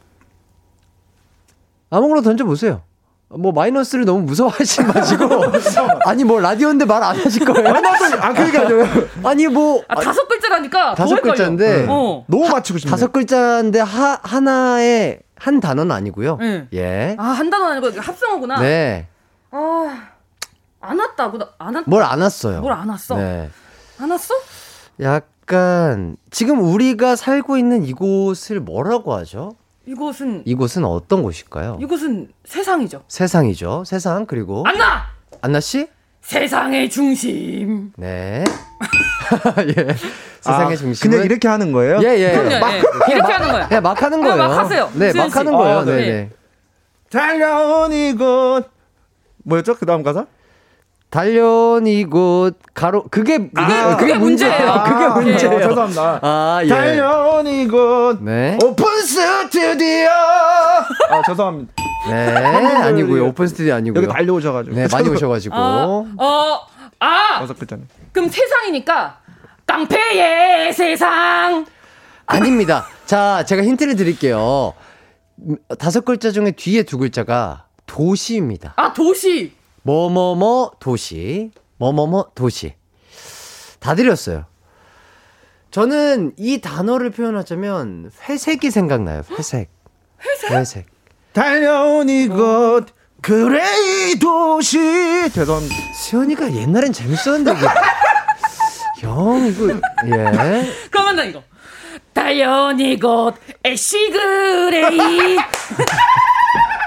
아무거나 1.91 2.21
던져보세요. 2.21 2.81
뭐 3.29 3.51
마이너스를 3.51 4.05
너무 4.05 4.21
무서워하지 4.21 4.83
마시고 4.85 5.27
아니 6.05 6.23
뭐 6.23 6.39
라디오인데 6.39 6.85
말 6.85 7.03
안 7.03 7.15
하실 7.15 7.45
거예요? 7.45 7.69
아 8.21 8.33
그러니까 8.33 8.61
아니요. 8.65 8.85
아니 9.23 9.47
뭐 9.47 9.83
아, 9.87 9.95
다섯 9.95 10.27
글자라니까. 10.27 10.95
더 10.95 10.95
다섯. 10.95 11.21
글자인데 11.21 11.85
어. 11.89 12.25
너무 12.27 12.47
맞추고 12.49 12.79
싶네. 12.79 12.89
다섯 12.91 13.11
글자인데 13.11 13.79
하, 13.79 14.19
하나의 14.23 15.19
한 15.37 15.59
단어는 15.59 15.91
아니고요. 15.95 16.37
네. 16.37 16.67
예. 16.73 17.15
아, 17.19 17.23
한 17.23 17.49
단어 17.49 17.65
아니고 17.67 17.99
합성어구나. 17.99 18.59
네. 18.61 19.07
아, 19.51 20.07
안 20.81 20.99
왔다고. 20.99 21.37
나- 21.37 21.49
안 21.57 21.75
왔, 21.75 21.83
뭘안 21.87 22.21
왔어요. 22.21 22.61
뭘 22.61 22.73
안 22.73 22.89
왔어? 22.89 23.15
네. 23.17 23.49
안 23.99 24.11
왔어? 24.11 24.33
약간 25.01 26.17
지금 26.31 26.61
우리가 26.61 27.15
살고 27.15 27.57
있는 27.57 27.83
이곳을 27.85 28.59
뭐라고 28.59 29.13
하죠? 29.15 29.55
이곳은, 29.87 30.43
이곳은 30.45 30.83
어떤 30.85 31.21
곳일까요? 31.21 31.77
이곳은 31.79 32.31
세상이죠. 32.45 33.03
세상이죠. 33.07 33.83
세상 33.85 34.25
그리고 34.25 34.63
안나! 34.65 35.03
안나 35.41 35.59
씨? 35.59 35.87
세상의 36.25 36.89
중심. 36.89 37.91
네. 37.97 38.43
예. 39.77 39.95
세상의 40.41 40.73
아, 40.73 40.75
중심은 40.75 41.11
그냥 41.11 41.25
이렇게 41.25 41.47
하는 41.47 41.71
거예요? 41.71 41.99
예, 42.01 42.17
예. 42.17 42.31
그럼요, 42.31 42.59
막, 42.59 42.73
예. 42.73 43.13
이렇게 43.13 43.31
하는 43.31 43.51
거야. 43.51 43.67
네, 43.69 43.79
막 43.79 44.01
하는 44.01 44.21
거예요. 44.21 44.35
막 44.35 44.57
하세요. 44.57 44.89
네, 44.95 45.13
막 45.13 45.29
씨. 45.29 45.37
하는 45.37 45.51
거예요. 45.55 45.77
아, 45.77 45.85
네. 45.85 45.95
네, 45.95 46.01
네. 46.01 46.29
달려온 47.11 47.93
이곳. 47.93 48.63
뭐였죠? 49.43 49.75
그 49.75 49.85
다음 49.85 50.01
가사? 50.01 50.25
달려온 51.11 51.85
이곳 51.85 52.55
가로 52.73 53.03
그게 53.03 53.37
그게 53.37 53.51
아, 53.55 53.95
그게 53.95 54.13
그게 54.13 54.19
문제예요. 54.19 54.65
문제예요. 54.65 54.83
그게 54.83 55.05
아, 55.05 55.09
문제예요. 55.09 55.55
아, 55.57 55.67
죄송합니다. 55.69 56.19
아, 56.23 56.59
예. 56.63 56.67
달려온 56.67 57.47
이곳. 57.47 58.17
네. 58.21 58.57
오픈 58.63 59.01
스튜디오. 59.01 60.09
아, 60.09 61.21
죄송합니다. 61.27 61.71
네, 62.09 62.35
아니고요. 62.35 63.27
오픈 63.27 63.47
스튜디오 63.47 63.73
아니고요. 63.75 64.03
여기 64.03 64.13
달려오셔가지고. 64.13 64.75
네, 64.75 64.87
많이 64.91 65.09
오셔가지고. 65.09 65.55
어, 65.55 66.07
어, 66.17 66.59
아! 66.99 67.39
다섯 67.39 67.57
글자네. 67.57 67.83
그럼 68.11 68.29
세상이니까 68.29 69.19
깡패의 69.65 70.73
세상. 70.73 71.65
아닙니다. 72.25 72.87
자, 73.05 73.43
제가 73.45 73.63
힌트를 73.63 73.95
드릴게요. 73.95 74.73
음, 75.47 75.57
다섯 75.79 76.05
글자 76.05 76.31
중에 76.31 76.51
뒤에 76.51 76.83
두 76.83 76.97
글자가 76.97 77.65
도시입니다. 77.85 78.73
아, 78.77 78.93
도시. 78.93 79.53
뭐뭐뭐 79.83 80.71
도시, 80.79 81.51
뭐뭐뭐 81.77 82.31
도시. 82.33 82.73
다 83.79 83.93
드렸어요. 83.93 84.45
저는 85.69 86.33
이 86.37 86.59
단어를 86.61 87.11
표현하자면 87.11 88.11
회색이 88.27 88.71
생각나요. 88.71 89.21
회색. 89.37 89.69
회색. 90.49 90.85
달려온 91.35 92.07
이곳. 92.07 92.85
gray 93.21 94.17
도시. 94.17 94.77
죄송합니다. 95.33 95.75
수현이가 95.93 96.53
옛날엔 96.53 96.93
재밌었는데. 96.93 97.51
형 99.01 99.45
이거 99.45 99.69
예. 100.07 100.71
그러면 100.89 101.15
나 101.17 101.23
이거. 101.25 101.43
달려온 102.13 102.79
이곳 102.79 103.35
ash 103.65 104.09
gray. 104.09 105.37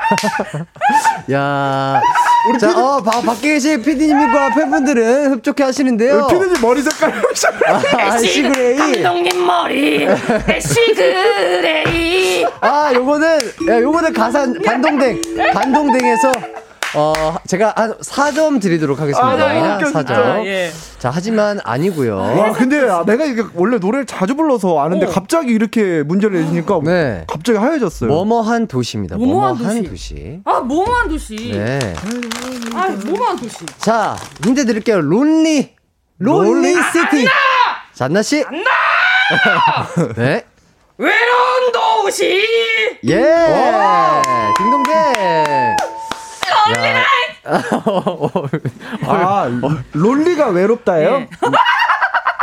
야. 1.32 2.00
자, 2.60 2.70
어, 2.78 3.02
바, 3.02 3.20
밖에 3.20 3.54
계신 3.54 3.82
PD님과 3.82 4.54
팬분들은 4.54 5.32
흡족해 5.32 5.64
하시는데요. 5.64 6.26
피디님 6.28 6.60
머리 6.62 6.80
색깔. 6.82 7.12
아, 7.66 7.82
ash 8.12 8.46
gray. 8.46 9.02
감독님 9.02 9.46
머리 9.46 10.08
ash 10.48 11.23
gray. 11.23 12.46
아, 12.60 12.90
요거는, 12.94 13.38
야, 13.68 13.80
요거는 13.80 14.12
가산, 14.12 14.54
반동댕. 14.64 15.20
반동댕에서, 15.52 16.32
어, 16.94 17.36
제가 17.46 17.74
한 17.76 17.92
4점 17.98 18.60
드리도록 18.60 19.00
하겠습니다. 19.00 19.26
아, 19.28 19.36
너무 19.36 19.86
웃겨, 19.86 19.98
4점. 19.98 20.10
아, 20.12 20.44
예. 20.46 20.70
자, 20.98 21.10
하지만 21.12 21.60
아니고요 21.62 22.16
와, 22.16 22.52
근데 22.52 22.80
아, 22.88 23.04
내가 23.04 23.24
이게 23.24 23.42
원래 23.54 23.78
노래를 23.78 24.06
자주 24.06 24.34
불러서 24.34 24.80
아는데 24.80 25.06
갑자기 25.06 25.52
이렇게 25.52 26.02
문제를 26.02 26.40
내시니까 26.40 26.80
네. 26.84 27.24
갑자기 27.28 27.58
하얘졌어요. 27.58 28.08
뭐뭐한 28.10 28.68
도시입니다. 28.68 29.16
뭐뭐한 29.16 29.58
도시. 29.58 29.82
도시. 29.82 30.40
아, 30.44 30.60
뭐뭐한 30.60 31.08
도시. 31.08 31.36
네. 31.52 31.94
아, 32.74 32.88
뭐뭐한 32.88 33.36
도시. 33.36 33.58
자, 33.78 34.16
힌트 34.44 34.64
드릴게요. 34.66 35.00
lonely. 35.00 35.76
론리 36.18 36.74
시티. 36.74 37.26
자, 37.94 38.06
안나 38.06 38.22
씨. 38.22 38.44
안나! 38.44 40.14
네. 40.16 40.44
외로운 40.96 41.72
도시. 41.72 42.42
예! 43.04 43.36
딩동댕! 44.56 45.76
야. 46.76 47.04
아, 49.06 49.48
롤리가 49.92 50.48
외롭다예요? 50.48 51.10
예. 51.10 51.28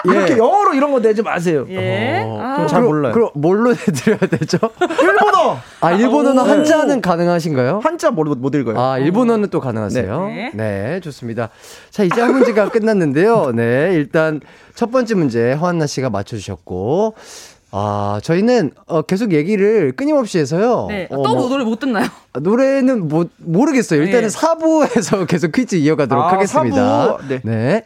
이렇게 0.06 0.34
예. 0.34 0.38
영어로 0.38 0.74
이런 0.74 0.92
거 0.92 1.00
내지 1.00 1.22
마세요. 1.22 1.66
예. 1.70 2.22
어, 2.24 2.40
아, 2.40 2.68
잘 2.68 2.84
몰라요. 2.84 3.14
그럼 3.14 3.30
뭘로 3.34 3.72
해드려야 3.72 4.20
되죠? 4.20 4.58
일본어 5.02 5.58
아, 5.82 5.92
일본어는 5.92 6.44
오. 6.44 6.46
한자는 6.46 7.02
가능하신가요? 7.02 7.82
한자 7.84 8.12
못, 8.12 8.24
못 8.38 8.54
읽어요. 8.56 8.80
아, 8.80 8.98
일본어는 9.00 9.50
또 9.50 9.60
가능하세요? 9.60 10.28
네. 10.28 10.52
네. 10.54 11.00
좋습니다. 11.00 11.50
자, 11.90 12.04
이제 12.04 12.22
한 12.22 12.34
문제가 12.34 12.70
끝났는데요. 12.70 13.52
네, 13.56 13.92
일단 13.94 14.42
첫 14.76 14.92
번째 14.92 15.16
문제 15.16 15.54
허한나 15.54 15.88
씨가 15.88 16.10
맞춰주셨고, 16.10 17.16
아, 17.72 18.20
저희는 18.24 18.72
어, 18.86 19.02
계속 19.02 19.34
얘기를 19.34 19.92
끊임없이 19.96 20.38
해서요. 20.38 20.86
네. 20.90 21.08
어, 21.10 21.24
또 21.24 21.36
뭐, 21.36 21.50
노래 21.50 21.64
못 21.64 21.80
듣나요? 21.80 22.08
노래는 22.40 23.08
뭐, 23.08 23.26
모르겠어요. 23.38 24.02
일단은 24.02 24.24
네. 24.24 24.30
사부에서 24.30 25.26
계속 25.28 25.52
퀴즈 25.52 25.76
이어가도록 25.76 26.24
아, 26.24 26.32
하겠습니다. 26.34 27.08
사부. 27.08 27.28
네. 27.28 27.42
네. 27.44 27.86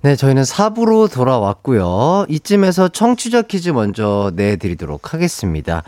네, 0.00 0.14
저희는 0.14 0.44
4부로 0.44 1.12
돌아왔고요. 1.12 2.26
이쯤에서 2.28 2.86
청취자 2.86 3.42
퀴즈 3.42 3.70
먼저 3.70 4.30
내드리도록 4.36 5.12
하겠습니다. 5.12 5.82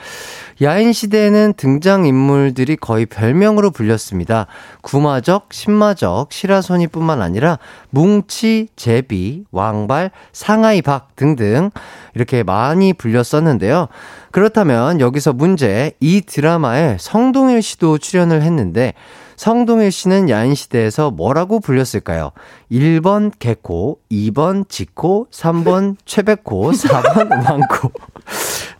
야인시대에는 0.60 1.54
등장인물들이 1.56 2.74
거의 2.74 3.06
별명으로 3.06 3.70
불렸습니다. 3.70 4.48
구마적, 4.80 5.52
신마적, 5.52 6.32
시라소니 6.32 6.88
뿐만 6.88 7.22
아니라 7.22 7.60
뭉치, 7.90 8.70
제비, 8.74 9.44
왕발, 9.52 10.10
상하이박 10.32 11.14
등등 11.14 11.70
이렇게 12.16 12.42
많이 12.42 12.92
불렸었는데요. 12.92 13.86
그렇다면 14.32 15.00
여기서 15.00 15.34
문제, 15.34 15.92
이 16.00 16.20
드라마에 16.20 16.96
성동일 16.98 17.62
씨도 17.62 17.98
출연을 17.98 18.42
했는데 18.42 18.94
성동일 19.40 19.90
씨는 19.90 20.28
야인시대에서 20.28 21.12
뭐라고 21.12 21.60
불렸을까요? 21.60 22.32
1번 22.70 23.32
개코, 23.38 23.98
2번 24.12 24.68
지코, 24.68 25.28
3번 25.30 25.96
최백코, 26.04 26.72
4번 26.72 27.48
왕코. 27.48 27.90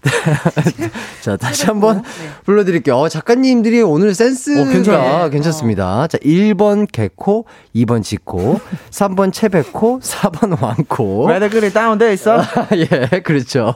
자, 1.20 1.36
다시 1.36 1.66
한번 1.66 2.02
불러드릴게요. 2.44 2.96
어, 2.96 3.08
작가님들이 3.08 3.82
오늘 3.82 4.14
센스가 4.14 4.62
어, 4.62 4.64
괜찮아요. 4.64 5.30
괜찮습니다. 5.30 6.06
자, 6.06 6.16
1번 6.18 6.86
개코, 6.90 7.44
2번 7.74 8.02
지코, 8.02 8.58
3번 8.90 9.32
최백코, 9.32 10.00
4번 10.00 10.60
왕코. 10.62 11.26
왜 11.26 11.38
댓글이 11.38 11.72
다운돼 11.72 12.12
있어? 12.14 12.42
예, 12.72 13.20
그렇죠. 13.20 13.74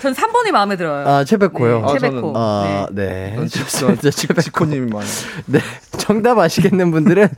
전 0.00 0.14
3번이 0.14 0.52
마음에 0.52 0.76
들어요. 0.76 1.06
아, 1.08 1.24
최백코요. 1.24 1.78
네, 1.80 1.84
아, 1.84 1.98
최백호. 1.98 2.32
아, 2.36 2.86
네. 2.92 3.36
좋습니다. 3.48 4.10
지코님이 4.10 4.92
많이. 4.92 5.06
네. 5.46 5.60
정답 5.98 6.38
아시겠는 6.38 6.90
분들은 6.92 7.28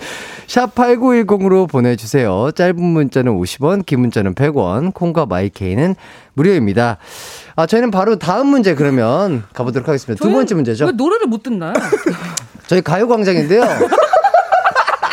샵8910으로 0.47 1.69
보내주세요. 1.69 2.51
짧은 2.55 2.81
문자는 2.83 3.33
50원, 3.39 3.87
긴 3.87 4.01
문자는 4.01 4.35
100원, 4.35 4.93
콩과 4.93 5.27
마이케이는 5.27 5.95
무료입니다. 6.35 6.99
아, 7.57 7.67
저희는 7.67 7.91
바로 7.91 8.10
다음 8.17 8.49
문제 8.49 8.75
그러면 8.75 9.45
가보도록 9.53 9.89
하겠습니다. 9.89 10.23
두 10.23 10.33
번째 10.33 10.55
문제죠. 10.55 10.87
왜 10.87 10.93
노래를 10.93 11.27
못 11.27 11.43
듣나요? 11.43 11.73
저희 12.67 12.81
가요광장인데요. 12.83 13.63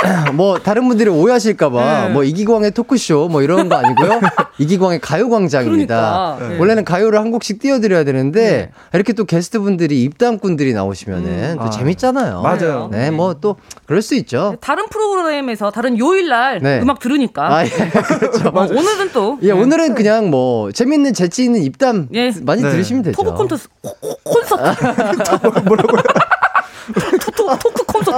뭐 0.34 0.60
다른 0.60 0.88
분들이 0.88 1.10
오해하실까봐 1.10 2.08
네. 2.08 2.14
뭐 2.14 2.24
이기광의 2.24 2.72
토크쇼 2.72 3.28
뭐 3.30 3.42
이런 3.42 3.70
거 3.70 3.76
아니고요. 3.76 4.20
이기광의 4.60 5.00
가요광장입니다. 5.00 6.36
그러니까. 6.38 6.54
네. 6.54 6.60
원래는 6.60 6.86
가요를 6.86 7.20
한 7.20 7.32
곡씩 7.32 7.60
띄워드려야 7.60 8.04
되는데 8.04 8.72
이렇게 8.94 9.14
또 9.14 9.26
게스트분들이 9.26 10.04
입담꾼들이 10.04 10.74
나오시면은 10.74 11.58
또 11.58 11.64
아, 11.64 11.70
재밌잖아요. 11.70 12.42
맞아요. 12.42 12.90
네, 12.92 13.12
뭐 13.12 13.38
또 13.40 13.56
그럴 13.86 14.02
수 14.02 14.16
있죠. 14.16 14.56
다른 14.62 14.88
프로그램에서 14.90 15.70
다른 15.70 15.98
요일날 16.00 16.60
네. 16.62 16.80
음악 16.82 17.00
들으니까 17.00 17.56
아, 17.58 17.66
예, 17.66 17.70
그렇죠. 18.20 18.48
어, 18.50 18.62
오늘은 18.62 19.12
또 19.14 19.38
예, 19.44 19.52
오늘은 19.52 19.94
그냥 19.94 20.30
뭐 20.32 20.72
재밌는 20.72 21.14
재치 21.14 21.44
있는 21.44 21.62
입담 21.62 22.08
예. 22.16 22.32
많이 22.42 22.64
네. 22.64 22.72
들으시면 22.72 23.04
되죠. 23.04 23.22
토크 23.22 23.36
콘서트 23.38 23.68
코- 23.82 23.94
코- 24.00 24.16
콘서트 24.24 25.60
뭐라고요? 25.68 26.02
토크 27.60 27.84
콘서트 27.86 28.18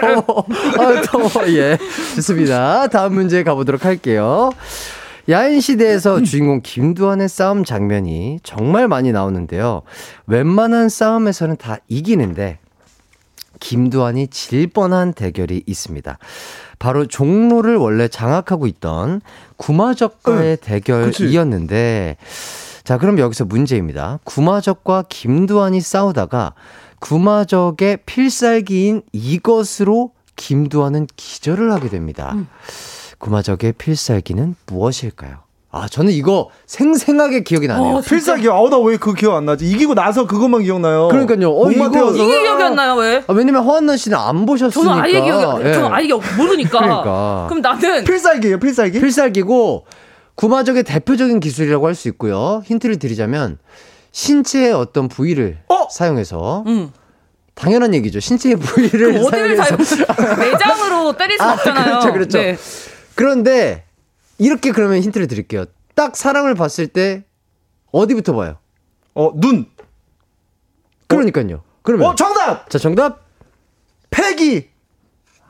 더워. 0.00 0.44
아, 0.78 1.02
더워. 1.02 1.48
예. 1.48 1.78
좋습니다. 2.16 2.88
다음 2.88 3.14
문제 3.14 3.42
가보도록 3.42 3.84
할게요. 3.84 4.50
야인시대에서 5.28 6.22
주인공 6.22 6.60
김두한의 6.62 7.28
싸움 7.28 7.62
장면이 7.64 8.40
정말 8.42 8.88
많이 8.88 9.12
나오는데요. 9.12 9.82
웬만한 10.26 10.88
싸움에서는 10.88 11.56
다 11.56 11.76
이기는데, 11.86 12.58
김두한이 13.60 14.28
질 14.28 14.68
뻔한 14.68 15.12
대결이 15.12 15.64
있습니다. 15.66 16.18
바로 16.78 17.06
종로를 17.06 17.76
원래 17.76 18.08
장악하고 18.08 18.66
있던 18.68 19.20
구마적과의 19.58 20.58
대결이었는데, 20.58 22.16
자, 22.88 22.96
그럼 22.96 23.18
여기서 23.18 23.44
문제입니다. 23.44 24.18
구마적과 24.24 25.04
김두한이 25.10 25.78
싸우다가 25.82 26.54
구마적의 27.00 27.98
필살기인 28.06 29.02
이것으로 29.12 30.12
김두한은 30.36 31.06
기절을 31.14 31.70
하게 31.70 31.90
됩니다. 31.90 32.34
구마적의 33.18 33.72
필살기는 33.74 34.54
무엇일까요? 34.68 35.34
아, 35.70 35.86
저는 35.86 36.12
이거 36.14 36.48
생생하게 36.64 37.42
기억이 37.42 37.66
나네요. 37.66 37.96
어, 37.96 38.00
필살기 38.00 38.48
아우 38.48 38.70
나 38.70 38.78
왜 38.78 38.96
그 38.96 39.12
기억 39.12 39.34
안 39.36 39.44
나지? 39.44 39.70
이기고 39.70 39.92
나서 39.92 40.26
그것만 40.26 40.62
기억나요. 40.62 41.08
그러니까요. 41.08 41.50
어, 41.50 41.70
이거- 41.70 41.90
태워서. 41.90 42.16
이게 42.24 42.40
기억이 42.40 42.62
안 42.62 42.74
나요 42.74 42.94
왜? 42.94 43.22
아, 43.28 43.32
왜냐면 43.34 43.64
허한나 43.64 43.98
씨는 43.98 44.16
안 44.16 44.46
보셨으니까. 44.46 44.82
저는 44.92 45.02
아예 45.04 45.20
기억이 45.20 45.68
예. 45.68 45.74
저는 45.74 45.92
아예 45.92 46.06
기억 46.06 46.22
모르니까. 46.38 46.78
그러니까. 46.80 47.46
그럼 47.50 47.60
나는 47.60 48.04
필살기예요, 48.04 48.58
필살기? 48.58 48.98
필살기고 48.98 49.84
구마적의 50.38 50.84
대표적인 50.84 51.40
기술이라고 51.40 51.86
할 51.88 51.94
수 51.96 52.06
있고요. 52.08 52.62
힌트를 52.64 53.00
드리자면 53.00 53.58
신체의 54.12 54.72
어떤 54.72 55.08
부위를 55.08 55.58
어? 55.68 55.88
사용해서 55.90 56.62
응. 56.68 56.92
당연한 57.54 57.92
얘기죠. 57.94 58.20
신체의 58.20 58.54
부위를 58.56 59.14
그 59.14 59.26
어디를 59.26 59.56
사용해서 59.56 59.96
사용 60.14 60.38
내장으로 60.38 61.16
때릴 61.16 61.36
수 61.38 61.42
아, 61.42 61.54
없잖아요. 61.54 61.84
그렇죠, 61.86 62.12
그렇죠. 62.12 62.38
네. 62.38 62.56
그런데 63.16 63.84
이렇게 64.38 64.70
그러면 64.70 65.00
힌트를 65.00 65.26
드릴게요. 65.26 65.64
딱 65.96 66.14
사람을 66.16 66.54
봤을 66.54 66.86
때 66.86 67.24
어디부터 67.90 68.32
봐요? 68.34 68.58
어, 69.14 69.32
눈. 69.34 69.66
그러니까요. 71.08 71.64
그러면 71.82 72.06
어, 72.10 72.14
정답! 72.14 72.70
자 72.70 72.78
정답 72.78 73.24
패기! 74.10 74.68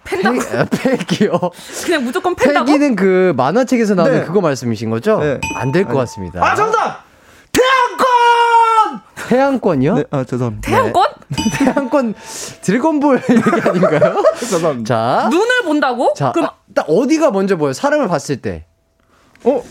팬다고 0.08 0.40
아, 0.56 0.64
패기요. 0.64 1.38
그냥 1.84 2.04
무조건 2.04 2.34
팬다고? 2.34 2.66
패기는 2.66 2.96
그 2.96 3.32
만화책에서 3.36 3.94
나오는 3.94 4.20
네. 4.20 4.24
그거 4.24 4.40
말씀이신 4.40 4.90
거죠? 4.90 5.18
네. 5.20 5.40
안될 5.56 5.84
것 5.84 5.94
같습니다. 5.94 6.44
아, 6.44 6.54
정답! 6.54 7.04
태양권! 7.52 9.00
태양권이요? 9.28 9.94
네, 9.96 10.04
아, 10.10 10.24
죄송합니다. 10.24 10.68
태양권? 10.70 11.06
태양권 11.58 12.14
드래곤볼 12.62 13.22
얘기 13.30 13.68
아닌가요? 13.68 14.22
죄송합니다. 14.40 15.22
자, 15.22 15.28
눈을 15.28 15.62
본다고? 15.64 16.14
자, 16.14 16.32
그럼 16.32 16.48
아, 16.48 16.54
딱 16.74 16.86
어디가 16.88 17.30
먼저 17.30 17.56
보여? 17.56 17.70
요 17.70 17.72
사람을 17.72 18.08
봤을 18.08 18.40
때 18.40 18.64
어, 19.44 19.62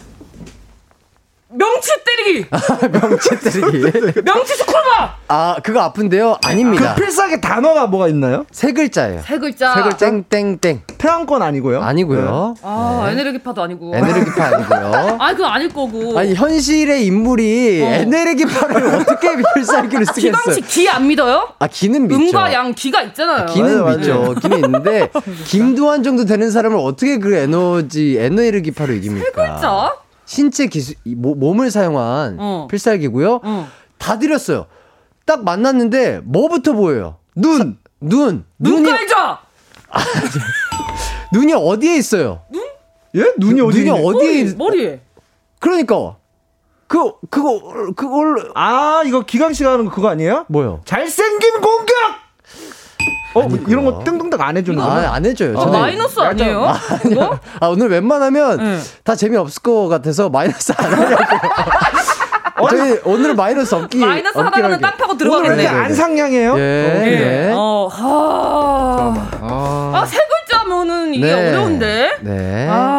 명치 1.50 1.90
때리기. 2.06 2.46
명치 2.92 3.30
때리기. 3.40 4.22
명치 4.22 4.54
스쿨바. 4.56 5.16
아, 5.30 5.56
그거 5.64 5.80
아픈데요? 5.82 6.38
아닙니다. 6.44 6.94
그 6.96 7.02
필살기 7.02 7.40
단어가 7.40 7.88
뭐가 7.88 8.10
있나요? 8.10 8.46
세 8.52 8.74
글자예요. 8.74 9.22
세 9.26 9.38
글자. 9.40 9.74
세 9.76 9.82
글자 9.82 10.12
땡땡땡. 10.30 10.82
태양권 10.98 11.42
아니고요? 11.42 11.82
아니고요. 11.82 12.56
아 12.62 13.08
에네르기파도 13.12 13.62
아니고. 13.64 13.92
네. 13.92 14.00
에네르기파 14.00 14.44
아니고요. 14.46 15.18
아 15.22 15.32
그건 15.32 15.52
아닐 15.52 15.70
거고. 15.70 16.18
아니 16.20 16.34
현실의 16.34 17.06
인물이 17.06 17.82
어. 17.84 17.86
에네르기파를 17.88 18.88
어떻게 18.96 19.30
필살기를 19.56 20.06
쓰겠어요? 20.08 20.32
기광씨 20.34 20.62
기안 20.62 21.08
믿어요? 21.08 21.50
아 21.60 21.68
기는 21.68 22.08
믿죠. 22.08 22.20
음과 22.22 22.52
양 22.54 22.74
기가 22.74 23.02
있잖아요. 23.04 23.46
기는 23.46 23.84
맞아요, 23.84 23.98
믿죠. 23.98 24.36
기는 24.42 24.58
있는데 24.66 25.10
김두한 25.46 26.04
정도 26.04 26.26
되는 26.26 26.52
사람을 26.52 26.78
어떻게 26.78 27.20
그 27.20 27.36
에너지 27.36 28.18
에너르기파로 28.20 28.94
이깁니까? 28.96 29.54
진짜? 29.54 29.94
신체 30.28 30.68
기술 30.68 30.96
이 31.06 31.16
모- 31.16 31.34
몸을 31.36 31.72
사용한 31.72 32.38
어. 32.40 32.68
필살기고요. 32.70 33.40
어. 33.44 33.68
다 33.98 34.20
드렸어요. 34.20 34.68
딱 35.26 35.44
만났는데 35.44 36.20
뭐부터 36.26 36.74
보여요? 36.74 37.18
눈! 37.36 37.78
눈. 38.00 38.46
눈이 38.60 38.82
눈깔자. 38.82 39.40
눈이 41.34 41.54
어디에 41.54 41.96
있어요? 41.98 42.44
예? 43.16 43.34
눈이 43.38 43.62
어디 43.62 43.84
눈이? 43.84 43.90
어디에 43.90 44.04
머리 44.04 44.40
있... 44.42 44.56
머리에. 44.58 45.02
그러니까 45.60 46.18
그 46.88 47.12
그거 47.30 47.92
그걸 47.96 48.52
아, 48.54 49.02
이거 49.06 49.22
기강 49.22 49.54
씨가 49.54 49.72
하는 49.74 49.86
거 49.86 49.92
그거 49.92 50.10
아니에요? 50.10 50.46
뭐요? 50.50 50.82
잘생긴 50.86 51.62
공격! 51.62 51.96
어, 53.40 53.44
아니고요. 53.44 53.66
이런 53.68 53.86
거 53.86 54.04
땡동딱 54.04 54.42
안 54.42 54.58
해주는 54.58 54.80
거. 54.80 54.86
아, 54.90 55.14
안 55.14 55.26
해줘요. 55.26 55.60
아, 55.60 55.66
마이너스 55.66 56.20
아니에요? 56.20 56.74
이거? 57.12 57.40
아, 57.60 57.68
오늘 57.68 57.90
웬만하면 57.90 58.58
네. 58.58 58.80
다 59.04 59.16
재미없을 59.16 59.62
것 59.62 59.88
같아서 59.88 60.30
마이너스 60.30 60.74
안 60.78 60.94
하려고. 60.94 61.24
저희 62.70 63.00
오늘은 63.04 63.36
마이너스 63.36 63.76
없기. 63.76 64.00
마이너스 64.00 64.36
하다가는. 64.38 64.82
땅 64.82 64.98
파고 64.98 65.14
오늘 65.14 65.26
왜 65.30 65.36
이렇게 65.38 65.58
들어가겠네. 65.64 65.68
안 65.68 65.94
상냥해요? 65.94 66.58
예. 66.58 67.02
예. 67.06 67.20
네. 67.20 67.52
어, 67.56 67.88
하. 67.92 69.14
아, 69.42 70.06
세 70.08 70.18
글자면은 70.18 71.14
이게 71.14 71.26
네. 71.28 71.50
어려운데. 71.50 72.18
네. 72.22 72.68
아. 72.70 72.97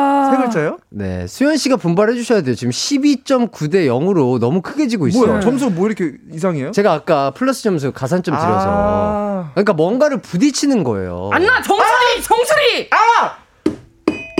세 0.51 0.59
글자요? 0.61 0.79
네. 0.91 1.27
수현 1.27 1.57
씨가 1.57 1.77
분발해 1.77 2.15
주셔야 2.15 2.43
돼요. 2.43 2.55
지금 2.55 2.71
12.9 2.71 3.71
대 3.71 3.87
0으로 3.87 4.39
너무 4.39 4.63
크게 4.63 4.89
지고 4.89 5.07
있어요. 5.09 5.27
뭐야? 5.27 5.41
점수 5.41 5.71
뭐 5.71 5.87
이렇게 5.87 6.13
이상해요? 6.33 6.71
제가 6.73 6.93
아까 6.93 7.31
플러스 7.33 7.63
점수 7.63 7.93
가산점 7.93 8.35
드려서. 8.37 8.67
아. 8.69 9.51
그러니까 9.55 9.73
뭔가를 9.75 10.21
부딪히는 10.21 10.85
거예요. 10.85 11.31
안나 11.33 11.63
정수리 11.63 12.23
정수리. 12.23 12.89
아! 12.91 13.37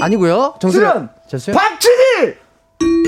아니고요. 0.01 0.55
정수리. 0.61 0.81
수현! 0.85 1.11
저 1.29 1.39
수현. 1.39 1.57
박치기! 1.57 1.95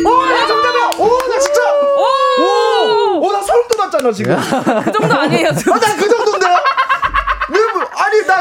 오, 0.04 0.10
나 0.26 0.46
정답이야! 0.46 0.90
오, 0.98 1.06
나 1.28 1.38
진짜! 1.38 1.60
오. 1.98 3.20
오, 3.20 3.32
나 3.32 3.40
소름 3.42 3.68
돋았잖아, 3.68 4.12
지금. 4.12 4.36
그 4.84 4.92
정도 4.92 5.14
아니에요. 5.14 5.50
저. 5.54 5.72
아, 5.72 5.78
나그 5.78 6.08
정도인데? 6.08 6.46
아니, 8.10 8.26
나, 8.26 8.36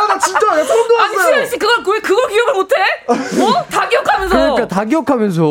와, 0.00 0.06
나 0.06 0.18
진짜, 0.18 0.38
나 0.46 0.62
소름 0.62 1.00
아니 1.00 1.12
돋았어요. 1.14 1.34
수현 1.34 1.46
씨 1.46 1.58
그걸 1.58 1.94
왜 1.94 2.00
그걸 2.00 2.28
기억을 2.28 2.54
못해? 2.54 2.74
어? 3.08 3.64
다 3.70 3.88
기억하면서. 3.88 4.36
그러니까 4.36 4.68
다 4.68 4.84
기억하면서. 4.84 5.42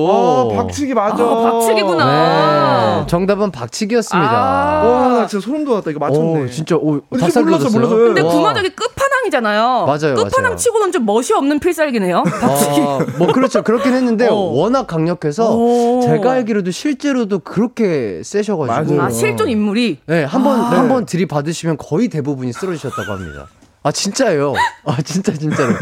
아, 0.53 0.55
박치기 0.55 0.93
맞아. 0.93 1.23
아, 1.23 1.51
박치기구나. 1.51 2.99
네. 3.01 3.07
정답은 3.07 3.51
박치기였습니다. 3.51 4.31
아. 4.31 4.83
와, 4.83 5.07
나 5.09 5.27
진짜 5.27 5.45
소름 5.45 5.65
돋았다. 5.65 5.91
이거 5.91 5.99
맞췄네. 5.99 6.43
오, 6.43 6.47
진짜 6.49 6.75
오, 6.75 7.01
진짜 7.19 7.41
몰랐어. 7.41 7.69
몰랐어. 7.69 7.95
근데 7.95 8.21
와. 8.21 8.31
구마적이 8.31 8.69
끝판왕이잖아요. 8.69 9.85
맞아요, 9.85 10.15
끝판왕 10.15 10.43
맞아요. 10.43 10.55
치고는 10.55 10.91
좀 10.91 11.05
멋이 11.05 11.27
없는 11.35 11.59
필살기네요. 11.59 12.23
박치기. 12.23 12.81
아, 12.81 12.99
뭐 13.17 13.27
그렇죠. 13.33 13.63
그렇긴 13.63 13.93
했는데 13.93 14.27
어. 14.27 14.35
워낙 14.35 14.87
강력해서 14.87 15.55
오. 15.55 16.01
제가 16.03 16.31
알기로도 16.31 16.71
실제로도 16.71 17.39
그렇게 17.39 18.21
세셔가지고 18.23 18.95
맞아요. 18.95 19.07
아 19.07 19.09
실존 19.09 19.49
인물이. 19.49 19.99
네, 20.05 20.23
한번 20.23 20.59
아. 20.61 20.69
한번 20.71 21.05
들이받으시면 21.05 21.77
거의 21.77 22.07
대부분이 22.07 22.53
쓰러지셨다고 22.53 23.11
합니다. 23.11 23.47
아 23.87 23.91
진짜예요. 23.91 24.53
아 24.83 25.01
진짜 25.01 25.31
진짜로. 25.31 25.73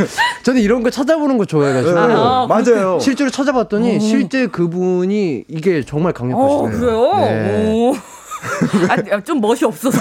저는 0.43 0.61
이런 0.61 0.83
거 0.83 0.91
찾아보는 0.91 1.39
거 1.39 1.45
좋아해가지고 1.45 1.97
아, 1.99 2.45
맞아요. 2.47 2.99
실제로 2.99 3.31
찾아봤더니 3.31 3.99
실제 3.99 4.45
그분이 4.45 5.45
이게 5.47 5.83
정말 5.83 6.11
어 6.11 6.13
강력하시네요. 6.13 6.79
그래요? 6.79 7.15
네. 7.25 7.65
오. 7.73 7.95
아, 9.11 9.19
좀 9.21 9.41
멋이 9.41 9.61
없어서. 9.63 9.97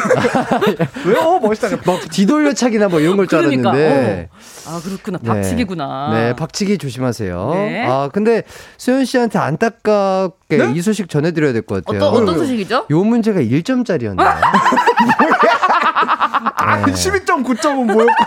왜? 1.07 1.17
어, 1.17 1.39
멋있다. 1.39 1.71
막 1.87 1.99
뒤돌려차기나 2.11 2.89
뭐 2.89 3.01
이런 3.01 3.17
걸줄 3.17 3.39
그러니까, 3.41 3.71
알았는데. 3.71 4.29
아 4.69 4.81
그렇구나. 4.85 5.19
네. 5.23 5.29
박치기구나. 5.31 6.11
네, 6.13 6.37
박치기 6.37 6.77
조심하세요. 6.77 7.51
네. 7.55 7.87
아, 7.89 8.11
근데 8.13 8.43
수현 8.77 9.07
씨한테 9.07 9.39
안타깝게 9.39 10.59
네? 10.59 10.73
이 10.75 10.83
소식 10.83 11.09
전해드려야 11.09 11.55
될 11.55 11.63
것 11.63 11.83
같아요. 11.83 12.03
어떤 12.05 12.23
어떤 12.23 12.39
소식이죠? 12.41 12.85
요 12.91 13.05
문제가 13.05 13.41
1점짜리였네요. 13.41 14.19
아, 16.07 16.83
12.9점은 16.87 17.93
뭐였고. 17.93 18.25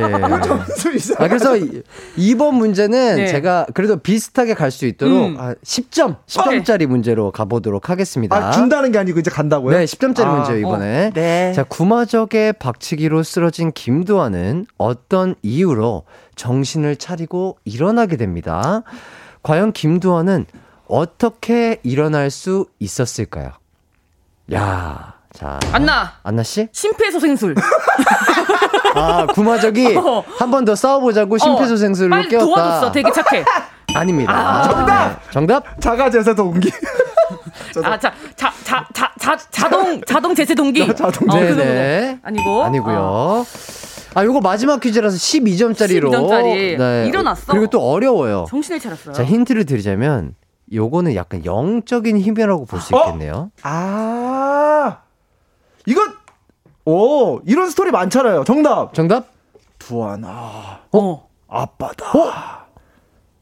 예. 0.00 0.40
점수 0.42 0.92
이상. 0.92 1.16
아, 1.20 1.28
그래서 1.28 1.56
이- 1.56 1.82
이번 2.16 2.54
문제는 2.56 3.16
네. 3.16 3.26
제가 3.28 3.66
그래도 3.74 3.96
비슷하게 3.98 4.54
갈 4.54 4.70
수 4.70 4.86
있도록 4.86 5.28
음. 5.30 5.36
아, 5.38 5.54
10점, 5.64 6.16
10점짜리 6.26 6.86
문제로 6.86 7.30
가보도록 7.30 7.88
하겠습니다. 7.90 8.36
아, 8.36 8.50
준다는 8.52 8.92
게 8.92 8.98
아니고 8.98 9.18
이제 9.20 9.30
간다고요? 9.30 9.76
네, 9.78 9.84
10점짜리 9.86 10.26
아, 10.26 10.34
문제요, 10.34 10.58
이번에. 10.58 11.10
네. 11.14 11.52
자, 11.54 11.64
구마적의 11.64 12.54
박치기로 12.54 13.22
쓰러진 13.22 13.72
김두한은 13.72 14.66
어떤 14.76 15.34
이유로 15.42 16.04
정신을 16.36 16.96
차리고 16.96 17.58
일어나게 17.64 18.16
됩니다. 18.16 18.82
과연 19.42 19.72
김두한은 19.72 20.46
어떻게 20.86 21.80
일어날 21.82 22.30
수 22.30 22.66
있었을까요? 22.78 23.52
야, 24.54 25.14
자. 25.38 25.60
안나 25.70 26.14
안나 26.24 26.42
씨? 26.42 26.66
심폐소생술. 26.72 27.54
아, 28.96 29.24
구마적이 29.26 29.94
어. 29.96 30.24
한번 30.36 30.64
더 30.64 30.74
싸워보자고 30.74 31.38
심폐소생술로 31.38 32.10
빨리 32.10 32.28
깨웠다. 32.28 32.44
도와줬어. 32.44 32.90
되게 32.92 33.12
착해. 33.12 33.44
아닙니다. 33.94 34.32
아, 34.32 34.62
정답! 34.64 35.08
네. 35.08 35.16
정답? 35.30 35.80
자가 35.80 36.10
제사 36.10 36.34
동기. 36.34 36.72
아, 37.84 37.96
자, 37.96 38.12
자, 38.34 38.52
자, 38.64 38.84
자, 38.92 39.12
자, 39.16 39.36
자동, 39.50 40.00
자동 40.02 40.34
제세 40.34 40.56
동기. 40.56 40.84
자동 40.96 41.30
어, 41.30 41.38
그 41.38 41.54
네네. 41.54 42.00
정도. 42.06 42.26
아니고. 42.26 42.64
아니고요. 42.64 42.98
어. 43.00 43.44
아, 44.14 44.24
요거 44.24 44.40
마지막 44.40 44.80
퀴즈라서 44.80 45.16
12점짜리로. 45.16 46.10
12점 46.10 46.28
짜리. 46.28 47.08
일어났어. 47.08 47.52
그리고 47.52 47.68
또 47.68 47.80
어려워요. 47.80 48.46
정신을 48.48 48.80
차렸어요. 48.80 49.14
자, 49.14 49.22
힌트를 49.24 49.66
드리자면 49.66 50.34
요거는 50.72 51.14
약간 51.14 51.44
영적인 51.46 52.18
힘이라고 52.18 52.66
볼수 52.66 52.94
어? 52.94 53.00
있겠네요. 53.06 53.50
아, 53.62 54.27
이거, 55.88 56.02
오, 56.84 57.40
이런 57.46 57.70
스토리 57.70 57.90
많잖아요. 57.90 58.44
정답. 58.44 58.92
정답? 58.92 59.26
두하나, 59.78 60.82
어. 60.92 61.28
아빠다. 61.48 62.66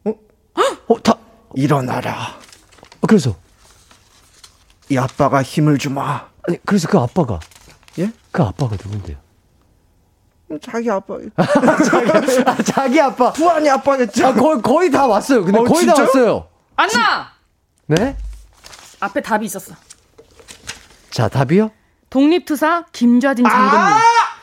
어, 0.05 1.03
다. 1.03 1.15
일어나라. 1.57 2.37
어, 3.01 3.07
그래서 3.09 3.35
이 4.89 4.97
아빠가 4.97 5.43
힘을 5.43 5.79
주마. 5.79 6.29
아니, 6.47 6.59
그래서 6.65 6.87
그 6.87 6.99
아빠가 6.99 7.41
예? 7.99 8.13
그 8.31 8.43
아빠가 8.45 8.77
누군데요? 8.77 9.17
자기 10.63 10.89
아빠. 10.89 11.17
아, 11.37 12.63
자기 12.63 13.01
아빠. 13.01 13.33
두한이 13.33 13.69
아빠겠죠. 13.69 14.25
아, 14.25 14.33
거의 14.35 14.63
거의 14.63 14.91
다 14.93 15.09
왔어요. 15.09 15.43
근데 15.45 15.59
어, 15.59 15.65
거의 15.65 15.87
다 15.87 15.95
진짜요? 15.95 16.07
왔어요. 16.07 16.49
안나! 16.77 17.33
네? 17.87 18.17
앞에 19.01 19.21
답이 19.21 19.47
있었어. 19.47 19.75
자, 21.11 21.29
답이요? 21.29 21.71
독립투사 22.11 22.85
김좌진 22.93 23.45
장군님. 23.45 23.75
아! 23.79 23.99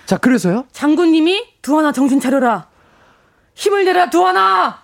자, 0.05 0.18
그래서요? 0.18 0.66
장군님이 0.72 1.43
두하나 1.61 1.91
정신 1.91 2.20
차려라. 2.20 2.68
힘을 3.55 3.86
내라 3.86 4.09
두하나. 4.09 4.80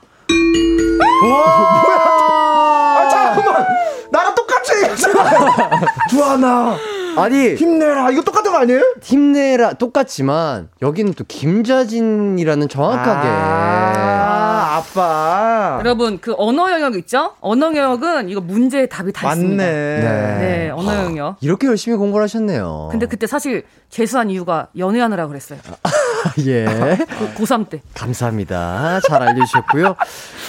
아, 1.24 3.08
잠깐만. 3.10 3.66
나랑 4.12 4.36
똑같이. 4.36 4.72
두하나, 6.10 6.78
아니, 7.18 7.56
힘내라. 7.56 8.12
이거 8.12 8.22
똑같은 8.22 8.52
거 8.52 8.58
아니에요? 8.60 8.82
힘내라 9.02 9.74
똑같지만 9.74 10.70
여기는 10.82 11.14
또 11.14 11.24
김자진이라는 11.28 12.70
정확하게 12.70 13.28
아, 13.28 14.18
아빠. 14.80 15.78
여러분 15.80 16.20
그 16.20 16.34
언어 16.38 16.72
영역 16.72 16.96
있죠? 16.98 17.34
언어 17.42 17.68
영역은 17.68 18.30
이거 18.30 18.42
문제의 18.42 18.90
답이 18.90 19.12
다 19.14 19.28
맞네. 19.28 19.42
있습니다. 19.42 19.64
네. 19.64 20.38
네, 20.40 20.70
언어 20.72 20.96
영역. 20.96 21.38
이렇게 21.42 21.68
열심히 21.68 21.98
공부를 21.98 22.24
하셨네요. 22.24 22.90
근데 22.92 23.06
그때 23.06 23.28
사실 23.28 23.64
재수한 23.90 24.30
이유가 24.30 24.68
연애하느라 24.78 25.28
그랬어요. 25.28 25.60
예. 26.48 26.66
고, 26.66 27.44
고3 27.44 27.70
때. 27.70 27.82
감사합니다. 27.96 29.00
잘 29.08 29.22
알려주셨고요. 29.24 29.96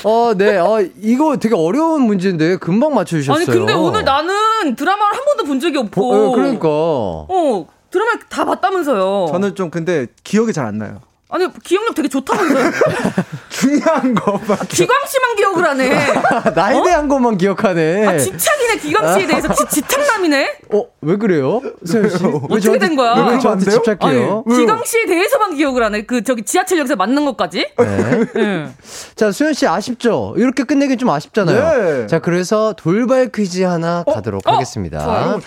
어, 0.05 0.33
네. 0.37 0.57
어, 0.59 0.81
이거 1.01 1.37
되게 1.37 1.55
어려운 1.55 2.03
문제인데 2.03 2.57
금방 2.57 2.95
맞춰주셨어요. 2.95 3.37
아니 3.37 3.47
근데 3.47 3.73
오늘 3.75 4.05
나는 4.05 4.75
드라마를 4.77 5.17
한 5.17 5.25
번도 5.25 5.45
본 5.45 5.61
적이 5.61 5.79
없고. 5.79 6.13
어, 6.13 6.31
그러니까. 6.35 6.69
어 6.69 7.67
드라마 7.91 8.13
다 8.29 8.45
봤다면서요. 8.45 9.27
저는 9.31 9.55
좀 9.55 9.71
근데 9.71 10.07
기억이 10.23 10.53
잘 10.53 10.67
안 10.67 10.79
나요. 10.79 11.01
아니 11.33 11.47
기억력 11.63 11.95
되게 11.95 12.09
좋다면서요. 12.09 12.71
중요한 13.51 14.15
거만. 14.15 14.59
기광 14.69 14.97
씨만 15.09 15.37
기억을 15.37 15.65
하네. 15.65 16.13
나에 16.55 16.83
대한 16.83 17.09
것만 17.09 17.39
기억하네. 17.39 18.07
아 18.07 18.19
집착이네 18.19 18.77
기광 18.79 19.15
씨에 19.15 19.27
대해서 19.27 19.53
지, 19.55 19.65
집착남이네. 19.69 20.59
어, 20.75 20.85
왜 21.03 21.17
그래요? 21.17 21.61
세현 21.85 22.09
씨? 22.11 22.25
왜 22.25 22.31
어떻게 22.35 22.61
저한테- 22.61 22.79
된 22.81 22.97
거야? 22.97 23.15
왜 23.31 23.39
저한테? 23.39 23.71
집착해요? 23.71 24.45
아니, 24.47 24.57
기광 24.59 24.83
씨에 24.85 25.07
대해서만 25.07 25.55
기억을 25.55 25.85
하네. 25.85 26.03
그 26.03 26.23
저기 26.25 26.43
지하철역에서 26.43 26.97
만난 26.97 27.25
것까지. 27.25 27.69
네. 27.79 28.25
예. 28.37 28.69
자, 29.15 29.31
수현 29.31 29.53
씨 29.55 29.67
아쉽죠? 29.67 30.35
이렇게 30.37 30.65
끝내긴 30.65 30.99
좀 30.99 31.11
아쉽잖아요. 31.11 31.83
네. 32.01 32.07
자, 32.09 32.19
그래서 32.19 32.75
돌발 32.77 33.31
퀴즈 33.33 33.63
하나 33.63 34.03
가도록 34.05 34.47
어? 34.49 34.53
하겠습니다. 34.55 35.05
좋아요. 35.05 35.41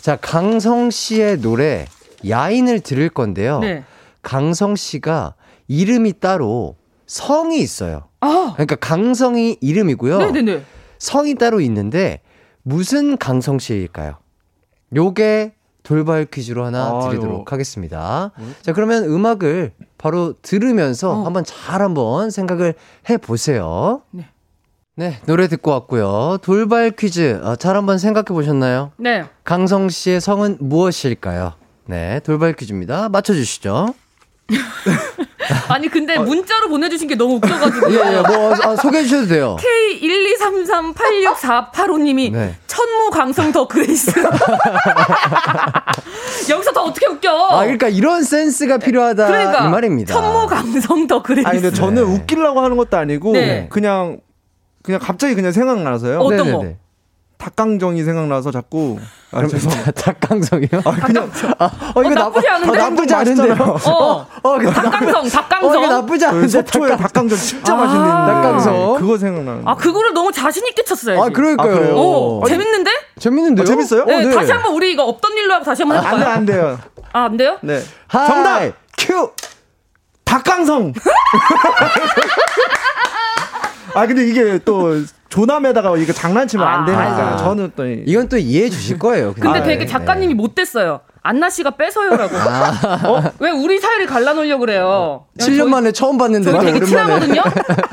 자, 0.00 0.16
강성 0.20 0.90
씨의 0.90 1.38
노래 1.40 1.86
야인을 2.28 2.80
들을 2.80 3.08
건데요. 3.08 3.60
네. 3.60 3.84
강성 4.22 4.76
씨가 4.76 5.34
이름이 5.68 6.20
따로 6.20 6.76
성이 7.06 7.60
있어요. 7.60 8.08
아. 8.20 8.52
그러니까 8.54 8.76
강성이 8.76 9.58
이름이고요. 9.60 10.18
네네네. 10.18 10.64
성이 10.98 11.34
따로 11.34 11.60
있는데 11.60 12.20
무슨 12.62 13.16
강성 13.16 13.58
씨일까요? 13.58 14.16
요게 14.94 15.54
돌발 15.82 16.26
퀴즈로 16.26 16.64
하나 16.64 16.92
아유. 16.92 17.10
드리도록 17.10 17.52
하겠습니다. 17.52 18.30
자, 18.62 18.72
그러면 18.72 19.04
음악을 19.04 19.72
바로 19.98 20.34
들으면서 20.40 21.10
어. 21.10 21.24
한번 21.24 21.44
잘 21.44 21.82
한번 21.82 22.30
생각을 22.30 22.74
해 23.10 23.16
보세요. 23.16 24.02
네. 24.12 24.28
네, 24.94 25.18
노래 25.26 25.48
듣고 25.48 25.70
왔고요. 25.70 26.38
돌발 26.42 26.90
퀴즈 26.90 27.40
어, 27.42 27.56
잘 27.56 27.76
한번 27.76 27.98
생각해 27.98 28.26
보셨나요? 28.26 28.92
네. 28.98 29.24
강성 29.42 29.88
씨의 29.88 30.20
성은 30.20 30.58
무엇일까요? 30.60 31.54
네, 31.86 32.20
돌발 32.20 32.52
퀴즈입니다. 32.52 33.08
맞춰 33.08 33.32
주시죠. 33.32 33.94
아니 35.68 35.88
근데 35.88 36.18
문자로 36.18 36.68
보내주신 36.68 37.08
게 37.08 37.14
너무 37.14 37.36
웃겨가지고. 37.36 37.90
예, 37.92 37.96
예, 37.96 38.20
뭐 38.20 38.54
아, 38.62 38.76
소개해 38.76 39.04
주셔도 39.04 39.28
돼요. 39.28 39.56
K123386485님이 39.60 42.32
네. 42.32 42.54
첫 42.66 42.82
천무 42.82 43.10
강성 43.10 43.52
The 43.52 43.66
Grace. 43.66 44.12
여기서 46.50 46.72
더 46.72 46.82
어떻게 46.82 47.06
웃겨? 47.06 47.30
아, 47.30 47.62
그러니까 47.62 47.88
이런 47.88 48.22
센스가 48.22 48.78
필요하다 48.78 49.26
그러니까 49.26 49.66
이 49.66 49.70
말입니다. 49.70 50.14
천무 50.14 50.46
강성 50.46 51.06
The 51.06 51.22
Grace. 51.22 51.48
아니 51.48 51.60
근데 51.60 51.74
저는 51.74 52.04
네. 52.04 52.12
웃기려고 52.12 52.60
하는 52.60 52.76
것도 52.76 52.96
아니고 52.96 53.32
네. 53.32 53.66
그냥 53.70 54.20
그냥 54.82 55.00
갑자기 55.00 55.34
그냥 55.34 55.52
생각나서요. 55.52 56.20
어, 56.20 56.24
어떤 56.24 56.46
네네네. 56.46 56.76
닭강정이 57.42 58.04
생각나서 58.04 58.52
자꾸 58.52 58.98
아 59.32 59.44
죄송합니다. 59.44 59.90
닭강성이요? 59.90 60.68
아 60.84 60.92
그냥 61.04 61.28
아, 61.58 61.64
어, 61.64 61.98
어, 61.98 62.02
나쁘지 62.02 62.46
않은데? 62.48 62.78
나쁘지 62.78 63.14
않은데요? 63.14 63.54
어, 63.86 64.26
어, 64.44 64.56
이거 64.60 64.70
나- 64.70 64.82
닭강성, 64.82 65.24
어, 65.24 65.28
닭강성. 65.28 65.82
이거 65.82 65.92
나쁘지 65.92 66.24
그 66.24 66.30
않은데. 66.30 66.48
속초에 66.48 66.90
닭강- 66.90 66.98
닭강정 66.98 67.38
진짜 67.38 67.72
아. 67.72 67.76
맛있는데 67.78 68.10
닭강정. 68.12 68.94
그거 68.96 69.18
생각나는. 69.18 69.62
아, 69.66 69.74
그거를 69.74 70.12
너무 70.14 70.30
자신 70.30 70.64
있게 70.68 70.84
쳤어야지. 70.84 71.20
아, 71.20 71.28
그러니까요. 71.30 71.72
아, 71.72 71.74
그래요? 71.78 71.94
어, 71.96 72.42
재밌는데? 72.46 72.90
재밌는데요? 73.18 73.62
아, 73.64 73.66
재밌어요? 73.66 74.04
네, 74.04 74.14
어, 74.14 74.18
네. 74.20 74.30
다시 74.36 74.52
한번 74.52 74.74
우리 74.74 74.92
이거 74.92 75.02
없던 75.04 75.32
일로 75.36 75.54
하고 75.54 75.64
다시 75.64 75.82
한번 75.82 75.98
안 75.98 76.04
돼, 76.04 76.10
해볼까요? 76.10 76.34
안 76.36 76.46
돼요. 76.46 76.78
아, 77.12 77.24
안 77.24 77.36
돼요? 77.36 77.58
네. 77.62 77.82
하이, 78.06 78.26
정답! 78.28 78.72
큐! 78.98 79.32
닭강성! 80.24 80.92
아, 83.94 84.06
근데 84.06 84.26
이게 84.28 84.58
또 84.64 84.92
조남에다가 85.32 85.96
이거 85.96 86.12
장난치면 86.12 86.66
안 86.66 86.84
되니까 86.84 87.04
아. 87.06 87.36
저는 87.38 87.72
또. 87.74 87.86
이- 87.86 88.02
이건 88.06 88.28
또 88.28 88.36
이해해 88.36 88.68
주실 88.68 88.98
거예요. 88.98 89.32
근데 89.32 89.60
아, 89.60 89.62
되게 89.62 89.78
네. 89.84 89.86
작가님이 89.86 90.34
못됐어요. 90.34 91.00
안나 91.22 91.48
씨가 91.48 91.70
뺏어요라고. 91.70 92.36
어? 93.08 93.22
왜 93.38 93.50
우리 93.50 93.78
사이를 93.80 94.06
갈라놓으려고 94.06 94.60
그래요? 94.60 95.24
7년 95.38 95.68
만에 95.68 95.90
처음 95.92 96.18
봤는데 96.18 96.50
저희 96.50 96.72
또 96.72 96.78
되게 96.80 96.94
오랜만에 96.94 97.20
친하거든요. 97.26 97.42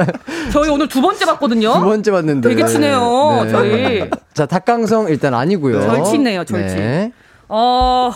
저희 0.52 0.70
오늘 0.70 0.90
두 0.90 1.00
번째 1.02 1.26
봤거든요. 1.28 1.74
두 1.76 1.86
번째 1.86 2.12
봤는데 2.12 2.50
되게 2.50 2.66
친해요, 2.66 3.46
저희. 3.50 4.10
자 4.34 4.46
닭강성 4.46 5.08
일단 5.08 5.34
아니고요. 5.34 5.80
절친이에요, 5.82 6.44
절친. 6.44 7.14
어, 7.48 8.12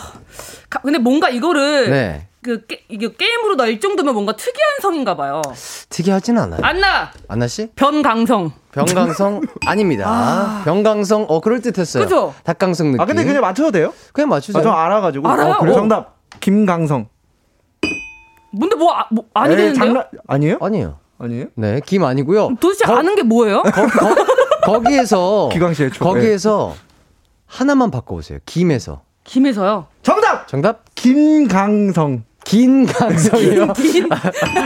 가- 0.70 0.80
근데 0.82 0.98
뭔가 1.00 1.30
이거를 1.30 1.90
네. 1.92 2.28
그 2.44 2.66
게, 2.66 2.84
이게 2.89 3.12
게임으로 3.16 3.56
넣을 3.56 3.80
정도면 3.80 4.14
뭔가 4.14 4.36
특이한 4.36 4.80
성인가 4.82 5.16
봐요. 5.16 5.41
특이하진 5.89 6.38
않아요. 6.38 6.60
안나 6.62 7.12
안나 7.28 7.48
씨? 7.48 7.70
변강성. 7.76 8.52
병강성 8.72 9.41
아닙니다. 9.68 10.62
병강성 10.66 11.26
어 11.30 11.39
그럴 11.39 11.62
듯했어요. 11.62 12.04
그죠? 12.04 12.34
닭강성 12.44 12.88
느낌. 12.88 13.02
아, 13.02 13.06
근데 13.06 13.24
그냥 13.24 13.41
맞춰도 13.41 13.72
돼요? 13.72 13.94
그냥 14.12 14.30
맞추죠. 14.30 14.60
아, 14.60 14.62
저 14.62 14.70
알아가지고. 14.72 15.28
알아요? 15.28 15.54
어, 15.54 15.58
그래요? 15.60 15.74
어. 15.74 15.78
정답. 15.78 16.18
김강성. 16.39 17.08
뭔데 18.52 18.76
뭐, 18.76 18.94
아, 18.94 19.06
뭐 19.10 19.26
아니겠는데요? 19.34 19.72
에이, 19.72 19.76
장난, 19.76 20.04
아니에요? 20.28 20.58
아니에요. 20.62 20.98
아니에요? 21.18 21.46
네, 21.56 21.80
김 21.86 22.04
아니고요. 22.04 22.56
도대체 22.60 22.86
아는 22.91 23.16
게 23.16 23.24
뭐예요? 23.24 23.64
거기에서 24.66 25.50
기광 25.52 25.74
씨의 25.74 25.91
초- 25.91 26.04
거기에서 26.04 26.76
하나만 27.48 27.89
바꿔보세요. 27.91 28.39
김에서 28.46 29.02
김에서요. 29.24 29.88
정답! 30.02 30.48
정답 30.48 30.84
김강성. 30.96 32.24
긴 32.44 32.86
강성이요. 32.86 33.74
긴 33.74 34.10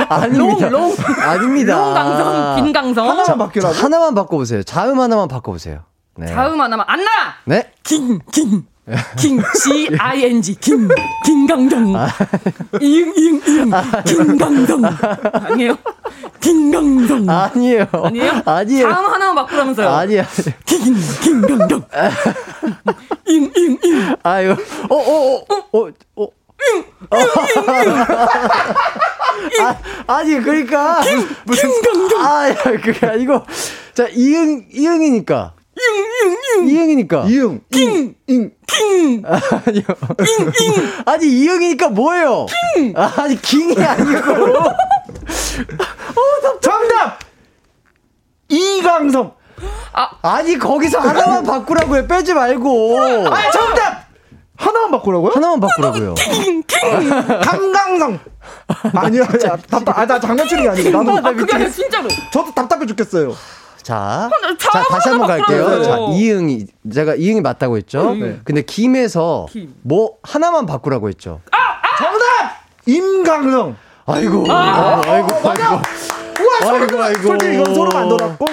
아닙니다. 0.10 0.70
Long, 0.70 0.90
long. 0.90 0.96
아닙니다. 1.22 1.76
Long 1.76 1.94
강성, 1.94 2.56
긴 2.64 2.74
강성. 2.74 3.10
하나만 3.10 3.38
바뀌라고? 3.38 3.74
하나만 3.76 4.16
바꿔보세요. 4.16 4.64
자음 4.64 5.00
하나만 5.00 5.28
바꿔보세요. 5.28 5.82
네. 6.16 6.26
자음 6.34 6.60
하나만 6.60 6.86
안나. 6.90 7.10
네. 7.46 7.72
긴, 7.84 8.20
긴. 8.32 8.66
긴, 9.18 9.44
G, 9.66 9.90
I, 10.00 10.24
N, 10.24 10.42
G, 10.42 10.56
긴, 10.56 10.88
긴강정. 11.26 11.94
이응, 12.82 13.14
이응, 13.18 13.42
이응. 13.46 13.72
긴강정. 14.06 14.82
아니에요? 15.34 15.76
긴강정. 16.40 17.30
아니에요. 17.30 17.86
아니에요? 17.92 18.42
아니에요. 18.46 18.90
자음 18.90 19.06
하나만 19.08 19.36
바꾸라면서요. 19.36 19.90
아니야. 19.90 20.26
긴, 20.66 20.96
긴강정. 21.22 21.84
잉, 23.28 23.52
잉, 23.58 23.78
잉. 23.84 24.16
아유. 24.24 24.56
어, 24.90 24.96
어, 24.96 25.36
어, 25.36 25.46
어, 25.74 25.90
어. 26.16 26.28
아, 29.60 29.78
아니 30.08 30.40
그러니까 30.42 31.02
무슨 31.46 31.70
아, 32.20 32.50
야, 32.50 32.56
그게 32.56 33.06
아니고 33.06 33.44
자 33.94 34.08
이응 34.10 34.66
이응이니까 34.72 35.54
이응이니까 36.66 37.26
이응. 37.28 37.62
잉. 37.72 38.16
잉. 38.28 38.52
아니요 39.26 39.84
아니 41.06 41.26
이응이니까 41.28 41.90
뭐예요? 41.90 42.48
아니 42.96 43.40
킹이 43.42 43.76
아니고 43.84 44.54
정답! 46.62 47.20
이강성. 48.50 49.34
아니 50.22 50.58
거기서 50.58 51.00
하나만 51.00 51.44
바꾸라고요 51.44 52.08
빼지 52.08 52.34
말고 52.34 53.28
아, 53.30 53.52
정답! 53.52 54.07
하나만 54.58 54.92
바꾸라고요? 54.92 55.32
하나만 55.34 55.60
바꾸라고요 55.60 56.16
강강성. 57.44 58.20
아니야, 58.94 59.22
야, 59.22 59.58
답답, 59.70 59.98
아, 59.98 60.06
나 60.06 60.20
장난치는 60.20 60.64
게 60.64 60.70
아니고 60.70 60.90
나도 61.04 61.28
아, 61.28 61.32
그게 61.32 61.56
아니라 61.56 61.70
진짜로. 61.70 62.08
저도 62.32 62.54
답답해 62.54 62.86
죽겠어요. 62.86 63.36
자, 63.82 64.30
자, 64.60 64.72
자 64.72 64.84
다시 64.90 65.10
한번 65.10 65.28
갈게요. 65.28 65.84
자. 65.84 65.98
이응이 66.12 66.66
제가 66.94 67.16
이응이 67.16 67.42
맞다고 67.42 67.78
했죠. 67.78 68.14
네. 68.16 68.40
근데 68.44 68.62
김에서 68.62 69.46
김. 69.50 69.74
뭐 69.82 70.16
하나만 70.24 70.66
바꾸라고 70.66 71.08
했죠. 71.08 71.40
정답! 71.98 72.58
임강성. 72.86 73.76
아이고, 74.06 74.46
아 74.50 75.02
이고, 75.02 75.12
아이고, 75.12 75.50
아이고. 75.50 75.82
우와, 76.40 76.74
아이고, 76.74 77.04
아이고. 77.04 77.22
솔직히 77.24 77.56
이건 77.56 77.76
서로 77.76 77.90
만들었고. 77.92 78.46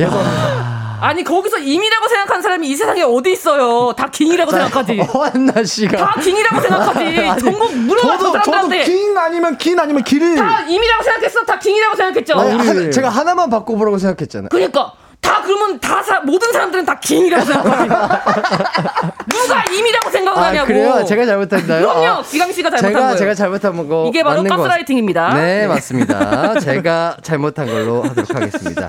야, 0.00 0.77
아니, 1.00 1.22
거기서 1.24 1.58
임이라고 1.58 2.08
생각하는 2.08 2.42
사람이 2.42 2.68
이 2.68 2.76
세상에 2.76 3.02
어디 3.02 3.32
있어요. 3.32 3.92
다 3.96 4.08
긴이라고 4.10 4.50
생각하지. 4.50 4.98
허한나 5.00 5.62
씨가 5.64 5.96
다 5.96 6.20
긴이라고 6.20 6.60
생각하지. 6.60 7.16
전국 7.40 7.74
물어봤어, 7.76 8.18
저도, 8.18 8.32
저도 8.32 8.44
사람들한테. 8.50 8.84
긴 8.84 9.16
아니면 9.16 9.56
긴 9.58 9.78
아니면 9.78 10.02
길. 10.04 10.34
다 10.36 10.62
임이라고 10.62 11.02
생각했어. 11.02 11.44
다 11.44 11.58
긴이라고 11.58 11.96
생각했죠. 11.96 12.34
아니, 12.38 12.50
하나- 12.56 12.90
제가 12.90 13.08
하나만 13.08 13.50
바꿔보라고 13.50 13.98
생각했잖아요. 13.98 14.48
그러니까 14.50 14.92
다 15.20 15.42
그러면 15.42 15.78
다 15.80 16.02
사, 16.02 16.20
모든 16.20 16.50
사람들은 16.52 16.84
다 16.86 16.98
긴이라고 17.00 17.44
생각하지. 17.44 17.88
누가 19.28 19.64
임이라고 19.70 20.10
생각하냐고. 20.10 20.58
아, 20.62 20.66
그래요? 20.66 21.04
제가 21.04 21.26
잘못했나요? 21.26 21.86
그럼요. 21.86 22.06
아, 22.06 22.22
기강 22.22 22.52
씨가 22.52 22.70
잘못한 22.70 22.90
제가 22.92 23.00
거예요. 23.00 23.16
제가 23.16 23.34
잘못한 23.34 23.88
거 23.88 24.06
이게 24.08 24.22
바로 24.22 24.42
가스라이팅입니다. 24.44 25.34
네, 25.34 25.66
맞습니다. 25.66 26.58
제가 26.60 27.16
잘못한 27.22 27.66
걸로 27.66 28.02
하도록 28.04 28.34
하겠습니다. 28.34 28.88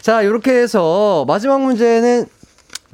자, 0.00 0.22
이렇게 0.22 0.52
해서 0.52 1.24
마지막 1.26 1.60
문제는 1.60 2.26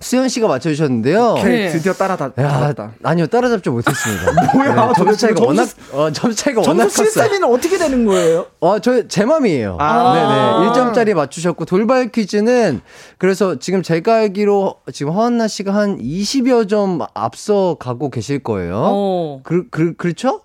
수현 0.01 0.29
씨가 0.29 0.47
맞춰주셨는데요. 0.47 1.35
오케이, 1.39 1.59
네. 1.67 1.69
드디어 1.71 1.93
따라 1.93 2.17
다, 2.17 2.31
야, 2.39 2.49
잡았다. 2.51 2.93
아니요, 3.03 3.27
따라잡지 3.27 3.69
못했습니다. 3.69 4.33
뭐야, 4.55 4.75
점수 4.95 4.95
도대체 5.05 5.17
차이가 5.27 5.41
점수- 5.41 5.47
워낙, 5.47 5.69
어, 5.93 6.13
점수 6.13 6.37
차이가 6.45 6.61
워낙 6.61 6.83
점수 6.85 6.97
컸어요. 7.03 7.25
시스템이 7.29 7.53
어떻게 7.53 7.79
되는 7.79 8.05
거예요? 8.07 8.47
어, 8.61 8.79
저, 8.79 9.09
제 9.09 9.25
맘이에요. 9.25 9.77
아. 9.81 10.13
네네. 10.15 10.93
1점짜리 10.93 11.15
맞추셨고, 11.15 11.65
돌발 11.65 12.13
퀴즈는, 12.13 12.81
그래서 13.19 13.59
지금 13.59 13.83
제가 13.83 14.19
알기로, 14.19 14.77
지금 14.93 15.13
허한나 15.15 15.49
씨가 15.49 15.75
한 15.75 15.99
20여 15.99 16.69
점 16.69 17.01
앞서 17.15 17.77
가고 17.81 18.09
계실 18.11 18.39
거예요. 18.41 18.75
어. 18.81 19.41
그, 19.43 19.69
그, 19.71 19.95
그렇죠? 19.97 20.43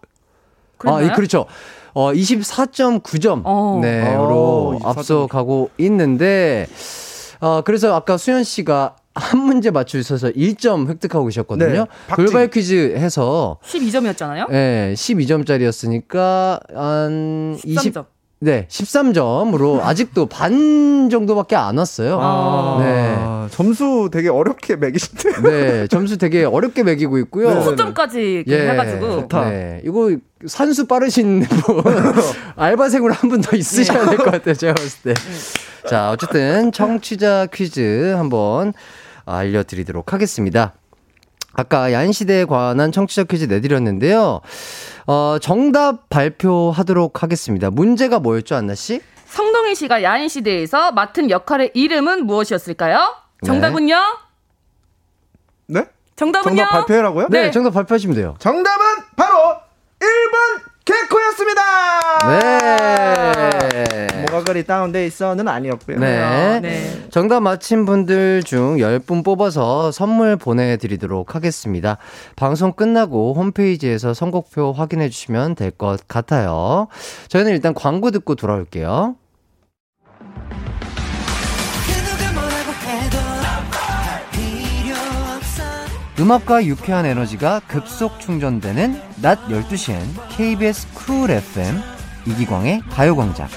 그랬나요? 0.79 1.05
아, 1.05 1.07
예, 1.11 1.13
그렇죠. 1.15 1.45
어, 1.93 2.11
24.9점. 2.11 3.41
어. 3.45 3.79
네, 3.83 4.15
어, 4.15 4.23
로 4.27 4.79
24.9. 4.81 4.87
앞서 4.87 5.27
가고 5.27 5.69
있는데, 5.77 6.65
어, 7.39 7.61
그래서 7.63 7.93
아까 7.95 8.17
수현 8.17 8.43
씨가 8.43 8.95
한 9.15 9.39
문제 9.41 9.69
맞추셔서 9.71 10.29
1점 10.31 10.87
획득하고 10.89 11.25
계셨거든요. 11.25 11.85
네. 11.85 12.15
돌발 12.15 12.49
퀴즈 12.49 12.95
해서, 12.97 13.57
12점이었잖아요. 13.65 14.51
예, 14.51 14.93
12점짜리였으니까, 14.95 16.59
한 16.75 17.57
20, 17.63 17.93
13점. 17.93 18.05
네, 18.39 18.67
13점으로 18.69 19.79
아직도 19.81 20.25
반 20.25 21.09
정도밖에 21.09 21.55
안 21.55 21.77
왔어요. 21.77 22.17
아. 22.21 22.77
네. 22.81 23.15
아, 23.17 23.47
점수 23.51 24.09
되게 24.11 24.27
어렵게 24.29 24.75
매기신데. 24.75 25.29
네, 25.49 25.87
점수 25.87 26.17
되게 26.17 26.43
어렵게 26.43 26.83
매기고 26.83 27.19
있고요. 27.19 27.53
네. 27.53 27.55
호점까지 27.63 28.43
이렇게 28.45 28.69
해가지고. 28.69 29.11
좋다. 29.21 29.49
네, 29.49 29.81
이거 29.85 30.11
산수 30.45 30.87
빠르신 30.87 31.39
분 31.41 31.83
알바생으로 32.57 33.13
한 33.13 33.29
분 33.29 33.41
더 33.41 33.55
있으셔야 33.55 34.09
될 34.09 34.17
것 34.17 34.25
같아요. 34.25 34.55
제가 34.55 34.73
봤을 34.73 35.13
때. 35.13 35.13
자, 35.87 36.11
어쨌든 36.11 36.71
청취자 36.73 37.47
퀴즈 37.53 38.13
한번 38.17 38.73
알려드리도록 39.25 40.13
하겠습니다. 40.13 40.73
아까 41.53 41.91
야인시대에 41.93 42.45
관한 42.45 42.91
청취자 42.91 43.25
퀴즈 43.25 43.45
내드렸는데요. 43.45 44.41
어, 45.05 45.37
정답 45.41 46.09
발표하도록 46.09 47.21
하겠습니다. 47.21 47.69
문제가 47.69 48.19
뭐였죠, 48.19 48.55
안나씨? 48.55 49.01
성동일 49.25 49.75
씨가 49.75 50.03
야인 50.03 50.29
시대에서 50.29 50.91
맡은 50.91 51.29
역할의 51.29 51.71
이름은 51.73 52.25
무엇이었을까요? 52.25 53.15
네. 53.41 53.47
정답은요? 53.47 53.95
네? 55.67 55.85
정답은요? 56.15 56.55
정답 56.55 56.71
발표해라고요? 56.71 57.27
네, 57.29 57.43
네. 57.43 57.51
정답 57.51 57.71
발표하시면 57.71 58.15
돼요. 58.15 58.35
정답은 58.39 58.85
바로 59.15 59.37
1번 59.99 60.72
개코였습니다. 60.85 61.61
네. 62.27 64.07
모가걸이 64.21 64.65
다운돼 64.65 65.05
있어는 65.05 65.47
아니었고요. 65.47 65.99
네. 65.99 66.59
네. 66.61 67.07
정답 67.09 67.41
맞힌 67.41 67.85
분들 67.85 68.43
중 68.43 68.77
10분 68.77 69.23
뽑아서 69.23 69.91
선물 69.91 70.35
보내드리도록 70.35 71.35
하겠습니다. 71.35 71.97
방송 72.35 72.73
끝나고 72.73 73.33
홈페이지에서 73.33 74.13
선곡표 74.13 74.73
확인해 74.73 75.09
주시면 75.09 75.55
될 75.55 75.71
것 75.73 76.07
같아요. 76.07 76.87
저희는 77.29 77.51
일단 77.51 77.73
광고 77.73 78.11
듣고 78.11 78.35
돌아올게요. 78.35 79.15
음악과 86.19 86.63
유쾌한 86.65 87.07
에너지가 87.07 87.61
급속 87.67 88.19
충전되는 88.19 89.01
낮 89.21 89.39
12시엔 89.47 89.99
KBS 90.29 90.93
Cool 90.93 91.31
FM 91.31 91.81
이기광의 92.27 92.81
가요광장. 92.91 93.47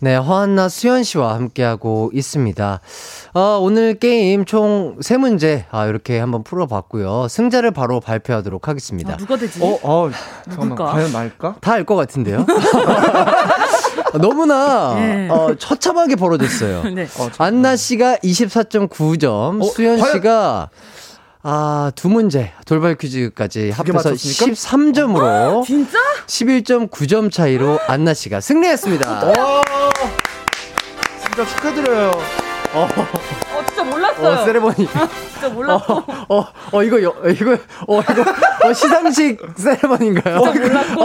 네, 0.00 0.14
허안나 0.14 0.68
수현 0.68 1.02
씨와 1.02 1.34
함께하고 1.34 2.10
있습니다. 2.12 2.80
어, 3.38 3.58
오늘 3.60 3.94
게임 3.94 4.44
총 4.44 4.96
세 5.00 5.16
문제 5.16 5.64
아, 5.70 5.86
이렇게 5.86 6.18
한번 6.18 6.42
풀어봤고요. 6.42 7.28
승자를 7.28 7.70
바로 7.70 8.00
발표하도록 8.00 8.66
하겠습니다. 8.66 9.12
아, 9.12 9.16
누가 9.16 9.36
되지? 9.36 9.60
어, 9.62 9.78
어, 9.82 10.10
잠깐만. 10.44 10.68
누굴까? 10.70 10.92
과연 10.92 11.12
날까? 11.12 11.54
다 11.60 11.72
알 11.74 11.84
것 11.84 11.94
같은데요? 11.94 12.44
너무나 14.20 14.94
네. 14.94 15.28
어, 15.30 15.54
처참하게 15.56 16.16
벌어졌어요. 16.16 16.82
네. 16.94 17.04
어, 17.16 17.28
저- 17.32 17.44
안나 17.44 17.76
씨가 17.76 18.16
24.9점, 18.16 19.62
어, 19.62 19.64
수현 19.66 20.00
과연- 20.00 20.12
씨가 20.12 20.70
아, 21.44 21.92
두 21.94 22.08
문제 22.08 22.50
돌발 22.66 22.96
퀴즈까지 22.96 23.70
합해서 23.70 23.92
맞췄습니까? 24.10 24.46
13점으로 24.46 25.64
진짜? 25.64 25.96
11.9점 26.26 27.30
차이로 27.30 27.78
안나 27.86 28.14
씨가 28.14 28.40
승리했습니다. 28.40 29.08
와, 29.26 29.62
진짜 31.22 31.46
축하드려요. 31.46 32.10
어, 32.74 33.64
진짜 33.66 33.82
몰랐어요. 33.84 34.28
어, 34.28 34.44
세레머니. 34.44 34.88
진짜 35.32 35.48
몰랐고. 35.48 36.02
어, 36.28 36.46
어, 36.72 36.82
이거, 36.82 37.02
여, 37.02 37.14
이거, 37.30 37.52
어, 37.86 38.00
이거, 38.00 38.24
어, 38.64 38.72
시상식 38.72 39.40
세레머니인가요? 39.56 40.40
진짜 40.40 40.60
몰랐고. 40.60 41.02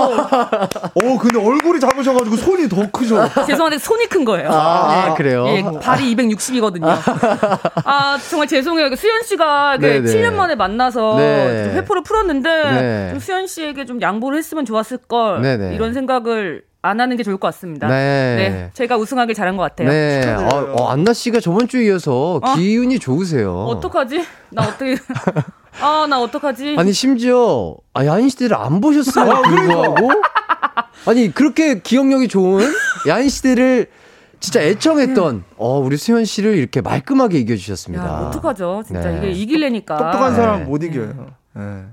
오, 0.95 1.17
근데 1.17 1.39
얼굴이 1.39 1.79
작으셔가지고 1.79 2.35
손이 2.35 2.69
더 2.69 2.89
크죠. 2.91 3.29
죄송한데 3.47 3.77
손이 3.77 4.07
큰 4.07 4.25
거예요. 4.25 4.49
아, 4.51 5.05
아, 5.09 5.13
그래요? 5.13 5.45
예, 5.47 5.63
발이 5.81 6.15
260이거든요. 6.15 6.85
아, 7.85 8.17
정말 8.29 8.47
죄송해요. 8.47 8.93
수현 8.95 9.23
씨가 9.23 9.77
그 9.79 9.85
네네. 9.85 10.11
7년 10.11 10.33
만에 10.33 10.55
만나서 10.55 11.15
네. 11.17 11.63
좀 11.65 11.73
회포를 11.75 12.03
풀었는데 12.03 12.49
네. 12.49 13.09
좀 13.11 13.19
수현 13.19 13.47
씨에게 13.47 13.85
좀 13.85 14.01
양보를 14.01 14.37
했으면 14.37 14.65
좋았을 14.65 14.97
걸 15.07 15.41
네네. 15.41 15.75
이런 15.75 15.93
생각을 15.93 16.63
안 16.85 16.99
하는 16.99 17.15
게 17.15 17.23
좋을 17.23 17.37
것 17.37 17.47
같습니다. 17.47 17.87
네. 17.87 18.69
제가 18.73 18.97
우승하길 18.97 19.33
잘한 19.33 19.55
것 19.55 19.63
같아요. 19.63 19.87
네. 19.89 20.21
축하드려요. 20.21 20.73
어, 20.73 20.83
어, 20.83 20.89
안나 20.89 21.13
씨가 21.13 21.39
저번 21.39 21.69
주에 21.69 21.85
이어서 21.85 22.41
어? 22.43 22.55
기운이 22.55 22.99
좋으세요. 22.99 23.55
어떡하지? 23.55 24.21
나 24.51 24.63
어떻게 24.67 24.97
아, 25.81 26.05
나 26.09 26.21
어떡하지? 26.21 26.75
아니, 26.77 26.91
심지어, 26.91 27.75
아, 27.93 28.05
야인 28.05 28.27
시대를 28.29 28.57
안 28.57 28.81
보셨음에도 28.81 29.31
아, 29.33 29.41
그러니까. 29.41 29.65
불구하고, 29.65 30.09
아니, 31.07 31.33
그렇게 31.33 31.79
기억력이 31.79 32.27
좋은 32.27 32.69
야인 33.07 33.29
시대를 33.29 33.87
진짜 34.41 34.61
애청했던, 34.61 35.45
어, 35.55 35.79
우리 35.79 35.95
수현 35.95 36.25
씨를 36.25 36.57
이렇게 36.57 36.81
말끔하게 36.81 37.39
이겨주셨습니다. 37.39 38.05
야, 38.05 38.09
어떡하죠? 38.27 38.83
진짜 38.85 39.09
네. 39.09 39.17
이게 39.19 39.31
이기려니까. 39.31 39.97
똑똑한 39.97 40.31
네. 40.31 40.35
사람 40.35 40.65
못 40.65 40.83
이겨요. 40.83 41.27
네. 41.55 41.83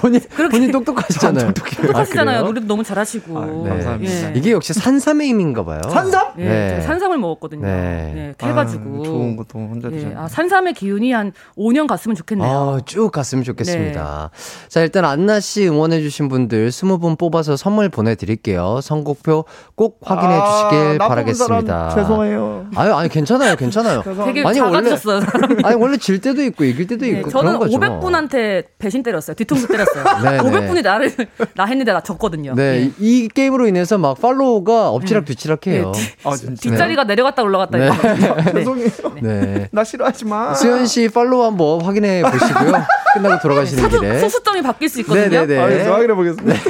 본인, 0.00 0.20
본인 0.50 0.70
똑똑하시잖아요. 0.70 1.52
똑똑하시잖아요. 1.54 2.38
아? 2.38 2.42
노래도 2.42 2.66
너무 2.68 2.84
잘하시고. 2.84 3.64
네. 3.64 3.68
감사합니다. 3.70 4.12
예. 4.28 4.32
이게 4.36 4.52
역시 4.52 4.72
산삼의 4.74 5.26
힘인가 5.28 5.64
봐요. 5.64 5.80
산삼? 5.90 6.34
예, 6.38 6.44
네. 6.44 6.76
저 6.80 6.86
산삼을 6.86 7.18
먹었거든요. 7.18 7.62
네. 7.66 8.34
네. 8.40 8.46
해가지고. 8.46 9.00
아, 9.00 9.04
좋은 9.04 9.36
것도 9.36 9.58
혼자 9.58 9.88
예, 9.88 9.96
드셨네. 9.96 10.14
아, 10.16 10.28
산삼의 10.28 10.74
기운이 10.74 11.10
한 11.12 11.32
5년 11.58 11.88
갔으면 11.88 12.14
좋겠네요. 12.14 12.48
아, 12.48 12.80
쭉 12.84 13.10
갔으면 13.10 13.42
좋겠습니다. 13.42 14.30
네. 14.32 14.68
자, 14.68 14.80
일단 14.82 15.04
안나 15.04 15.40
씨 15.40 15.66
응원해주신 15.66 16.28
분들 16.28 16.68
20분 16.68 17.18
뽑아서 17.18 17.56
선물 17.56 17.88
보내드릴게요. 17.88 18.80
선곡표 18.82 19.46
꼭 19.74 19.98
확인해 20.04 20.34
아, 20.40 20.68
주시길 20.70 20.98
바라겠습니다. 20.98 21.90
사람 21.90 21.96
죄송해요. 22.04 22.66
아니, 22.76 22.92
아니, 22.92 23.08
괜찮아요, 23.08 23.56
괜찮아요. 23.56 24.02
되게 24.26 24.44
아니, 24.44 24.60
원래- 24.60 24.90
작아졌어요. 24.90 25.22
아니, 25.64 25.74
원래 25.76 25.96
질 25.96 26.20
때도 26.20 26.42
있고, 26.44 26.62
이길 26.64 26.86
때도 26.86 27.04
네, 27.04 27.18
있고. 27.18 27.30
저는 27.30 27.58
그런 27.58 27.58
거죠. 27.58 27.78
500분한테 27.78 28.75
배신 28.78 29.02
때렸어요. 29.02 29.34
뒤통수 29.34 29.68
때렸어요. 29.68 30.04
네, 30.22 30.30
네. 30.32 30.38
500분이 30.38 30.82
나를 30.82 31.10
나 31.54 31.64
했는데 31.64 31.92
나 31.92 32.02
졌거든요. 32.02 32.54
네, 32.54 32.62
예. 32.62 32.82
이, 32.82 33.24
이 33.24 33.28
게임으로 33.28 33.66
인해서 33.66 33.96
막 33.96 34.20
팔로우가 34.20 34.90
엎치락 34.90 35.24
뒤치락 35.24 35.66
해요. 35.66 35.92
아, 36.24 36.36
진짜. 36.36 36.60
뒷자리가 36.60 37.04
내려갔다 37.04 37.42
올라갔다. 37.42 37.78
네. 37.78 37.90
네. 38.52 38.52
죄송해요. 38.52 38.90
네. 39.22 39.68
나 39.72 39.82
싫어하지 39.82 40.26
마. 40.26 40.52
수현 40.52 40.86
씨 40.86 41.08
팔로우 41.08 41.44
한번 41.44 41.80
확인해 41.82 42.22
보시고요. 42.22 42.72
끝나고 43.14 43.40
돌아가시는 43.40 43.82
사수, 43.82 43.98
길에. 43.98 44.18
소수점이 44.18 44.60
바뀔 44.60 44.90
수 44.90 45.00
있거든요. 45.00 45.28
네네네. 45.28 45.58
알겠어, 45.58 45.92
확인해 45.94 46.14
보겠습니다. 46.14 46.60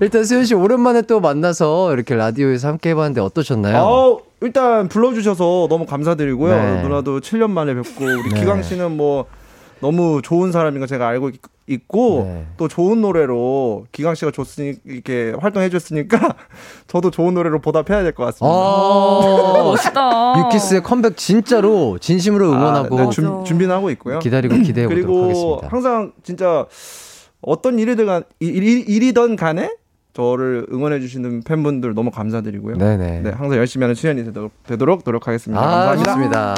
일단 0.00 0.24
수현 0.24 0.44
씨 0.44 0.54
오랜만에 0.54 1.02
또 1.02 1.20
만나서 1.20 1.92
이렇게 1.94 2.16
라디오에서 2.16 2.66
함께 2.68 2.90
해봤는데 2.90 3.20
어떠셨나요? 3.20 3.76
어, 3.76 4.18
일단 4.40 4.88
불러주셔서 4.88 5.68
너무 5.70 5.86
감사드리고요. 5.86 6.56
네. 6.56 6.82
누나도 6.82 7.20
7년 7.20 7.50
만에 7.50 7.74
뵙고 7.74 8.04
우리 8.04 8.30
네. 8.30 8.40
기광 8.40 8.62
씨는 8.64 8.96
뭐 8.96 9.26
너무 9.80 10.20
좋은 10.22 10.52
사람인 10.52 10.80
거 10.80 10.86
제가 10.86 11.06
알고 11.08 11.28
있- 11.30 11.40
있고 11.68 12.22
네. 12.26 12.46
또 12.56 12.68
좋은 12.68 13.00
노래로 13.00 13.86
기광 13.90 14.14
씨가 14.14 14.30
줬으니 14.30 14.74
이렇게 14.84 15.34
활동해 15.40 15.68
줬으니까 15.68 16.36
저도 16.86 17.10
좋은 17.10 17.34
노래로 17.34 17.60
보답해야 17.60 18.02
될 18.04 18.12
것 18.14 18.24
같습니다. 18.26 18.56
아, 18.56 19.62
멋있다. 19.64 20.34
유키스의 20.38 20.82
컴백 20.84 21.16
진짜로 21.16 21.98
진심으로 21.98 22.52
응원하고 22.52 22.98
아, 22.98 23.02
네, 23.04 23.10
준. 23.10 23.44
준비는 23.44 23.74
하고 23.74 23.90
있고요. 23.90 24.20
기다리고 24.20 24.54
기대해 24.56 24.86
보도록 24.86 25.06
그리고 25.06 25.24
하겠습니다. 25.24 25.68
항상 25.70 26.12
진짜 26.22 26.66
어떤 27.42 27.78
일이든 27.78 28.06
간, 28.06 28.22
일, 28.40 28.62
일, 28.62 28.88
일이든 28.88 29.36
간에 29.36 29.70
저를 30.14 30.66
응원해 30.72 30.98
주시는 31.00 31.42
팬분들 31.42 31.92
너무 31.94 32.10
감사드리고요. 32.10 32.78
네네. 32.78 33.20
네, 33.20 33.30
항상 33.30 33.58
열심히 33.58 33.84
하는 33.84 33.94
수현이 33.94 34.24
되도록, 34.24 34.50
되도록 34.66 35.02
노력하겠습니다. 35.04 35.60
아, 35.60 35.64
감사합니다. 35.94 36.04
좋습니다. 36.14 36.54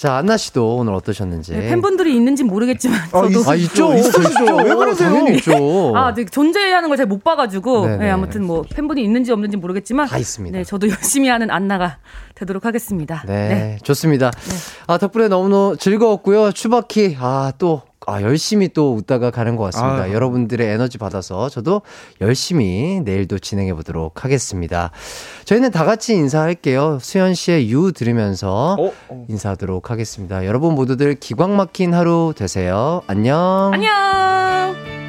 자, 0.00 0.14
안나 0.16 0.38
씨도 0.38 0.76
오늘 0.76 0.94
어떠셨는지. 0.94 1.52
네, 1.52 1.68
팬분들이 1.68 2.16
있는지 2.16 2.42
모르겠지만 2.42 2.98
아, 3.12 3.20
저도 3.28 3.40
있- 3.40 3.48
아, 3.48 3.54
있죠. 3.54 3.92
있으시죠. 3.94 4.22
있죠. 4.30 4.56
왜 4.56 4.74
그러세요? 4.74 5.10
당연히 5.10 5.36
있죠. 5.36 5.92
아, 5.94 6.14
네, 6.14 6.24
존재하는 6.24 6.88
걸 6.88 6.96
잘 6.96 7.06
못 7.06 7.22
봐 7.22 7.36
가지고 7.36 7.84
네네. 7.84 8.04
네, 8.06 8.10
아무튼 8.10 8.44
뭐 8.46 8.62
팬분이 8.62 9.04
있는지 9.04 9.30
없는지 9.30 9.58
모르겠지만 9.58 10.08
다 10.08 10.16
있습니다. 10.16 10.56
네, 10.56 10.64
저도 10.64 10.88
열심히 10.88 11.28
하는 11.28 11.50
안나가 11.50 11.98
되도록 12.40 12.64
하겠습니다. 12.64 13.22
네, 13.26 13.78
좋습니다. 13.82 14.30
아, 14.86 14.98
덕분에 14.98 15.28
너무너무 15.28 15.76
즐거웠고요. 15.78 16.52
추바키, 16.52 17.16
아, 17.20 17.52
또, 17.58 17.82
아, 18.06 18.22
열심히 18.22 18.68
또 18.68 18.94
웃다가 18.94 19.30
가는 19.30 19.56
것 19.56 19.64
같습니다. 19.64 20.04
아유. 20.04 20.14
여러분들의 20.14 20.66
에너지 20.66 20.98
받아서 20.98 21.48
저도 21.48 21.82
열심히 22.20 23.00
내일도 23.04 23.38
진행해 23.38 23.74
보도록 23.74 24.24
하겠습니다. 24.24 24.90
저희는 25.44 25.70
다 25.70 25.84
같이 25.84 26.14
인사할게요. 26.14 26.98
수현 27.00 27.34
씨의 27.34 27.70
유 27.70 27.92
들으면서 27.92 28.76
어? 28.78 28.92
어. 29.08 29.26
인사하도록 29.28 29.90
하겠습니다. 29.90 30.46
여러분 30.46 30.74
모두들 30.74 31.14
기광 31.16 31.56
막힌 31.56 31.92
하루 31.94 32.32
되세요. 32.36 33.02
안녕. 33.06 33.70
안녕. 33.74 34.99